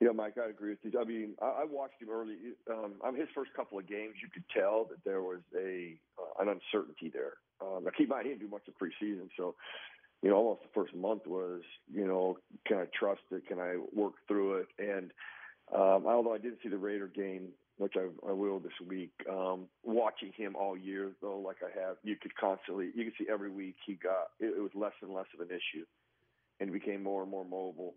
Yeah, 0.00 0.10
Mike, 0.14 0.34
I 0.38 0.48
agree 0.48 0.70
with 0.70 0.78
you. 0.82 1.00
I 1.00 1.04
mean, 1.04 1.34
I, 1.42 1.62
I 1.62 1.64
watched 1.64 2.00
him 2.00 2.08
early. 2.10 2.36
Um, 2.70 2.94
I 3.04 3.10
mean, 3.10 3.20
his 3.20 3.30
first 3.34 3.52
couple 3.54 3.80
of 3.80 3.88
games, 3.88 4.14
you 4.22 4.28
could 4.32 4.44
tell 4.54 4.84
that 4.90 5.02
there 5.04 5.22
was 5.22 5.40
a 5.56 5.98
uh, 6.18 6.42
an 6.42 6.48
uncertainty 6.48 7.10
there. 7.12 7.34
Um, 7.60 7.84
now, 7.84 7.90
keep 7.90 8.06
in 8.06 8.10
mind, 8.10 8.26
he 8.26 8.32
didn't 8.32 8.42
do 8.42 8.48
much 8.48 8.62
of 8.68 8.74
preseason, 8.78 9.28
so 9.36 9.56
you 10.22 10.30
know, 10.30 10.36
almost 10.36 10.62
the 10.62 10.68
first 10.74 10.94
month 10.94 11.26
was, 11.26 11.62
you 11.92 12.06
know, 12.06 12.38
can 12.66 12.78
I 12.78 12.84
trust 12.98 13.22
it? 13.30 13.46
Can 13.46 13.58
I 13.58 13.76
work 13.94 14.14
through 14.26 14.58
it? 14.58 14.66
And 14.78 15.12
um, 15.74 16.06
although 16.06 16.34
I 16.34 16.38
didn't 16.38 16.58
see 16.62 16.68
the 16.68 16.78
Raider 16.78 17.06
game, 17.06 17.48
which 17.76 17.94
I, 17.96 18.08
I 18.28 18.32
will 18.32 18.58
this 18.58 18.72
week, 18.86 19.12
um, 19.30 19.66
watching 19.84 20.32
him 20.36 20.56
all 20.56 20.76
year 20.76 21.12
though, 21.22 21.38
like 21.38 21.58
I 21.62 21.78
have, 21.80 21.96
you 22.02 22.16
could 22.16 22.34
constantly, 22.36 22.90
you 22.94 23.04
could 23.04 23.14
see 23.18 23.30
every 23.30 23.50
week 23.50 23.76
he 23.86 23.94
got 23.94 24.30
it, 24.40 24.46
it 24.56 24.60
was 24.60 24.72
less 24.74 24.94
and 25.02 25.12
less 25.14 25.26
of 25.34 25.40
an 25.40 25.48
issue, 25.48 25.84
and 26.58 26.72
became 26.72 27.02
more 27.02 27.22
and 27.22 27.30
more 27.30 27.44
mobile. 27.44 27.94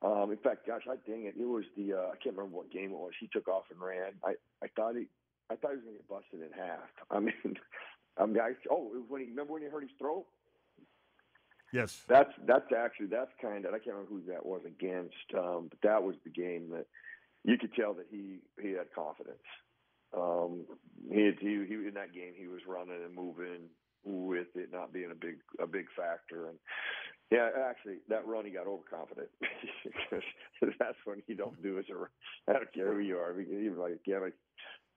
Um, 0.00 0.30
in 0.30 0.38
fact, 0.38 0.66
gosh, 0.66 0.82
I 0.88 0.96
dang 1.10 1.24
it, 1.24 1.34
it 1.38 1.44
was 1.44 1.64
the 1.76 1.92
uh, 1.92 2.12
I 2.12 2.16
can't 2.22 2.36
remember 2.36 2.56
what 2.56 2.70
game 2.70 2.92
it 2.92 2.98
was. 2.98 3.12
He 3.20 3.28
took 3.30 3.48
off 3.48 3.64
and 3.70 3.80
ran. 3.80 4.12
I 4.24 4.34
I 4.62 4.68
thought 4.74 4.96
he 4.96 5.06
I 5.50 5.56
thought 5.56 5.72
he 5.72 5.76
was 5.76 5.84
going 5.84 5.96
to 5.96 6.02
get 6.02 6.08
busted 6.08 6.40
in 6.40 6.52
half. 6.56 6.88
I 7.10 7.20
mean, 7.20 7.56
I 8.16 8.26
mean, 8.26 8.40
I, 8.40 8.52
oh, 8.70 8.92
it 8.94 9.00
was 9.00 9.08
when 9.08 9.22
he 9.22 9.28
remember 9.28 9.54
when 9.54 9.62
he 9.62 9.68
hurt 9.68 9.82
his 9.82 9.96
throat. 9.98 10.26
Yes, 11.72 12.02
that's 12.08 12.32
that's 12.46 12.72
actually 12.76 13.06
that's 13.06 13.30
kind 13.40 13.64
of 13.64 13.74
I 13.74 13.78
can't 13.78 13.96
remember 13.96 14.10
who 14.10 14.32
that 14.32 14.44
was 14.44 14.62
against, 14.66 15.14
um, 15.36 15.68
but 15.68 15.78
that 15.82 16.02
was 16.02 16.16
the 16.24 16.30
game 16.30 16.70
that 16.70 16.86
you 17.44 17.58
could 17.58 17.74
tell 17.74 17.94
that 17.94 18.06
he 18.10 18.38
he 18.60 18.72
had 18.72 18.92
confidence. 18.94 19.44
Um, 20.16 20.64
he, 21.12 21.26
had, 21.26 21.36
he 21.40 21.64
he 21.68 21.74
in 21.74 21.92
that 21.94 22.14
game 22.14 22.32
he 22.36 22.48
was 22.48 22.62
running 22.66 23.02
and 23.04 23.14
moving 23.14 23.68
with 24.04 24.48
it 24.54 24.70
not 24.72 24.92
being 24.92 25.10
a 25.12 25.14
big 25.14 25.36
a 25.60 25.66
big 25.66 25.86
factor 25.94 26.48
and 26.48 26.58
yeah 27.30 27.50
actually 27.68 27.96
that 28.08 28.26
run 28.26 28.46
he 28.46 28.50
got 28.50 28.66
overconfident 28.66 29.28
because 29.84 30.24
that's 30.78 30.96
when 31.04 31.20
you 31.26 31.34
don't 31.34 31.60
do 31.62 31.78
as 31.78 31.84
a 31.90 32.50
I 32.50 32.54
don't 32.54 32.72
care 32.72 32.94
who 32.94 33.00
you 33.00 33.18
are 33.18 33.38
even 33.38 33.76
like 33.76 34.00
yeah 34.06 34.18
like 34.18 34.34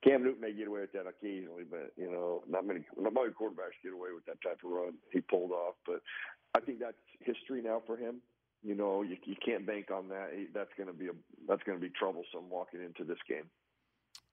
Cam 0.04 0.24
Newton 0.24 0.42
may 0.42 0.54
get 0.54 0.68
away 0.68 0.82
with 0.82 0.94
that 0.94 1.06
occasionally, 1.06 1.64
but 1.70 1.94
you 1.96 2.10
know, 2.10 2.42
not 2.50 2.66
many 2.66 2.82
not 2.98 3.14
many 3.14 3.30
quarterbacks 3.30 3.78
get 3.84 3.94
away 3.94 4.10
with 4.16 4.26
that 4.26 4.42
type 4.42 4.58
of 4.66 4.72
run 4.72 4.94
he 5.12 5.22
pulled 5.22 5.52
off. 5.52 5.76
But 5.86 6.02
I 6.56 6.60
think 6.60 6.80
that's 6.80 6.98
history 7.20 7.62
now 7.62 7.82
for 7.86 7.98
him. 7.98 8.22
You 8.64 8.76
know, 8.76 9.02
you, 9.02 9.18
you 9.26 9.36
can't 9.44 9.66
bank 9.66 9.90
on 9.92 10.10
that. 10.10 10.30
That's 10.54 10.70
going 10.78 10.88
to 10.88 10.94
be 10.94 11.08
a 11.08 11.14
that's 11.48 11.64
going 11.64 11.80
to 11.80 11.82
be 11.82 11.92
troublesome 11.98 12.50
walking 12.50 12.82
into 12.82 13.04
this 13.04 13.18
game. 13.28 13.46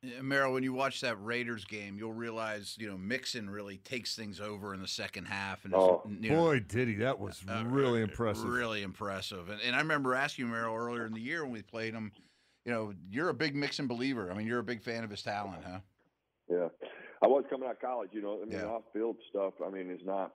Yeah, 0.03 0.21
Merril, 0.21 0.53
when 0.53 0.63
you 0.63 0.73
watch 0.73 1.01
that 1.01 1.17
Raiders 1.25 1.65
game, 1.65 1.97
you'll 1.99 2.13
realize 2.13 2.77
you 2.79 2.89
know 2.89 2.99
Mixon 2.99 3.49
really 3.49 3.79
takes 3.79 4.15
things 4.15 4.41
over 4.41 4.75
in 4.75 4.81
the 4.81 4.89
second 4.89 5.25
half. 5.25 5.65
And 5.65 5.75
oh, 5.75 6.03
you 6.21 6.31
know, 6.31 6.37
boy, 6.37 6.61
did 6.61 6.89
he! 6.89 6.95
That 6.97 7.19
was 7.19 7.43
uh, 7.49 7.65
really 7.67 8.03
impressive. 8.03 8.45
Really 8.45 8.83
impressive. 8.83 9.49
And, 9.49 9.61
and 9.63 9.75
I 9.75 9.81
remember 9.81 10.15
asking 10.15 10.47
Merril 10.47 10.77
earlier 10.77 11.07
in 11.07 11.15
the 11.15 11.21
year 11.21 11.43
when 11.43 11.53
we 11.53 11.63
played 11.63 11.95
him. 11.95 12.13
You 12.65 12.73
know, 12.75 12.93
you're 13.11 13.31
a 13.31 13.35
big 13.35 13.57
Mixon 13.57 13.87
believer. 13.87 14.31
I 14.31 14.35
mean, 14.35 14.47
you're 14.47 14.59
a 14.59 14.65
big 14.65 14.83
fan 14.83 15.03
of 15.03 15.09
his 15.11 15.23
talent, 15.23 15.63
huh? 15.67 15.79
Yeah, 16.51 16.69
I 17.23 17.27
was 17.27 17.45
coming 17.49 17.67
out 17.67 17.77
of 17.77 17.81
college. 17.81 18.11
You 18.13 18.21
know, 18.21 18.41
I 18.43 18.45
mean, 18.45 18.59
yeah. 18.59 18.67
off 18.67 18.83
field 18.93 19.17
stuff. 19.31 19.55
I 19.67 19.71
mean, 19.71 19.91
is 19.91 20.05
not 20.05 20.33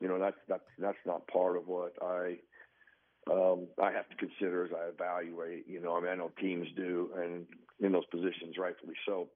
you 0.00 0.08
know 0.08 0.18
that's 0.18 0.36
that's 0.48 0.64
that's 0.78 0.98
not 1.06 1.26
part 1.28 1.56
of 1.56 1.66
what 1.66 1.92
I 2.02 2.38
um, 3.30 3.68
I 3.82 3.90
have 3.92 4.08
to 4.10 4.16
consider 4.16 4.64
as 4.64 4.70
I 4.72 4.88
evaluate. 4.88 5.64
You 5.66 5.80
know, 5.80 5.96
I 5.96 6.00
mean, 6.00 6.10
I 6.10 6.14
know 6.14 6.30
teams 6.40 6.68
do, 6.76 7.10
and 7.16 7.46
in 7.80 7.92
those 7.92 8.06
positions, 8.06 8.56
rightfully 8.58 8.94
so. 9.06 9.28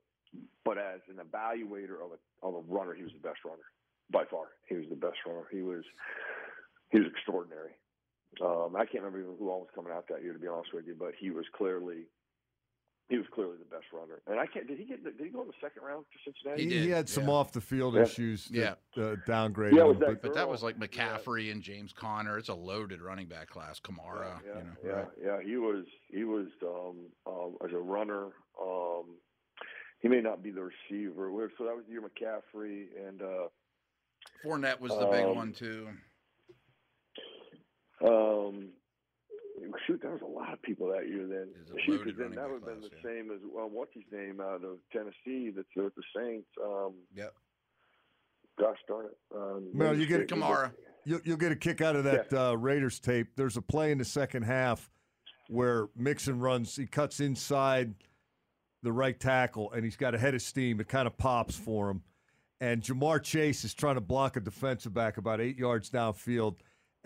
But 0.65 0.77
as 0.77 1.01
an 1.09 1.17
evaluator 1.25 2.05
of 2.05 2.13
a 2.13 2.47
of 2.47 2.55
a 2.55 2.73
runner, 2.73 2.95
he 2.95 3.03
was 3.03 3.13
the 3.13 3.27
best 3.27 3.41
runner 3.45 3.65
by 4.13 4.25
far. 4.31 4.49
He 4.69 4.75
was 4.75 4.85
the 4.91 4.97
best 4.97 5.17
runner. 5.27 5.45
He 5.51 5.63
was 5.63 5.85
he 6.91 6.99
was 6.99 7.09
extraordinary. 7.09 7.73
Um, 8.43 8.77
I 8.77 8.85
can't 8.85 9.03
remember 9.03 9.21
even 9.21 9.37
who 9.39 9.51
all 9.51 9.61
was 9.61 9.73
coming 9.75 9.93
out 9.93 10.05
that 10.11 10.23
year, 10.23 10.35
to 10.35 10.39
be 10.39 10.47
honest 10.47 10.75
with 10.75 10.87
you, 10.87 10.95
but 10.99 11.13
he 11.19 11.31
was 11.31 11.47
clearly 11.57 12.05
he 13.09 13.17
was 13.17 13.27
clearly 13.35 13.57
the 13.59 13.65
best 13.65 13.87
runner. 13.93 14.21
And 14.27 14.39
I 14.39 14.47
can't. 14.47 14.67
Did 14.67 14.79
he 14.79 14.85
get? 14.85 15.03
Did 15.03 15.15
he 15.19 15.29
go 15.31 15.41
in 15.43 15.47
the 15.49 15.55
second 15.63 15.83
round 15.83 16.05
to 16.13 16.19
Cincinnati? 16.31 16.69
He 16.69 16.79
He, 16.85 16.91
had 16.91 17.09
some 17.09 17.25
yeah. 17.25 17.31
off 17.31 17.53
the 17.53 17.61
field 17.61 17.95
Yeah. 17.95 18.03
issues. 18.03 18.49
Yeah. 18.51 18.75
That, 18.97 19.03
uh, 19.03 19.17
downgraded 19.27 19.73
Yeah, 19.77 19.87
that 19.89 19.99
but 20.01 20.23
But 20.23 20.35
that 20.35 20.49
was 20.49 20.63
like 20.63 20.79
McCaffrey 20.79 21.51
and 21.51 21.63
James 21.63 21.93
Conner. 21.93 22.37
It's 22.39 22.51
a 22.51 22.55
loaded 22.55 23.01
running 23.01 23.27
back 23.27 23.49
class. 23.49 23.81
Kamara. 23.81 24.41
yeah, 24.45 24.59
you 24.59 24.65
know, 24.65 24.71
yeah, 24.85 24.91
right. 24.91 25.09
yeah. 25.23 25.43
He 25.43 25.57
was 25.57 25.85
he 26.11 26.25
was 26.25 26.49
um, 26.63 27.07
um, 27.27 27.57
as 27.65 27.73
a 27.73 27.79
runner. 27.79 28.27
Um, 28.63 29.17
he 30.01 30.09
may 30.09 30.21
not 30.21 30.43
be 30.43 30.51
the 30.51 30.63
receiver. 30.63 31.31
So 31.57 31.65
that 31.65 31.75
was 31.75 31.85
the 31.87 31.93
year 31.93 32.03
McCaffrey 32.03 32.87
and 33.09 33.23
uh, 33.23 33.49
Fournette 34.45 34.81
was 34.81 34.93
the 34.93 35.07
big 35.07 35.25
Um, 35.25 35.35
one 35.35 35.53
too. 35.53 35.89
um, 38.07 38.69
shoot, 39.87 40.01
there 40.03 40.11
was 40.13 40.23
a 40.23 40.27
lot 40.27 40.53
of 40.53 40.61
people 40.63 40.89
that 40.89 41.09
year. 41.09 41.27
Then 41.27 41.49
It 41.55 41.61
was 41.61 41.71
a 41.71 41.81
shoot, 41.85 41.99
loaded 41.99 42.17
'cause 42.17 42.19
then 42.19 42.31
that 42.37 42.49
would 42.51 42.63
have 42.63 42.65
been 42.67 42.81
the 42.81 42.91
yeah. 42.97 43.03
same 43.03 43.31
as 43.31 43.41
well, 43.45 43.69
what's 43.69 43.93
his 43.95 44.05
name 44.13 44.41
out 44.41 44.65
of 44.65 44.79
Tennessee 44.93 45.51
that's 45.51 45.69
with 45.77 45.95
the 45.95 46.03
Saints. 46.17 46.49
Um, 46.63 46.95
Yep. 47.15 47.35
gosh 48.59 48.79
darn 48.89 49.07
it. 49.07 49.19
Um, 49.35 49.71
Mel, 49.77 49.97
you 49.97 50.07
get- 50.07 50.29
Kamara. 50.29 50.73
You'll, 51.05 51.21
you'll 51.25 51.37
get 51.39 51.53
a 51.53 51.57
kick 51.57 51.81
out 51.81 51.97
of 51.97 52.05
that 52.05 52.33
uh, 52.35 52.57
Raiders 52.57 53.01
tape. 53.01 53.29
There's 53.37 53.57
a 53.57 53.63
play 53.63 53.93
in 53.93 53.99
the 53.99 54.05
second 54.05 54.43
half 54.43 54.91
where 55.49 55.89
Mixon 55.97 56.39
runs, 56.39 56.77
he 56.77 56.87
cuts 56.87 57.21
inside 57.21 57.95
the 58.83 58.93
right 58.93 59.19
tackle, 59.19 59.73
and 59.73 59.85
he's 59.85 59.97
got 59.97 60.15
a 60.15 60.19
head 60.19 60.35
of 60.35 60.43
steam. 60.43 60.81
It 60.81 60.89
kind 60.89 61.07
of 61.07 61.17
pops 61.17 61.57
for 61.57 61.89
him. 61.89 62.03
And 62.61 62.83
Ja'Marr 62.83 63.23
Chase 63.23 63.65
is 63.65 63.73
trying 63.73 63.95
to 63.95 64.01
block 64.03 64.37
a 64.37 64.41
defensive 64.41 64.93
back 64.93 65.17
about 65.17 65.41
eight 65.41 65.57
yards 65.57 65.89
downfield. 65.91 66.57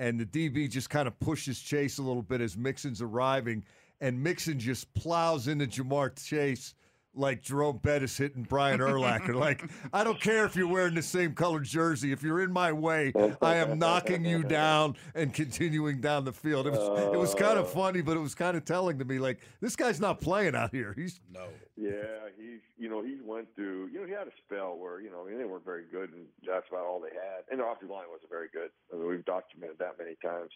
And 0.03 0.19
the 0.19 0.27
DB 0.27 0.69
just 0.69 0.91
kind 0.91 1.07
of 1.07 1.17
pushes 1.21 1.61
Chase 1.61 1.99
a 1.99 2.03
little 2.03 2.25
bit 2.25 2.41
as 2.41 2.57
Mixon's 2.57 3.01
arriving. 3.01 3.63
And 4.01 4.21
Mixon 4.21 4.59
just 4.59 4.93
plows 4.95 5.47
into 5.47 5.65
Ja'Marr 5.65 6.21
Chase 6.21 6.75
like 7.15 7.43
Jerome 7.43 7.79
Bettis 7.79 8.17
hitting 8.17 8.45
Brian 8.45 8.81
Urlacher. 8.81 9.35
like, 9.35 9.63
I 9.93 10.05
don't 10.05 10.21
care 10.21 10.45
if 10.45 10.57
you're 10.57 10.69
wearing 10.69 10.95
the 10.95 11.03
same 11.03 11.35
colored 11.35 11.65
jersey. 11.65 12.13
If 12.13 12.23
you're 12.23 12.41
in 12.41 12.53
my 12.53 12.73
way, 12.73 13.13
I 13.41 13.57
am 13.57 13.79
knocking 13.79 14.25
you 14.25 14.43
down 14.43 14.97
and 15.15 15.33
continuing 15.33 16.01
down 16.01 16.25
the 16.25 16.33
field. 16.33 16.67
It 16.67 16.71
was, 16.71 17.13
it 17.15 17.19
was 17.19 17.35
kind 17.35 17.59
of 17.59 17.67
uh. 17.67 17.69
funny, 17.69 18.01
but 18.01 18.17
it 18.17 18.21
was 18.21 18.35
kind 18.35 18.57
of 18.57 18.65
telling 18.65 18.99
to 18.99 19.05
me, 19.05 19.19
like, 19.19 19.41
this 19.61 19.77
guy's 19.77 20.01
not 20.01 20.21
playing 20.21 20.55
out 20.55 20.71
here. 20.73 20.95
He's 20.97 21.21
No. 21.33 21.47
Yeah, 21.77 22.29
he's 22.37 22.61
you 22.77 22.89
know 22.91 23.03
he 23.03 23.17
went 23.25 23.49
through 23.57 23.89
you 23.89 24.01
know 24.01 24.07
he 24.07 24.13
had 24.13 24.29
a 24.29 24.37
spell 24.45 24.77
where 24.77 25.01
you 25.01 25.11
know 25.11 25.25
I 25.27 25.31
mean, 25.31 25.39
they 25.39 25.47
weren't 25.47 25.65
very 25.65 25.85
good 25.91 26.13
and 26.13 26.27
that's 26.47 26.69
about 26.69 26.85
all 26.85 27.01
they 27.01 27.17
had 27.17 27.49
and 27.51 27.59
their 27.59 27.67
offensive 27.67 27.91
line 27.91 28.05
wasn't 28.11 28.31
very 28.31 28.49
good. 28.53 28.71
I 28.93 28.97
mean, 28.97 29.09
we've 29.09 29.25
documented 29.25 29.79
that 29.79 29.97
many 29.99 30.17
times. 30.23 30.51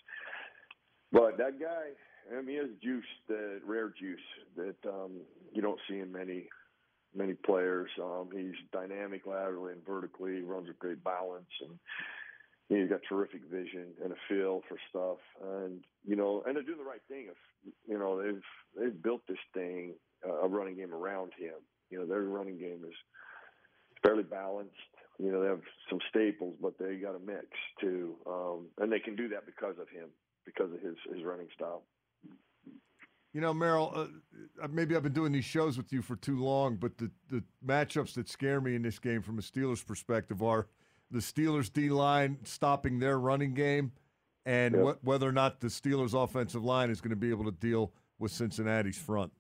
But 1.13 1.39
that 1.39 1.59
guy, 1.59 1.97
I 2.33 2.43
mean, 2.43 2.49
he 2.49 2.55
has 2.57 2.71
juice, 2.83 3.05
that 3.29 3.61
rare 3.65 3.89
juice 3.89 4.19
that 4.57 4.89
um, 4.89 5.13
you 5.53 5.63
don't 5.63 5.81
see 5.89 5.99
in 5.99 6.13
many 6.13 6.49
many 7.15 7.35
players. 7.35 7.91
Um, 8.03 8.29
he's 8.33 8.55
dynamic 8.73 9.27
laterally 9.27 9.73
and 9.73 9.87
vertically, 9.87 10.43
runs 10.43 10.69
with 10.69 10.79
great 10.79 11.03
balance, 11.03 11.51
and 11.63 11.79
he's 12.69 12.89
got 12.89 13.01
terrific 13.09 13.43
vision 13.51 13.89
and 14.03 14.13
a 14.13 14.17
feel 14.29 14.63
for 14.69 14.77
stuff. 14.91 15.19
And 15.43 15.85
you 16.07 16.17
know, 16.17 16.43
and 16.47 16.55
they're 16.55 16.63
doing 16.63 16.79
the 16.79 16.85
right 16.85 17.03
thing. 17.09 17.29
If 17.31 17.73
you 17.89 17.99
know, 17.99 18.23
they've 18.23 18.43
they've 18.79 19.03
built 19.03 19.23
this 19.29 19.39
thing, 19.55 19.95
uh, 20.27 20.43
a 20.43 20.49
running 20.49 20.77
game 20.77 20.95
around 20.95 21.33
him. 21.39 21.55
You 21.91 22.01
know, 22.01 22.07
their 22.07 22.23
running 22.23 22.59
game 22.59 22.83
is 22.87 22.95
fairly 24.05 24.25
balanced. 24.25 24.75
You 25.19 25.33
know, 25.33 25.43
they 25.43 25.49
have 25.49 25.63
some 25.89 26.01
staples, 26.11 26.57
but 26.61 26.79
they 26.79 26.97
got 26.97 27.15
a 27.15 27.19
mix 27.19 27.47
too, 27.81 28.17
um, 28.27 28.67
and 28.79 28.93
they 28.93 29.01
can 29.01 29.17
do 29.17 29.29
that 29.29 29.47
because 29.47 29.77
of 29.81 29.89
him, 29.89 30.09
because 30.45 30.73
of 30.73 30.81
his 30.81 30.97
his 31.13 31.25
running 31.25 31.49
style. 31.55 31.83
You 33.37 33.43
know, 33.43 33.53
Merril, 33.53 34.09
uh, 34.63 34.69
maybe 34.71 34.97
I've 34.97 35.03
been 35.03 35.13
doing 35.13 35.31
these 35.31 35.45
shows 35.45 35.77
with 35.77 35.93
you 35.93 36.01
for 36.01 36.17
too 36.17 36.43
long, 36.43 36.77
but 36.77 36.97
the, 36.97 37.11
the 37.29 37.45
matchups 37.63 38.15
that 38.15 38.31
scare 38.31 38.63
me 38.63 38.75
in 38.75 38.81
this 38.81 38.99
game 38.99 39.21
from 39.21 39.39
a 39.39 39.43
Steelers 39.43 39.87
perspective 39.87 40.43
are 40.43 40.69
the 41.11 41.19
Steelers 41.19 41.71
D 41.71 41.91
line 41.91 42.39
stopping 42.45 42.99
their 42.99 43.19
running 43.19 43.53
game 43.53 43.93
and 44.47 44.75
Yep. 44.75 45.01
wh- 45.03 45.07
whether 45.07 45.29
or 45.29 45.33
not 45.33 45.61
the 45.61 45.67
Steelers 45.67 46.15
offensive 46.15 46.65
line 46.65 46.89
is 46.89 47.03
going 47.03 47.11
to 47.11 47.15
be 47.15 47.29
able 47.29 47.45
to 47.45 47.51
deal 47.51 47.93
with 48.19 48.33
Cincinnati's 48.33 48.97
front. 48.97 49.31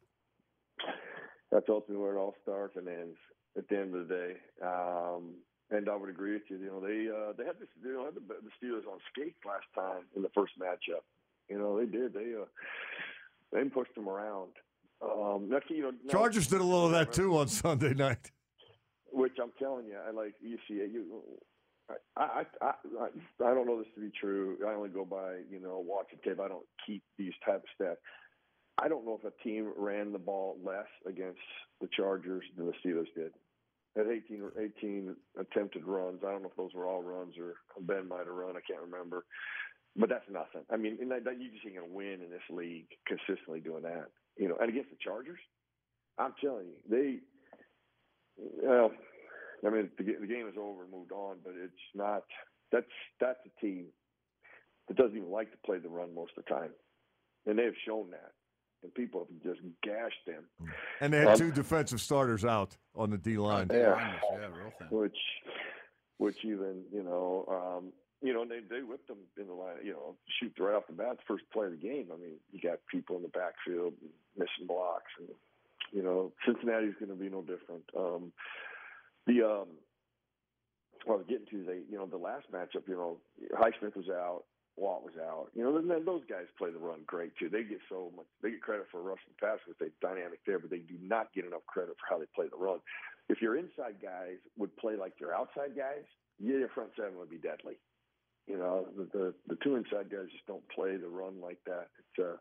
That's 1.51 1.65
ultimately 1.71 1.97
where 1.97 2.17
it 2.17 2.21
all 2.21 2.35
starts 2.43 2.77
and 2.77 2.87
ends 2.89 3.17
at 3.57 3.67
the 3.69 3.79
end 3.79 3.95
of 3.95 4.09
the 4.09 4.15
day. 4.15 4.33
Um, 4.63 5.37
and 5.71 5.89
I 5.89 5.97
would 5.97 6.11
agree 6.11 6.35
with 6.35 6.43
you. 6.51 6.59
You 6.59 6.67
know, 6.67 6.81
they 6.81 7.09
uh, 7.09 7.33
they 7.33 7.47
had 7.47 7.59
this, 7.59 7.69
you 7.83 7.95
know, 7.95 8.05
had 8.05 8.15
the, 8.17 8.21
the 8.21 8.51
Steelers 8.61 8.87
on 8.87 8.99
skates 9.11 9.39
last 9.47 9.65
time 9.75 10.05
in 10.15 10.21
the 10.21 10.29
first 10.35 10.53
matchup. 10.61 11.01
You 11.49 11.59
know, 11.59 11.79
they 11.79 11.87
did. 11.87 12.13
They 12.13 12.35
uh, 12.39 12.45
they 13.53 13.65
pushed 13.65 13.95
them 13.95 14.09
around. 14.09 14.53
Um, 15.03 15.51
you 15.69 15.83
know, 15.83 15.91
now- 15.91 16.11
Chargers 16.11 16.47
did 16.47 16.61
a 16.61 16.65
little 16.65 16.87
of 16.87 16.93
that 16.93 17.13
too 17.13 17.37
on 17.37 17.49
Sunday 17.49 17.95
night. 17.95 18.31
which 19.13 19.37
I'm 19.43 19.53
telling 19.59 19.87
you, 19.87 19.97
I 20.07 20.11
like 20.11 20.35
you 20.41 20.59
see. 20.69 20.75
You, 20.75 21.23
I, 21.89 21.95
I, 22.23 22.43
I, 22.61 22.67
I, 22.67 23.07
I 23.45 23.55
don't 23.55 23.67
know 23.67 23.79
this 23.79 23.93
to 23.95 24.01
be 24.01 24.11
true. 24.19 24.57
I 24.67 24.73
only 24.75 24.89
go 24.89 25.05
by 25.05 25.37
you 25.51 25.61
know 25.61 25.83
watching 25.87 26.19
tape. 26.25 26.41
I 26.41 26.49
don't 26.49 26.67
keep 26.87 27.03
these 27.19 27.35
type 27.45 27.63
of 27.63 27.87
stats. 27.87 27.97
I 28.83 28.89
don't 28.89 29.07
know 29.07 29.19
if 29.23 29.31
a 29.33 29.43
team 29.43 29.73
ran 29.77 30.13
the 30.13 30.19
ball 30.19 30.59
less 30.65 30.89
against 31.07 31.41
the 31.81 31.89
Chargers 31.97 32.45
than 32.57 32.67
the 32.67 32.73
Steelers 32.85 33.07
did. 33.15 33.33
At 33.99 34.07
18, 34.09 34.43
18 34.79 35.17
attempted 35.41 35.87
runs, 35.87 36.21
I 36.23 36.31
don't 36.31 36.43
know 36.43 36.51
if 36.51 36.57
those 36.57 36.75
were 36.75 36.87
all 36.87 37.03
runs 37.03 37.35
or 37.39 37.55
Ben 37.81 38.07
might 38.07 38.27
have 38.27 38.35
run. 38.35 38.55
I 38.55 38.61
can't 38.71 38.83
remember. 38.83 39.25
But 39.99 40.11
that's 40.11 40.29
nothing. 40.31 40.63
I 40.71 40.77
mean, 40.77 40.99
and 41.01 41.11
that, 41.11 41.25
that, 41.25 41.41
you 41.41 41.51
just 41.51 41.65
ain't 41.65 41.77
going 41.77 41.89
to 41.89 41.95
win 41.95 42.21
in 42.21 42.31
this 42.31 42.45
league 42.51 42.89
consistently 43.07 43.61
doing 43.61 43.83
that. 43.83 44.11
You 44.37 44.49
know, 44.49 44.57
and 44.61 44.69
against 44.69 44.91
the 44.91 44.97
Chargers, 45.03 45.39
I'm 46.19 46.35
telling 46.41 46.67
you, 46.67 46.77
they 46.89 47.21
well, 48.37 48.91
I 49.67 49.71
mean, 49.71 49.91
the, 49.99 50.05
the 50.05 50.27
game 50.27 50.47
is 50.49 50.55
over 50.59 50.83
and 50.83 50.93
moved 50.93 51.13
on, 51.13 51.37
but 51.43 51.55
it's 51.57 51.73
not. 51.95 52.25
That's 52.73 52.87
that's 53.21 53.39
a 53.47 53.61
team 53.61 53.87
that 54.89 54.97
doesn't 54.97 55.17
even 55.17 55.31
like 55.31 55.51
to 55.53 55.59
play 55.65 55.79
the 55.79 55.89
run 55.89 56.15
most 56.15 56.33
of 56.37 56.45
the 56.45 56.51
time, 56.51 56.71
and 57.47 57.59
they 57.59 57.65
have 57.65 57.75
shown 57.87 58.11
that. 58.11 58.33
And 58.83 58.93
people 58.93 59.27
have 59.27 59.43
just 59.55 59.65
gashed 59.83 60.27
them, 60.27 60.45
And 61.01 61.13
they 61.13 61.21
had 61.21 61.29
Um, 61.29 61.39
two 61.39 61.51
defensive 61.51 62.01
starters 62.01 62.45
out 62.45 62.77
on 62.95 63.09
the 63.11 63.17
D 63.17 63.39
line. 63.39 63.69
Yeah. 63.73 64.19
yeah, 64.33 64.47
real 64.53 64.71
thin. 64.79 64.89
which, 64.91 65.17
which 66.19 66.45
even 66.45 66.85
you 66.93 67.03
know, 67.03 67.47
um, 67.49 67.93
you 68.27 68.35
know, 68.35 68.43
and 68.43 68.51
they 68.51 68.61
they 68.69 68.83
whipped 68.83 69.07
them 69.07 69.23
in 69.39 69.47
the 69.47 69.55
line. 69.55 69.77
You 69.85 69.93
know, 69.93 70.17
shoot 70.41 70.53
right 70.59 70.75
off 70.75 70.89
the 70.89 70.93
bat, 70.93 71.19
the 71.19 71.29
first 71.29 71.45
play 71.53 71.67
of 71.67 71.73
the 71.73 71.79
game. 71.79 72.09
I 72.13 72.17
mean, 72.17 72.43
you 72.51 72.61
got 72.61 72.81
people 72.91 73.17
in 73.17 73.23
the 73.23 73.29
backfield 73.29 73.95
missing 74.37 74.67
blocks, 74.67 75.13
and 75.19 75.29
you 75.93 76.03
know, 76.03 76.33
Cincinnati's 76.45 76.99
going 76.99 77.15
to 77.15 77.19
be 77.19 77.31
no 77.31 77.43
different. 77.43 77.87
Um, 77.97 78.33
the 79.27 79.47
um, 79.47 79.69
well, 81.07 81.23
getting 81.29 81.47
to 81.51 81.65
the 81.65 81.83
you 81.89 81.97
know 81.97 82.07
the 82.07 82.19
last 82.19 82.51
matchup, 82.51 82.89
you 82.89 82.97
know, 82.99 83.19
Highsmith 83.55 83.95
was 83.95 84.11
out, 84.11 84.43
Watt 84.75 85.05
was 85.05 85.15
out. 85.23 85.49
You 85.55 85.63
know, 85.63 85.77
and 85.77 85.89
then 85.89 86.05
those 86.05 86.23
guys 86.29 86.51
play 86.59 86.71
the 86.71 86.83
run 86.83 87.01
great 87.07 87.37
too. 87.39 87.49
They 87.49 87.63
get 87.63 87.79
so 87.89 88.11
much. 88.17 88.27
They 88.43 88.51
get 88.51 88.63
credit 88.63 88.87
for 88.91 89.03
rushing 89.03 89.31
the 89.39 89.47
pass 89.47 89.59
with 89.69 89.79
they 89.79 89.95
dynamic 90.03 90.41
there, 90.47 90.59
but 90.59 90.71
they 90.71 90.83
do 90.83 90.99
not 91.01 91.33
get 91.33 91.47
enough 91.47 91.65
credit 91.67 91.95
for 91.95 92.07
how 92.11 92.19
they 92.19 92.27
play 92.35 92.47
the 92.51 92.59
run. 92.59 92.81
If 93.29 93.41
your 93.41 93.57
inside 93.57 94.03
guys 94.03 94.43
would 94.59 94.77
play 94.77 94.97
like 94.97 95.15
your 95.21 95.35
outside 95.35 95.77
guys, 95.77 96.07
yeah, 96.39 96.59
your 96.59 96.69
front 96.75 96.91
seven 96.97 97.19
would 97.19 97.31
be 97.31 97.39
deadly. 97.39 97.79
You 98.47 98.59
know, 98.59 98.87
the 98.97 99.05
the, 99.13 99.35
the 99.49 99.59
two 99.63 99.77
inside 99.77 100.11
guys 100.11 100.31
just 100.31 100.47
don't 100.47 100.67
play 100.69 100.97
the 100.97 101.09
run 101.09 101.41
like 101.41 101.59
that. 101.67 101.89
It's 101.99 102.19
uh, 102.19 102.37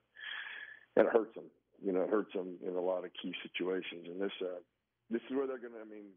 and 0.95 1.07
it 1.07 1.13
hurts 1.13 1.35
them. 1.35 1.45
You 1.83 1.91
know, 1.91 2.01
it 2.01 2.09
hurts 2.09 2.33
them 2.33 2.55
in 2.65 2.75
a 2.75 2.81
lot 2.81 3.05
of 3.05 3.11
key 3.21 3.33
situations. 3.43 4.07
And 4.07 4.21
this 4.21 4.31
uh, 4.41 4.59
this 5.09 5.21
is 5.29 5.35
where 5.35 5.47
they're 5.47 5.59
going 5.59 5.73
to. 5.73 5.81
I 5.81 5.89
mean, 5.89 6.13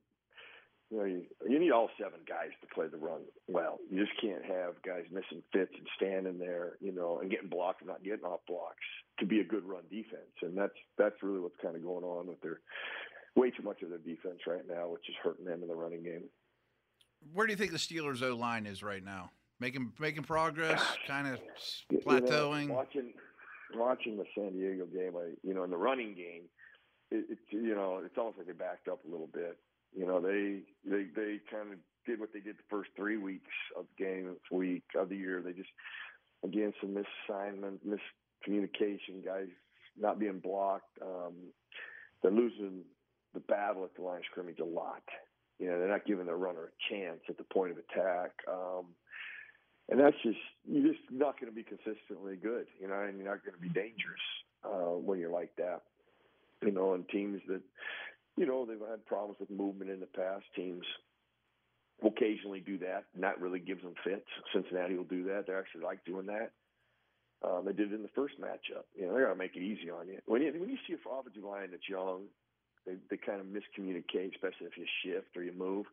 you 0.91 0.99
know, 0.99 1.05
you, 1.05 1.23
you 1.47 1.59
need 1.59 1.73
all 1.73 1.91
seven 2.01 2.21
guys 2.27 2.51
to 2.61 2.75
play 2.75 2.87
the 2.87 2.97
run 2.97 3.21
well. 3.47 3.79
You 3.91 4.05
just 4.05 4.19
can't 4.21 4.45
have 4.45 4.81
guys 4.83 5.05
missing 5.11 5.43
fits 5.53 5.73
and 5.77 5.87
standing 5.97 6.39
there, 6.39 6.77
you 6.81 6.93
know, 6.93 7.19
and 7.21 7.31
getting 7.31 7.49
blocked 7.49 7.83
and 7.83 7.89
not 7.89 8.03
getting 8.03 8.25
off 8.25 8.41
blocks 8.49 8.87
to 9.19 9.27
be 9.27 9.41
a 9.41 9.45
good 9.45 9.65
run 9.65 9.83
defense. 9.91 10.33
And 10.43 10.57
that's 10.57 10.77
that's 10.97 11.17
really 11.23 11.41
what's 11.41 11.61
kind 11.61 11.77
of 11.77 11.83
going 11.83 12.05
on 12.05 12.27
with 12.27 12.41
their 12.41 12.61
way 13.37 13.51
too 13.51 13.63
much 13.63 13.83
of 13.83 13.91
their 13.91 13.99
defense 13.99 14.41
right 14.47 14.67
now, 14.69 14.89
which 14.89 15.09
is 15.09 15.15
hurting 15.23 15.45
them 15.45 15.63
in 15.63 15.69
the 15.69 15.75
running 15.75 16.03
game. 16.03 16.25
Where 17.33 17.47
do 17.47 17.53
you 17.53 17.57
think 17.57 17.73
the 17.73 17.79
Steelers 17.79 18.23
O 18.23 18.35
line 18.35 18.65
is 18.67 18.83
right 18.83 19.05
now? 19.05 19.31
Making 19.61 19.93
making 19.99 20.23
progress, 20.23 20.83
kind 21.07 21.27
of 21.27 21.41
You 21.91 21.99
know, 21.99 22.05
plateauing. 22.05 22.69
watching 22.69 23.13
watching 23.75 24.17
the 24.17 24.25
San 24.35 24.53
Diego 24.53 24.87
game, 24.87 25.15
I 25.17 25.35
you 25.43 25.55
know, 25.55 25.65
in 25.65 25.71
the 25.71 25.77
running 25.77 26.15
game, 26.15 26.43
it, 27.11 27.25
it 27.31 27.39
you 27.51 27.75
know, 27.75 28.01
it's 28.05 28.17
almost 28.17 28.39
like 28.39 28.47
they 28.47 28.53
backed 28.53 28.89
up 28.89 29.01
a 29.07 29.11
little 29.11 29.29
bit. 29.33 29.59
You 29.97 30.07
know, 30.07 30.21
they 30.21 30.61
they 30.85 31.07
they 31.15 31.41
kind 31.51 31.73
of 31.73 31.79
did 32.07 32.21
what 32.21 32.33
they 32.33 32.41
did 32.41 32.57
the 32.57 32.69
first 32.71 32.91
three 32.97 33.17
weeks 33.17 33.53
of 33.77 33.87
the 33.97 34.05
game 34.05 34.37
week 34.51 34.85
of 34.97 35.09
the 35.09 35.17
year. 35.17 35.43
They 35.45 35.53
just 35.53 35.71
again 36.45 36.73
some 36.81 36.95
misassignment, 36.95 37.79
miscommunication, 37.87 39.25
guys 39.25 39.49
not 39.99 40.19
being 40.19 40.39
blocked. 40.39 40.99
Um, 41.03 41.35
they're 42.23 42.31
losing 42.31 42.83
the 43.35 43.41
battle 43.41 43.85
at 43.85 43.95
the 43.95 44.03
line 44.03 44.19
of 44.19 44.25
scrimmage 44.31 44.61
a 44.61 44.65
lot. 44.65 45.03
You 45.59 45.69
know, 45.69 45.79
they're 45.79 45.89
not 45.89 46.07
giving 46.07 46.27
their 46.27 46.37
runner 46.37 46.71
a 46.71 46.95
chance 46.95 47.21
at 47.29 47.37
the 47.37 47.45
point 47.45 47.73
of 47.73 47.79
attack. 47.79 48.31
Um, 48.51 48.95
and 49.89 49.99
that's 49.99 50.17
just 50.23 50.39
you're 50.69 50.93
just 50.93 51.05
not 51.11 51.41
going 51.41 51.51
to 51.51 51.57
be 51.57 51.65
consistently 51.65 52.37
good, 52.37 52.67
you 52.81 52.89
know, 52.89 53.01
and 53.01 53.17
you're 53.17 53.29
not 53.29 53.45
going 53.45 53.55
to 53.55 53.61
be 53.61 53.69
dangerous 53.69 54.27
uh, 54.65 54.97
when 54.97 55.19
you're 55.19 55.33
like 55.33 55.55
that, 55.57 55.83
you 56.63 56.73
know. 56.73 56.95
And 56.95 57.09
teams 57.09 57.41
that, 57.49 57.63
you 58.37 58.47
know, 58.47 58.67
they've 58.67 58.79
had 58.79 59.05
problems 59.07 59.39
with 59.41 59.51
movement 59.51 59.91
in 59.91 60.01
the 60.01 60.07
past. 60.07 60.45
Teams 60.55 60.85
will 62.03 62.11
occasionally 62.11 62.61
do 62.61 62.79
that, 62.79 63.05
and 63.15 63.23
that 63.23 63.41
really 63.41 63.61
gives 63.61 63.83
them 63.83 63.95
fits. 64.05 64.29
Cincinnati 64.53 64.97
will 64.97 65.05
do 65.05 65.25
that. 65.25 65.47
They 65.47 65.55
actually 65.55 65.85
like 65.85 66.05
doing 66.05 66.27
that. 66.27 66.53
Um, 67.43 67.63
they 67.65 67.73
did 67.73 67.93
it 67.93 67.95
in 67.95 68.03
the 68.03 68.17
first 68.17 68.35
matchup. 68.41 68.85
You 68.97 69.07
know, 69.07 69.15
they 69.15 69.23
got 69.23 69.29
to 69.29 69.37
make 69.37 69.55
it 69.55 69.63
easy 69.63 69.91
on 69.91 70.09
you. 70.09 70.19
When 70.27 70.43
you 70.43 70.53
when 70.53 70.69
you 70.69 70.79
see 70.87 70.95
a 70.95 71.09
offensive 71.09 71.45
line 71.45 71.71
that's 71.71 71.89
young, 71.89 72.25
they 72.85 72.95
they 73.09 73.17
kind 73.17 73.41
of 73.41 73.47
miscommunicate, 73.47 74.35
especially 74.35 74.67
if 74.67 74.77
you 74.77 74.85
shift 75.03 75.37
or 75.37 75.43
you 75.43 75.53
move. 75.53 75.87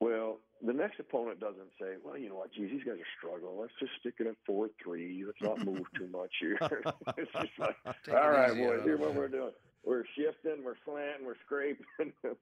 Well, 0.00 0.38
the 0.64 0.72
next 0.72 1.00
opponent 1.00 1.40
doesn't 1.40 1.70
say, 1.80 1.96
"Well, 2.02 2.16
you 2.16 2.28
know 2.28 2.36
what, 2.36 2.52
geez, 2.52 2.70
these 2.70 2.84
guys 2.84 2.96
are 2.98 3.14
struggling. 3.18 3.58
Let's 3.58 3.72
just 3.78 3.92
stick 4.00 4.14
it 4.18 4.26
at 4.26 4.34
four 4.44 4.68
three. 4.82 5.24
Let's 5.24 5.40
not 5.40 5.64
move 5.64 5.86
too 5.96 6.08
much 6.08 6.32
here." 6.40 6.58
it's 7.16 7.32
just 7.32 7.58
like, 7.58 7.76
all 7.86 7.94
it 8.06 8.12
right, 8.12 8.54
boys, 8.54 8.80
here's 8.84 9.00
what 9.00 9.14
we're 9.14 9.28
doing. 9.28 9.52
We're 9.84 10.04
shifting, 10.16 10.64
we're 10.64 10.76
slanting, 10.84 11.24
we're 11.24 11.38
scraping. 11.44 11.86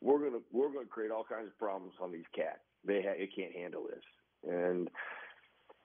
we're 0.00 0.18
gonna 0.18 0.42
we're 0.52 0.72
gonna 0.72 0.86
create 0.86 1.10
all 1.10 1.24
kinds 1.24 1.48
of 1.48 1.58
problems 1.58 1.94
on 2.00 2.12
these 2.12 2.28
cats. 2.34 2.60
They 2.84 3.02
ha- 3.02 3.16
they 3.18 3.26
can't 3.26 3.54
handle 3.54 3.86
this, 3.88 4.04
and 4.48 4.88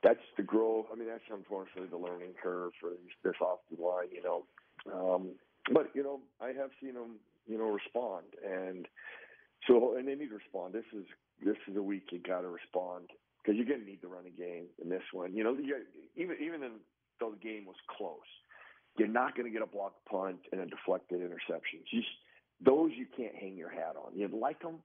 that's 0.03 0.19
the 0.37 0.43
growth. 0.43 0.87
I 0.91 0.95
mean, 0.95 1.07
that's 1.07 1.23
unfortunately 1.31 1.89
the 1.89 1.97
learning 1.97 2.33
curve 2.41 2.71
for 2.79 2.91
these, 2.91 3.15
this 3.23 3.33
offensive 3.41 3.83
line. 3.83 4.07
You 4.11 4.23
know, 4.23 4.43
um, 4.93 5.29
but 5.73 5.89
you 5.93 6.03
know, 6.03 6.19
I 6.41 6.47
have 6.47 6.71
seen 6.81 6.93
them, 6.93 7.19
you 7.47 7.57
know, 7.57 7.69
respond, 7.69 8.25
and 8.45 8.87
so 9.67 9.95
and 9.97 10.07
they 10.07 10.15
need 10.15 10.29
to 10.29 10.35
respond. 10.35 10.73
This 10.73 10.87
is 10.93 11.05
this 11.43 11.57
is 11.67 11.75
a 11.75 11.81
week 11.81 12.09
you 12.11 12.19
got 12.19 12.41
to 12.41 12.49
respond 12.49 13.09
because 13.41 13.57
you're 13.57 13.65
going 13.65 13.81
to 13.81 13.85
need 13.85 14.01
the 14.01 14.07
running 14.07 14.33
game 14.37 14.65
in 14.81 14.89
this 14.89 15.03
one. 15.11 15.33
You 15.33 15.43
know, 15.43 15.53
you, 15.53 15.77
even 16.15 16.37
even 16.41 16.61
though 17.19 17.31
the 17.31 17.37
game 17.37 17.65
was 17.65 17.77
close, 17.97 18.29
you're 18.97 19.07
not 19.07 19.35
going 19.35 19.45
to 19.45 19.51
get 19.51 19.61
a 19.61 19.69
blocked 19.69 20.05
punt 20.05 20.39
and 20.51 20.61
a 20.61 20.65
deflected 20.65 21.21
interception. 21.21 21.79
Just 21.89 22.07
those 22.63 22.91
you 22.95 23.05
can't 23.15 23.35
hang 23.35 23.55
your 23.57 23.69
hat 23.69 23.95
on. 23.97 24.17
You 24.17 24.27
like 24.27 24.61
them. 24.61 24.79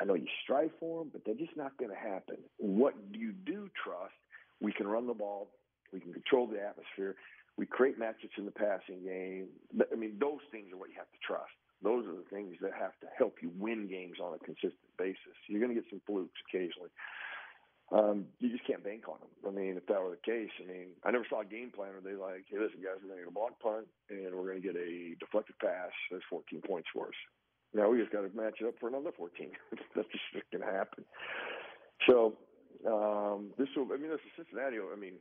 I 0.00 0.04
know 0.04 0.14
you 0.14 0.26
strive 0.42 0.70
for 0.80 1.00
them, 1.00 1.10
but 1.12 1.22
they're 1.24 1.34
just 1.34 1.56
not 1.56 1.76
going 1.76 1.90
to 1.90 1.96
happen. 1.96 2.36
What 2.56 2.94
you 3.12 3.32
do 3.32 3.68
trust, 3.84 4.14
we 4.60 4.72
can 4.72 4.86
run 4.86 5.06
the 5.06 5.14
ball, 5.14 5.50
we 5.92 6.00
can 6.00 6.12
control 6.12 6.46
the 6.46 6.60
atmosphere, 6.60 7.16
we 7.58 7.66
create 7.66 8.00
matchups 8.00 8.38
in 8.38 8.46
the 8.46 8.50
passing 8.50 9.04
game. 9.04 9.48
I 9.92 9.94
mean, 9.94 10.16
those 10.18 10.40
things 10.50 10.72
are 10.72 10.78
what 10.78 10.88
you 10.88 10.96
have 10.96 11.10
to 11.12 11.18
trust. 11.26 11.52
Those 11.82 12.06
are 12.06 12.14
the 12.14 12.28
things 12.30 12.56
that 12.62 12.72
have 12.78 12.94
to 13.00 13.08
help 13.18 13.36
you 13.42 13.50
win 13.58 13.88
games 13.88 14.18
on 14.22 14.34
a 14.34 14.38
consistent 14.38 14.92
basis. 14.98 15.34
You're 15.48 15.60
going 15.60 15.74
to 15.74 15.80
get 15.80 15.90
some 15.90 16.00
flukes 16.06 16.38
occasionally. 16.48 16.90
Um, 17.92 18.24
you 18.38 18.48
just 18.48 18.66
can't 18.66 18.82
bank 18.82 19.04
on 19.06 19.20
them. 19.20 19.32
I 19.44 19.52
mean, 19.52 19.76
if 19.76 19.84
that 19.86 20.00
were 20.00 20.16
the 20.16 20.24
case, 20.24 20.48
I 20.62 20.64
mean, 20.64 20.96
I 21.04 21.10
never 21.10 21.26
saw 21.28 21.42
a 21.42 21.44
game 21.44 21.70
plan 21.74 21.92
where 21.92 22.00
they 22.00 22.16
like, 22.16 22.48
hey, 22.48 22.56
listen, 22.56 22.80
guys, 22.80 22.96
we're 23.02 23.12
going 23.12 23.20
to 23.20 23.28
get 23.28 23.34
a 23.34 23.36
block 23.36 23.60
punt 23.60 23.84
and 24.08 24.32
we're 24.32 24.48
going 24.48 24.62
to 24.62 24.66
get 24.66 24.80
a 24.80 25.12
deflected 25.20 25.58
pass. 25.60 25.92
That's 26.10 26.24
14 26.30 26.62
points 26.64 26.88
for 26.94 27.12
us. 27.12 27.20
Now 27.74 27.90
we 27.90 28.00
just 28.00 28.12
got 28.12 28.24
to 28.24 28.32
match 28.32 28.60
it 28.60 28.66
up 28.66 28.80
for 28.80 28.88
another 28.88 29.12
14. 29.12 29.50
That's 29.96 30.08
just 30.08 30.48
going 30.52 30.64
to 30.64 30.72
happen. 30.72 31.04
So 32.08 32.38
um, 32.86 33.52
this 33.58 33.68
will. 33.76 33.88
I 33.92 33.96
mean, 33.96 34.10
this 34.10 34.24
is 34.24 34.32
Cincinnati. 34.36 34.76
I 34.80 34.96
mean, 34.96 35.14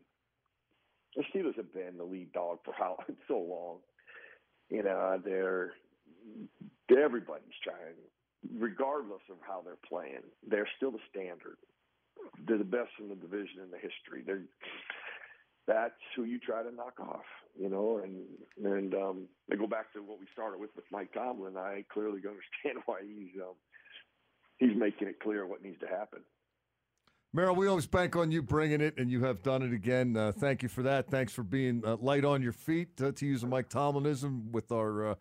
the 1.15 1.23
Steelers 1.27 1.55
have 1.55 1.73
been 1.73 1.97
the 1.97 2.03
lead 2.03 2.31
dog 2.33 2.59
for 2.63 2.73
how 2.73 2.97
so 3.27 3.37
long. 3.37 3.77
You 4.69 4.83
know, 4.83 5.19
they're 5.23 5.73
everybody's 6.89 7.57
trying, 7.63 7.95
regardless 8.59 9.21
of 9.29 9.37
how 9.41 9.61
they're 9.63 9.81
playing. 9.87 10.23
They're 10.47 10.69
still 10.77 10.91
the 10.91 11.03
standard. 11.09 11.57
They're 12.45 12.57
the 12.57 12.63
best 12.63 12.91
in 12.99 13.09
the 13.09 13.15
division 13.15 13.61
in 13.63 13.71
the 13.71 13.77
history. 13.77 14.23
They're 14.25 14.43
that's 15.67 15.93
who 16.15 16.23
you 16.23 16.39
try 16.39 16.63
to 16.63 16.71
knock 16.71 16.99
off, 16.99 17.25
you 17.57 17.69
know, 17.69 18.01
and 18.03 18.25
and 18.63 18.93
um, 18.93 19.27
they 19.47 19.55
go 19.55 19.67
back 19.67 19.93
to 19.93 19.99
what 19.99 20.19
we 20.19 20.25
started 20.33 20.59
with 20.59 20.71
with 20.75 20.85
Mike 20.91 21.13
Tomlin. 21.13 21.57
I 21.57 21.85
clearly 21.91 22.19
understand 22.27 22.83
why 22.85 23.01
he's 23.01 23.39
um, 23.41 23.55
he's 24.57 24.75
making 24.75 25.07
it 25.07 25.19
clear 25.19 25.45
what 25.45 25.63
needs 25.63 25.79
to 25.81 25.87
happen. 25.87 26.21
Merril, 27.35 27.55
we 27.55 27.67
always 27.67 27.87
bank 27.87 28.17
on 28.17 28.29
you 28.29 28.41
bringing 28.41 28.81
it, 28.81 28.95
and 28.97 29.09
you 29.09 29.23
have 29.23 29.41
done 29.41 29.61
it 29.61 29.71
again. 29.71 30.17
Uh, 30.17 30.33
thank 30.33 30.61
you 30.61 30.67
for 30.67 30.83
that. 30.83 31.09
Thanks 31.09 31.31
for 31.31 31.43
being 31.43 31.81
uh, 31.85 31.95
light 32.01 32.25
on 32.25 32.41
your 32.41 32.51
feet, 32.51 33.01
uh, 33.01 33.13
to 33.13 33.25
use 33.25 33.43
a 33.43 33.47
Mike 33.47 33.69
Tomlinism 33.69 34.51
with 34.51 34.69
our 34.73 35.11
uh, 35.11 35.15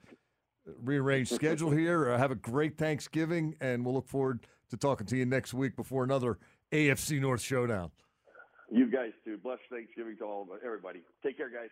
rearranged 0.83 1.33
schedule 1.33 1.71
here. 1.71 2.11
Uh, 2.11 2.19
have 2.19 2.31
a 2.31 2.37
great 2.37 2.79
Thanksgiving, 2.79 3.57
and 3.61 3.85
we'll 3.85 3.95
look 3.95 4.09
forward 4.09 4.47
to 4.71 4.77
talking 4.77 5.07
to 5.09 5.17
you 5.17 5.27
next 5.27 5.55
week 5.55 5.77
before 5.77 6.05
another 6.05 6.39
AFC 6.73 7.21
North 7.21 7.41
showdown. 7.41 7.91
You 8.71 8.91
guys 8.91 9.11
too. 9.25 9.37
Blessed 9.39 9.63
Thanksgiving 9.71 10.17
to 10.19 10.25
all 10.25 10.43
of 10.43 10.49
everybody. 10.65 11.01
Take 11.23 11.37
care, 11.37 11.51
guys. 11.51 11.71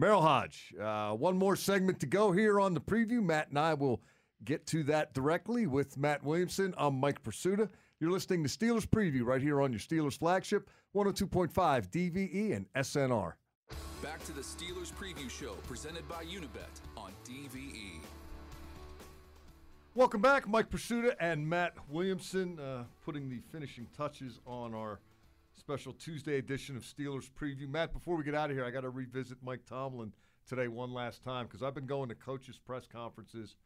Merril 0.00 0.22
Hoge, 0.22 0.74
uh, 0.80 1.14
one 1.14 1.36
more 1.36 1.56
segment 1.56 2.00
to 2.00 2.06
go 2.06 2.32
here 2.32 2.60
on 2.60 2.74
the 2.74 2.80
preview. 2.80 3.22
Matt 3.22 3.48
and 3.48 3.58
I 3.58 3.74
will 3.74 4.02
get 4.44 4.66
to 4.68 4.82
that 4.84 5.14
directly 5.14 5.66
with 5.66 5.96
Matt 5.96 6.24
Williamson. 6.24 6.74
I'm 6.76 6.98
Mike 6.98 7.22
Prisuta. 7.22 7.68
You're 8.00 8.10
listening 8.10 8.42
to 8.42 8.48
Steelers 8.48 8.86
Preview 8.86 9.24
right 9.24 9.40
here 9.40 9.60
on 9.60 9.70
your 9.72 9.78
Steelers 9.78 10.18
flagship, 10.18 10.68
102.5 10.94 11.52
DVE 11.90 12.34
E 12.34 12.52
and 12.52 12.66
SNR. 12.74 13.34
Back 14.02 14.24
to 14.24 14.32
the 14.32 14.40
Steelers 14.40 14.92
Preview 14.92 15.30
Show 15.30 15.54
presented 15.68 16.08
by 16.08 16.24
Unibet 16.24 16.80
on. 16.96 17.01
DVE. 17.24 18.00
Welcome 19.94 20.22
back, 20.22 20.48
Mike 20.48 20.70
Prisuta 20.70 21.14
and 21.20 21.48
Matt 21.48 21.74
Williamson, 21.88 22.58
uh, 22.58 22.84
putting 23.04 23.28
the 23.28 23.40
finishing 23.52 23.86
touches 23.96 24.40
on 24.46 24.74
our 24.74 25.00
special 25.54 25.92
Tuesday 25.92 26.38
edition 26.38 26.76
of 26.76 26.82
Steelers 26.82 27.30
Preview. 27.30 27.68
Matt, 27.68 27.92
before 27.92 28.16
we 28.16 28.24
get 28.24 28.34
out 28.34 28.50
of 28.50 28.56
here, 28.56 28.64
I 28.64 28.70
got 28.70 28.80
to 28.80 28.90
revisit 28.90 29.38
Mike 29.42 29.66
Tomlin 29.68 30.12
today 30.48 30.68
one 30.68 30.92
last 30.92 31.22
time 31.22 31.46
because 31.46 31.62
I've 31.62 31.74
been 31.74 31.86
going 31.86 32.08
to 32.08 32.14
coaches' 32.14 32.58
press 32.58 32.86
conferences 32.86 33.56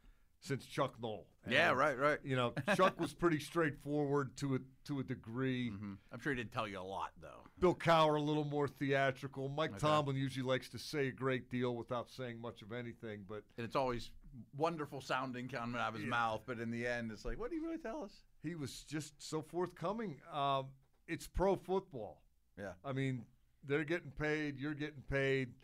since 0.41 0.65
Chuck 0.67 0.95
Noll. 1.03 1.27
And, 1.45 1.53
Yeah, 1.53 1.73
right, 1.73 1.99
right. 1.99 2.19
You 2.25 2.37
know, 2.37 2.55
Chuck 2.77 3.01
was 3.01 3.13
pretty 3.15 3.39
straightforward 3.41 4.37
to 4.39 4.57
a 4.57 4.59
to 4.87 5.01
a 5.01 5.03
degree. 5.03 5.71
hmm 5.79 5.95
I'm 6.13 6.21
sure 6.21 6.33
he 6.33 6.37
didn't 6.37 6.53
tell 6.53 6.69
you 6.69 6.79
a 6.79 6.83
lot, 6.83 7.11
though. 7.21 7.43
Bill 7.59 7.75
Cowher 7.75 8.17
a 8.17 8.21
little 8.21 8.45
more 8.45 8.69
theatrical. 8.69 9.49
Mike 9.49 9.71
Okay. 9.71 9.81
Tomlin 9.81 10.17
usually 10.17 10.47
likes 10.47 10.69
to 10.71 10.79
say 10.79 11.09
a 11.09 11.13
great 11.13 11.51
deal 11.51 11.75
without 11.75 12.11
saying 12.11 12.41
much 12.41 12.63
of 12.63 12.73
anything, 12.73 13.25
but 13.29 13.43
And 13.57 13.65
it's 13.65 13.77
always 13.77 14.11
wonderful 14.57 15.01
sounding 15.01 15.49
coming 15.49 15.81
out 15.81 15.89
of 15.89 15.95
his 15.95 16.05
Yeah. 16.05 16.11
mouth, 16.11 16.43
but 16.47 16.59
in 16.61 16.71
the 16.71 16.87
end, 16.87 17.11
it's 17.11 17.25
like, 17.25 17.39
what 17.39 17.51
do 17.51 17.57
you 17.57 17.63
really 17.65 17.79
tell 17.79 18.03
us? 18.05 18.13
he 18.43 18.55
was 18.55 18.85
just 18.85 19.15
so 19.21 19.43
forthcoming. 19.43 20.21
Um, 20.33 20.67
it's 21.09 21.27
pro 21.27 21.57
football. 21.57 22.23
Yeah. 22.57 22.73
I 22.85 22.93
mean, 22.93 23.25
they're 23.65 23.83
getting 23.85 24.13
paid, 24.13 24.61
you're 24.61 24.75
getting 24.75 25.03
paid. 25.11 25.55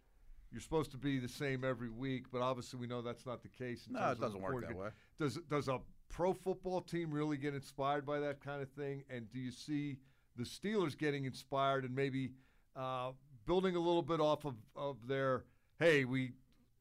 You're 0.53 0.61
supposed 0.61 0.90
to 0.90 0.98
be 0.98 1.18
the 1.18 1.28
same 1.28 1.64
every 1.64 1.88
week, 1.88 2.26
but 2.30 2.42
obviously 2.42 2.78
we 2.78 2.86
know 2.86 3.00
that's 3.00 3.24
not 3.24 3.42
the 3.42 3.48
case. 3.48 3.86
No, 3.90 4.11
it 4.11 4.20
doesn't 4.20 4.40
work 4.40 4.66
that 4.68 4.76
way. 4.76 4.88
Does 5.18 5.38
does 5.48 5.68
a 5.68 5.80
pro 6.11 6.34
football 6.34 6.82
team 6.82 7.11
really 7.11 7.38
get 7.38 7.55
inspired 7.55 8.05
by 8.05 8.20
that 8.20 8.40
kind 8.40 8.61
of 8.61 8.68
thing? 8.70 9.03
And 9.09 9.30
do 9.32 9.38
you 9.38 9.50
see 9.50 9.96
the 10.36 10.44
Steelers 10.44 10.96
getting 10.96 11.24
inspired 11.24 11.84
and 11.84 11.94
maybe 11.94 12.32
uh, 12.76 13.12
building 13.46 13.76
a 13.76 13.80
little 13.80 14.03
bit 14.03 14.20
off 14.20 14.44
of, 14.44 14.57
of 14.76 14.96
their 15.09 15.44
hey 15.78 16.05
we 16.05 16.32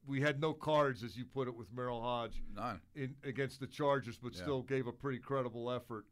we 0.06 0.20
had 0.20 0.42
no 0.42 0.52
cards 0.54 1.04
as 1.04 1.16
you 1.16 1.24
put 1.26 1.48
it 1.48 1.56
with 1.56 1.74
Merril 1.74 2.02
Hoge 2.02 2.42
None. 2.56 2.82
in 2.96 3.16
against 3.24 3.60
the 3.62 3.68
Chargers, 3.68 4.18
but 4.18 4.34
Yeah. 4.34 4.42
still 4.42 4.62
gave 4.64 4.88
a 4.88 4.92
pretty 4.92 5.20
credible 5.20 5.72
effort. 5.72 6.06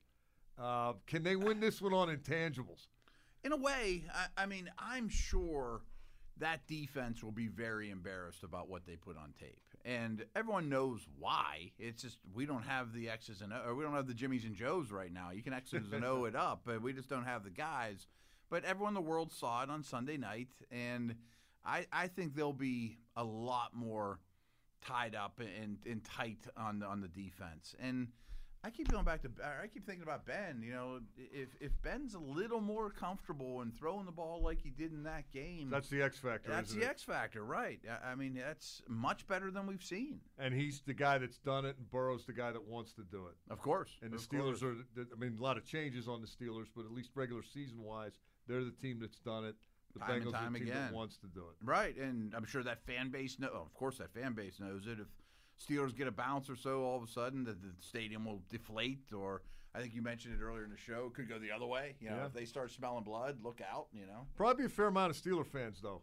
Uh, 0.58 0.94
can 1.08 1.24
they 1.24 1.36
win 1.36 1.60
this 1.60 1.82
one 1.82 1.94
on 1.94 2.08
intangibles? 2.10 2.88
In 3.44 3.52
a 3.54 3.58
way, 3.58 4.04
I, 4.14 4.44
I 4.44 4.46
mean, 4.46 4.70
I'm 4.78 5.08
sure 5.10 5.82
that 6.40 6.66
defense 6.68 7.24
will 7.24 7.32
be 7.32 7.48
very 7.48 7.90
embarrassed 7.90 8.44
about 8.44 8.70
what 8.70 8.86
they 8.86 8.96
put 8.96 9.18
on 9.18 9.34
tape, 9.40 9.62
and 9.86 10.26
everyone 10.36 10.70
knows 10.70 11.06
why. 11.18 11.72
It's 11.78 12.02
just 12.02 12.18
we 12.34 12.46
don't 12.46 12.64
have 12.64 12.94
the 12.94 13.10
X's 13.10 13.42
and 13.42 13.54
O, 13.54 13.62
or 13.68 13.76
we 13.76 13.84
don't 13.84 13.94
have 13.94 14.08
the 14.08 14.14
Jimmys 14.14 14.46
and 14.46 14.56
Joes 14.56 14.92
right 14.92 15.12
now. 15.12 15.32
You 15.32 15.44
can 15.44 15.54
X's 15.54 15.92
and 15.94 16.06
O 16.06 16.26
it 16.26 16.36
up, 16.38 16.62
but 16.66 16.82
we 16.82 16.94
just 16.94 17.10
don't 17.10 17.26
have 17.26 17.44
the 17.44 17.50
guys. 17.50 18.08
But 18.50 18.66
everyone 18.66 18.92
in 18.92 18.96
the 18.96 19.02
world 19.10 19.32
saw 19.32 19.64
it 19.64 19.70
on 19.70 19.84
Sunday 19.84 20.18
night, 20.18 20.50
and 20.72 21.16
I, 21.64 21.86
I 21.92 22.08
think 22.08 22.36
they'll 22.36 22.52
be 22.52 22.98
a 23.16 23.24
lot 23.24 23.76
more 23.76 24.20
tied 24.86 25.14
up 25.14 25.40
and, 25.40 25.78
and 25.86 26.04
tight 26.04 26.40
on 26.58 26.82
on 26.84 27.02
the 27.02 27.08
defense. 27.08 27.76
And 27.80 28.08
I 28.62 28.70
keep 28.72 28.90
going 28.92 29.06
back 29.06 29.22
to 29.22 29.30
I 29.42 29.68
keep 29.68 29.86
thinking 29.86 30.04
about 30.04 30.26
Ben. 30.26 30.62
You 30.62 30.74
know, 30.74 31.00
if 31.18 31.48
if 31.62 31.72
Ben's 31.82 32.14
a 32.14 32.20
little 32.20 32.60
more 32.60 32.90
comfortable 32.90 33.62
and 33.62 33.74
throwing 33.78 34.06
the 34.06 34.12
ball 34.12 34.42
like 34.44 34.60
he 34.62 34.70
did 34.70 34.92
in 34.92 35.04
that 35.04 35.32
game, 35.32 35.70
That's 35.70 35.88
the 35.88 36.02
X 36.02 36.18
factor. 36.20 36.52
that's 36.52 36.74
the 36.74 36.82
it? 36.82 36.90
X 36.90 37.04
factor, 37.04 37.44
right? 37.46 37.80
I- 38.04 38.16
mean, 38.16 38.34
that's 38.34 38.82
much 38.90 39.26
better 39.28 39.50
than 39.50 39.66
we've 39.66 39.84
seen. 39.84 40.20
And 40.38 40.54
he's 40.54 40.82
the 40.82 40.94
guy 40.94 41.18
that's 41.20 41.38
done 41.38 41.64
it, 41.66 41.78
and 41.78 41.90
Burrow's 41.90 42.26
the 42.26 42.34
guy 42.34 42.52
that 42.52 42.68
wants 42.68 42.92
to 42.94 43.04
do 43.04 43.28
it. 43.28 43.36
Of 43.50 43.62
course, 43.62 43.98
And 44.02 44.12
the 44.12 44.18
Steelers 44.18 44.60
course. 44.60 44.64
are. 44.64 44.76
I 45.14 45.16
mean, 45.18 45.38
a 45.40 45.42
lot 45.42 45.56
of 45.58 45.64
changes 45.66 46.10
on 46.10 46.20
the 46.20 46.28
Steelers, 46.28 46.68
but 46.76 46.84
at 46.84 46.92
least 46.92 47.12
regular 47.16 47.44
season 47.44 47.82
wise, 47.82 48.12
they're 48.46 48.66
the 48.66 48.72
team 48.72 49.00
that's 49.00 49.20
done 49.20 49.46
it. 49.46 49.56
The 49.94 50.00
Time 50.02 50.12
and 50.12 50.26
Bengals 50.26 50.32
time 50.34 50.48
are 50.50 50.52
the 50.52 50.60
team 50.60 50.68
again. 50.68 50.82
that 50.88 50.94
wants 50.94 51.18
to 51.18 51.28
do 51.28 51.46
it. 51.50 51.66
Right, 51.66 51.96
and 51.96 52.36
I'm 52.36 52.46
sure 52.46 52.62
that 52.64 52.86
fan 52.86 53.10
base 53.10 53.40
know. 53.40 53.50
Oh, 53.54 53.62
of 53.62 53.74
course, 53.74 53.98
that 54.00 54.14
fan 54.14 54.34
base 54.34 54.60
knows 54.60 54.86
it. 54.86 55.00
If 55.00 55.08
Steelers 55.60 55.96
get 55.96 56.08
a 56.08 56.12
bounce 56.12 56.50
or 56.50 56.56
so, 56.56 56.84
all 56.84 56.98
of 56.98 57.04
a 57.04 57.12
sudden, 57.12 57.44
that 57.46 57.62
the 57.62 57.70
stadium 57.82 58.26
will 58.26 58.42
deflate, 58.50 59.12
or 59.14 59.42
I 59.76 59.82
think 59.82 59.94
you 59.94 60.02
mentioned 60.02 60.34
it 60.40 60.44
earlier 60.44 60.64
in 60.64 60.72
the 60.72 60.78
show. 60.78 61.08
It 61.08 61.14
could 61.14 61.28
go 61.30 61.38
the 61.38 61.52
other 61.52 61.66
way. 61.66 61.96
You 62.00 62.10
know, 62.10 62.16
Yeah. 62.18 62.26
if 62.28 62.34
they 62.34 62.46
start 62.46 62.72
smelling 62.72 63.04
blood, 63.04 63.44
look 63.44 63.62
out. 63.62 63.88
You 63.92 64.06
know, 64.06 64.26
Probably 64.36 64.66
a 64.66 64.70
fair 64.70 64.88
amount 64.88 65.12
of 65.12 65.18
Steeler 65.22 65.46
fans 65.46 65.82
though. 65.82 66.02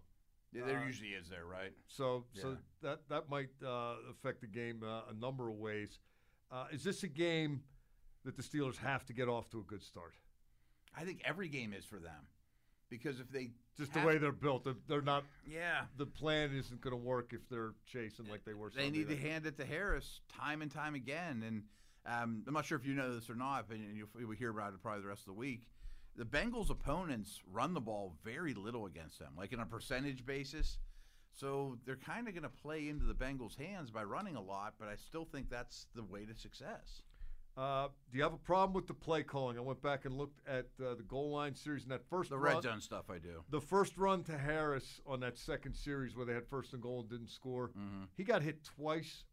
Yeah, 0.52 0.64
there 0.64 0.84
usually 0.86 1.10
is 1.10 1.28
there, 1.28 1.44
right? 1.44 1.72
So 1.88 2.24
so 2.32 2.56
that 2.82 3.08
that 3.08 3.28
might 3.28 3.50
uh, 3.64 3.96
affect 4.10 4.40
the 4.40 4.46
game 4.46 4.82
uh, 4.84 5.02
a 5.10 5.14
number 5.14 5.48
of 5.50 5.56
ways. 5.56 5.98
Uh, 6.50 6.66
is 6.70 6.84
this 6.84 7.02
a 7.02 7.08
game 7.08 7.62
that 8.24 8.36
the 8.36 8.42
Steelers 8.42 8.76
have 8.76 9.04
to 9.06 9.12
get 9.12 9.28
off 9.28 9.50
to 9.50 9.58
a 9.60 9.64
good 9.64 9.82
start? 9.82 10.14
I 10.96 11.04
think 11.04 11.20
every 11.24 11.48
game 11.48 11.72
is 11.72 11.84
for 11.84 11.98
them 11.98 12.28
because 12.88 13.20
if 13.20 13.30
they 13.30 13.50
Just 13.76 13.92
the 13.92 14.00
way 14.00 14.18
they're 14.18 14.32
built, 14.32 14.64
they're, 14.64 14.74
they're 14.88 15.02
not. 15.02 15.24
yeah, 15.46 15.82
The 15.96 16.06
plan 16.06 16.54
isn't 16.54 16.80
going 16.80 16.92
to 16.92 17.02
work 17.02 17.32
if 17.32 17.48
they're 17.48 17.74
chasing 17.86 18.26
like 18.28 18.44
they 18.44 18.54
were. 18.54 18.70
they 18.74 18.90
need 18.90 19.08
to 19.08 19.16
hand 19.16 19.46
it 19.46 19.56
to 19.58 19.64
Harris 19.64 20.20
time 20.40 20.62
and 20.62 20.70
time 20.70 20.94
again. 20.94 21.42
And 21.46 21.62
um, 22.06 22.42
I'm 22.46 22.54
not 22.54 22.64
sure 22.64 22.78
if 22.78 22.86
you 22.86 22.94
know 22.94 23.14
this 23.14 23.28
or 23.28 23.34
not, 23.34 23.66
but 23.68 23.78
you'll, 23.78 24.08
you'll 24.18 24.30
hear 24.32 24.50
about 24.50 24.72
it 24.72 24.82
probably 24.82 25.02
the 25.02 25.08
rest 25.08 25.22
of 25.22 25.26
the 25.26 25.32
week. 25.40 25.62
The 26.16 26.24
Bengals' 26.24 26.70
opponents 26.70 27.42
run 27.52 27.74
the 27.74 27.80
ball 27.80 28.14
very 28.24 28.54
little 28.54 28.86
against 28.86 29.18
them, 29.18 29.32
like 29.36 29.52
in 29.52 29.60
a 29.60 29.66
percentage 29.66 30.24
basis. 30.24 30.78
So 31.34 31.76
they're 31.84 31.96
kind 31.96 32.28
of 32.28 32.34
going 32.34 32.44
to 32.44 32.48
play 32.48 32.88
into 32.88 33.04
the 33.04 33.12
Bengals' 33.14 33.56
hands 33.58 33.90
by 33.90 34.04
running 34.04 34.36
a 34.36 34.40
lot, 34.40 34.74
but 34.78 34.88
I 34.88 34.96
still 34.96 35.26
think 35.26 35.50
that's 35.50 35.86
the 35.94 36.02
way 36.02 36.24
to 36.24 36.34
success. 36.34 37.02
Uh, 37.56 37.88
do 38.12 38.18
you 38.18 38.22
have 38.22 38.34
a 38.34 38.38
problem 38.38 38.74
with 38.74 38.86
the 38.86 38.92
play 38.94 39.22
calling? 39.22 39.56
I 39.56 39.62
went 39.62 39.80
back 39.80 40.04
and 40.04 40.14
looked 40.16 40.40
at 40.46 40.66
uh, 40.84 40.94
the 40.94 41.02
goal 41.08 41.30
line 41.30 41.54
series 41.54 41.84
and 41.84 41.90
that 41.92 42.04
first 42.10 42.28
The 42.30 42.38
run, 42.38 42.56
red 42.56 42.62
zone 42.64 42.80
stuff, 42.82 43.06
I 43.10 43.18
do. 43.18 43.42
The 43.50 43.60
first 43.60 43.96
run 43.96 44.22
to 44.24 44.36
Harris 44.36 45.00
on 45.06 45.20
that 45.20 45.38
second 45.38 45.74
series 45.74 46.14
where 46.16 46.26
they 46.26 46.34
had 46.34 46.46
first 46.46 46.74
and 46.74 46.82
goal 46.82 47.00
and 47.00 47.08
didn't 47.08 47.30
score, 47.30 47.68
Mm-hmm. 47.68 48.04
he 48.16 48.24
got 48.24 48.42
hit 48.42 48.62
twice 48.62 49.24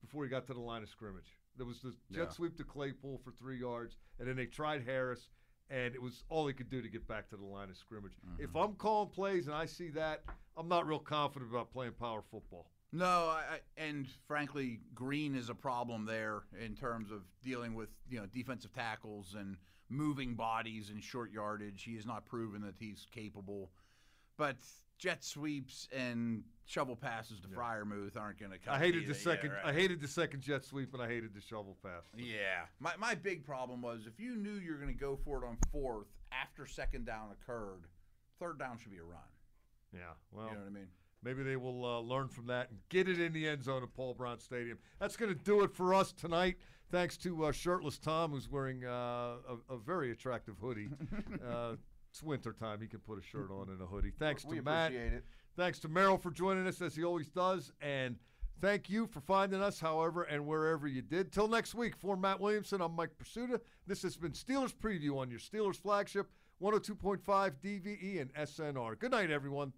before 0.00 0.24
he 0.24 0.30
got 0.30 0.46
to 0.48 0.54
the 0.54 0.60
line 0.60 0.82
of 0.82 0.88
scrimmage. 0.88 1.38
There 1.56 1.66
was 1.66 1.80
the 1.80 1.90
jet 2.10 2.24
Yeah. 2.24 2.28
sweep 2.30 2.56
to 2.56 2.64
Claypool 2.64 3.20
for 3.24 3.30
three 3.30 3.60
yards, 3.60 3.96
and 4.18 4.26
then 4.26 4.34
they 4.34 4.46
tried 4.46 4.82
Harris, 4.84 5.28
and 5.70 5.94
it 5.94 6.02
was 6.02 6.24
all 6.28 6.48
he 6.48 6.54
could 6.54 6.68
do 6.68 6.82
to 6.82 6.88
get 6.88 7.06
back 7.06 7.28
to 7.28 7.36
the 7.36 7.44
line 7.44 7.70
of 7.70 7.76
scrimmage. 7.76 8.14
Mm-hmm. 8.26 8.42
If 8.42 8.56
I'm 8.56 8.72
calling 8.74 9.10
plays 9.10 9.46
and 9.46 9.54
I 9.54 9.66
see 9.66 9.90
that, 9.90 10.24
I'm 10.56 10.66
not 10.68 10.86
real 10.88 10.98
confident 10.98 11.50
about 11.52 11.70
playing 11.70 11.92
power 11.92 12.22
football. 12.28 12.71
No, 12.92 13.06
I, 13.06 13.42
I, 13.54 13.82
and 13.82 14.06
frankly, 14.28 14.80
Green 14.94 15.34
is 15.34 15.48
a 15.48 15.54
problem 15.54 16.04
there 16.04 16.42
in 16.62 16.74
terms 16.74 17.10
of 17.10 17.22
dealing 17.42 17.74
with 17.74 17.88
you 18.08 18.20
know 18.20 18.26
defensive 18.26 18.72
tackles 18.72 19.34
and 19.38 19.56
moving 19.88 20.34
bodies 20.34 20.90
and 20.90 21.02
short 21.02 21.32
yardage. 21.32 21.82
He 21.84 21.94
has 21.96 22.04
not 22.06 22.26
proven 22.26 22.60
that 22.62 22.74
he's 22.78 23.06
capable, 23.10 23.70
but 24.36 24.56
jet 24.98 25.24
sweeps 25.24 25.88
and 25.90 26.44
shovel 26.66 26.94
passes 26.94 27.40
to 27.40 27.48
Freiermuth 27.48 28.16
aren't 28.16 28.38
going 28.38 28.52
to 28.52 28.58
cut. 28.58 28.74
I 28.74 28.78
hated 28.78 29.06
the 29.06 29.14
second. 29.14 29.52
Yeah, 29.52 29.70
I 29.70 29.72
hated 29.72 30.00
the 30.00 30.08
second 30.08 30.42
jet 30.42 30.64
sweep, 30.64 30.92
and 30.92 31.02
I 31.02 31.08
hated 31.08 31.34
the 31.34 31.40
shovel 31.40 31.78
pass. 31.82 32.04
Yeah, 32.16 32.66
my 32.78 32.92
my 32.98 33.14
big 33.14 33.44
problem 33.44 33.80
was 33.80 34.06
if 34.06 34.20
you 34.20 34.36
knew 34.36 34.54
you 34.54 34.72
were 34.72 34.78
going 34.78 34.92
to 34.92 35.00
go 35.00 35.18
for 35.24 35.42
it 35.42 35.46
on 35.46 35.56
fourth 35.72 36.08
after 36.30 36.66
second 36.66 37.06
down 37.06 37.30
occurred, 37.32 37.84
third 38.38 38.58
down 38.58 38.78
should 38.78 38.92
be 38.92 38.98
a 38.98 39.02
run. 39.02 39.20
Yeah, 39.94 40.00
well, 40.30 40.48
You 40.48 40.52
know 40.52 40.60
what 40.60 40.66
I 40.66 40.70
mean? 40.70 40.88
Maybe 41.22 41.42
they 41.42 41.56
will 41.56 41.84
uh, 41.84 42.00
learn 42.00 42.28
from 42.28 42.46
that 42.48 42.70
and 42.70 42.78
get 42.88 43.08
it 43.08 43.20
in 43.20 43.32
the 43.32 43.46
end 43.46 43.62
zone 43.62 43.82
at 43.82 43.94
Paul 43.94 44.14
Brown 44.14 44.38
Stadium. 44.40 44.78
That's 45.00 45.16
going 45.16 45.32
to 45.32 45.38
do 45.38 45.62
it 45.62 45.72
for 45.72 45.94
us 45.94 46.12
tonight. 46.12 46.56
Thanks 46.90 47.16
to 47.18 47.44
uh, 47.46 47.52
Shirtless 47.52 47.98
Tom, 47.98 48.32
who's 48.32 48.50
wearing 48.50 48.84
uh, 48.84 49.36
a, 49.48 49.74
a 49.74 49.78
very 49.78 50.10
attractive 50.10 50.56
hoodie. 50.60 50.88
uh, 51.48 51.74
it's 52.10 52.22
winter 52.22 52.52
time; 52.52 52.80
he 52.80 52.86
can 52.86 53.00
put 53.00 53.18
a 53.18 53.22
shirt 53.22 53.50
on 53.50 53.68
and 53.70 53.80
a 53.80 53.86
hoodie. 53.86 54.12
Thanks 54.18 54.44
We 54.44 54.56
to 54.56 54.62
Matt. 54.62 54.88
appreciate 54.90 55.12
it. 55.14 55.24
Thanks 55.56 55.78
to 55.80 55.88
Merril 55.88 56.20
for 56.20 56.30
joining 56.30 56.66
us 56.66 56.82
as 56.82 56.94
he 56.94 57.04
always 57.04 57.28
does, 57.28 57.72
and 57.80 58.16
thank 58.60 58.90
you 58.90 59.06
for 59.06 59.20
finding 59.20 59.62
us, 59.62 59.80
however 59.80 60.24
and 60.24 60.46
wherever 60.46 60.86
you 60.86 61.00
did. 61.02 61.32
Till 61.32 61.48
next 61.48 61.74
week, 61.74 61.96
for 61.96 62.16
Matt 62.16 62.40
Williamson, 62.40 62.82
I'm 62.82 62.94
Mike 62.94 63.12
Prisuta. 63.22 63.60
This 63.86 64.02
has 64.02 64.16
been 64.16 64.32
Steelers 64.32 64.74
Preview 64.74 65.16
on 65.18 65.30
your 65.30 65.40
Steelers 65.40 65.76
flagship 65.80 66.28
102.5 66.62 67.22
DVE 67.62 68.20
and 68.20 68.32
SNR. 68.34 68.98
Good 68.98 69.10
night, 69.10 69.30
everyone. 69.30 69.72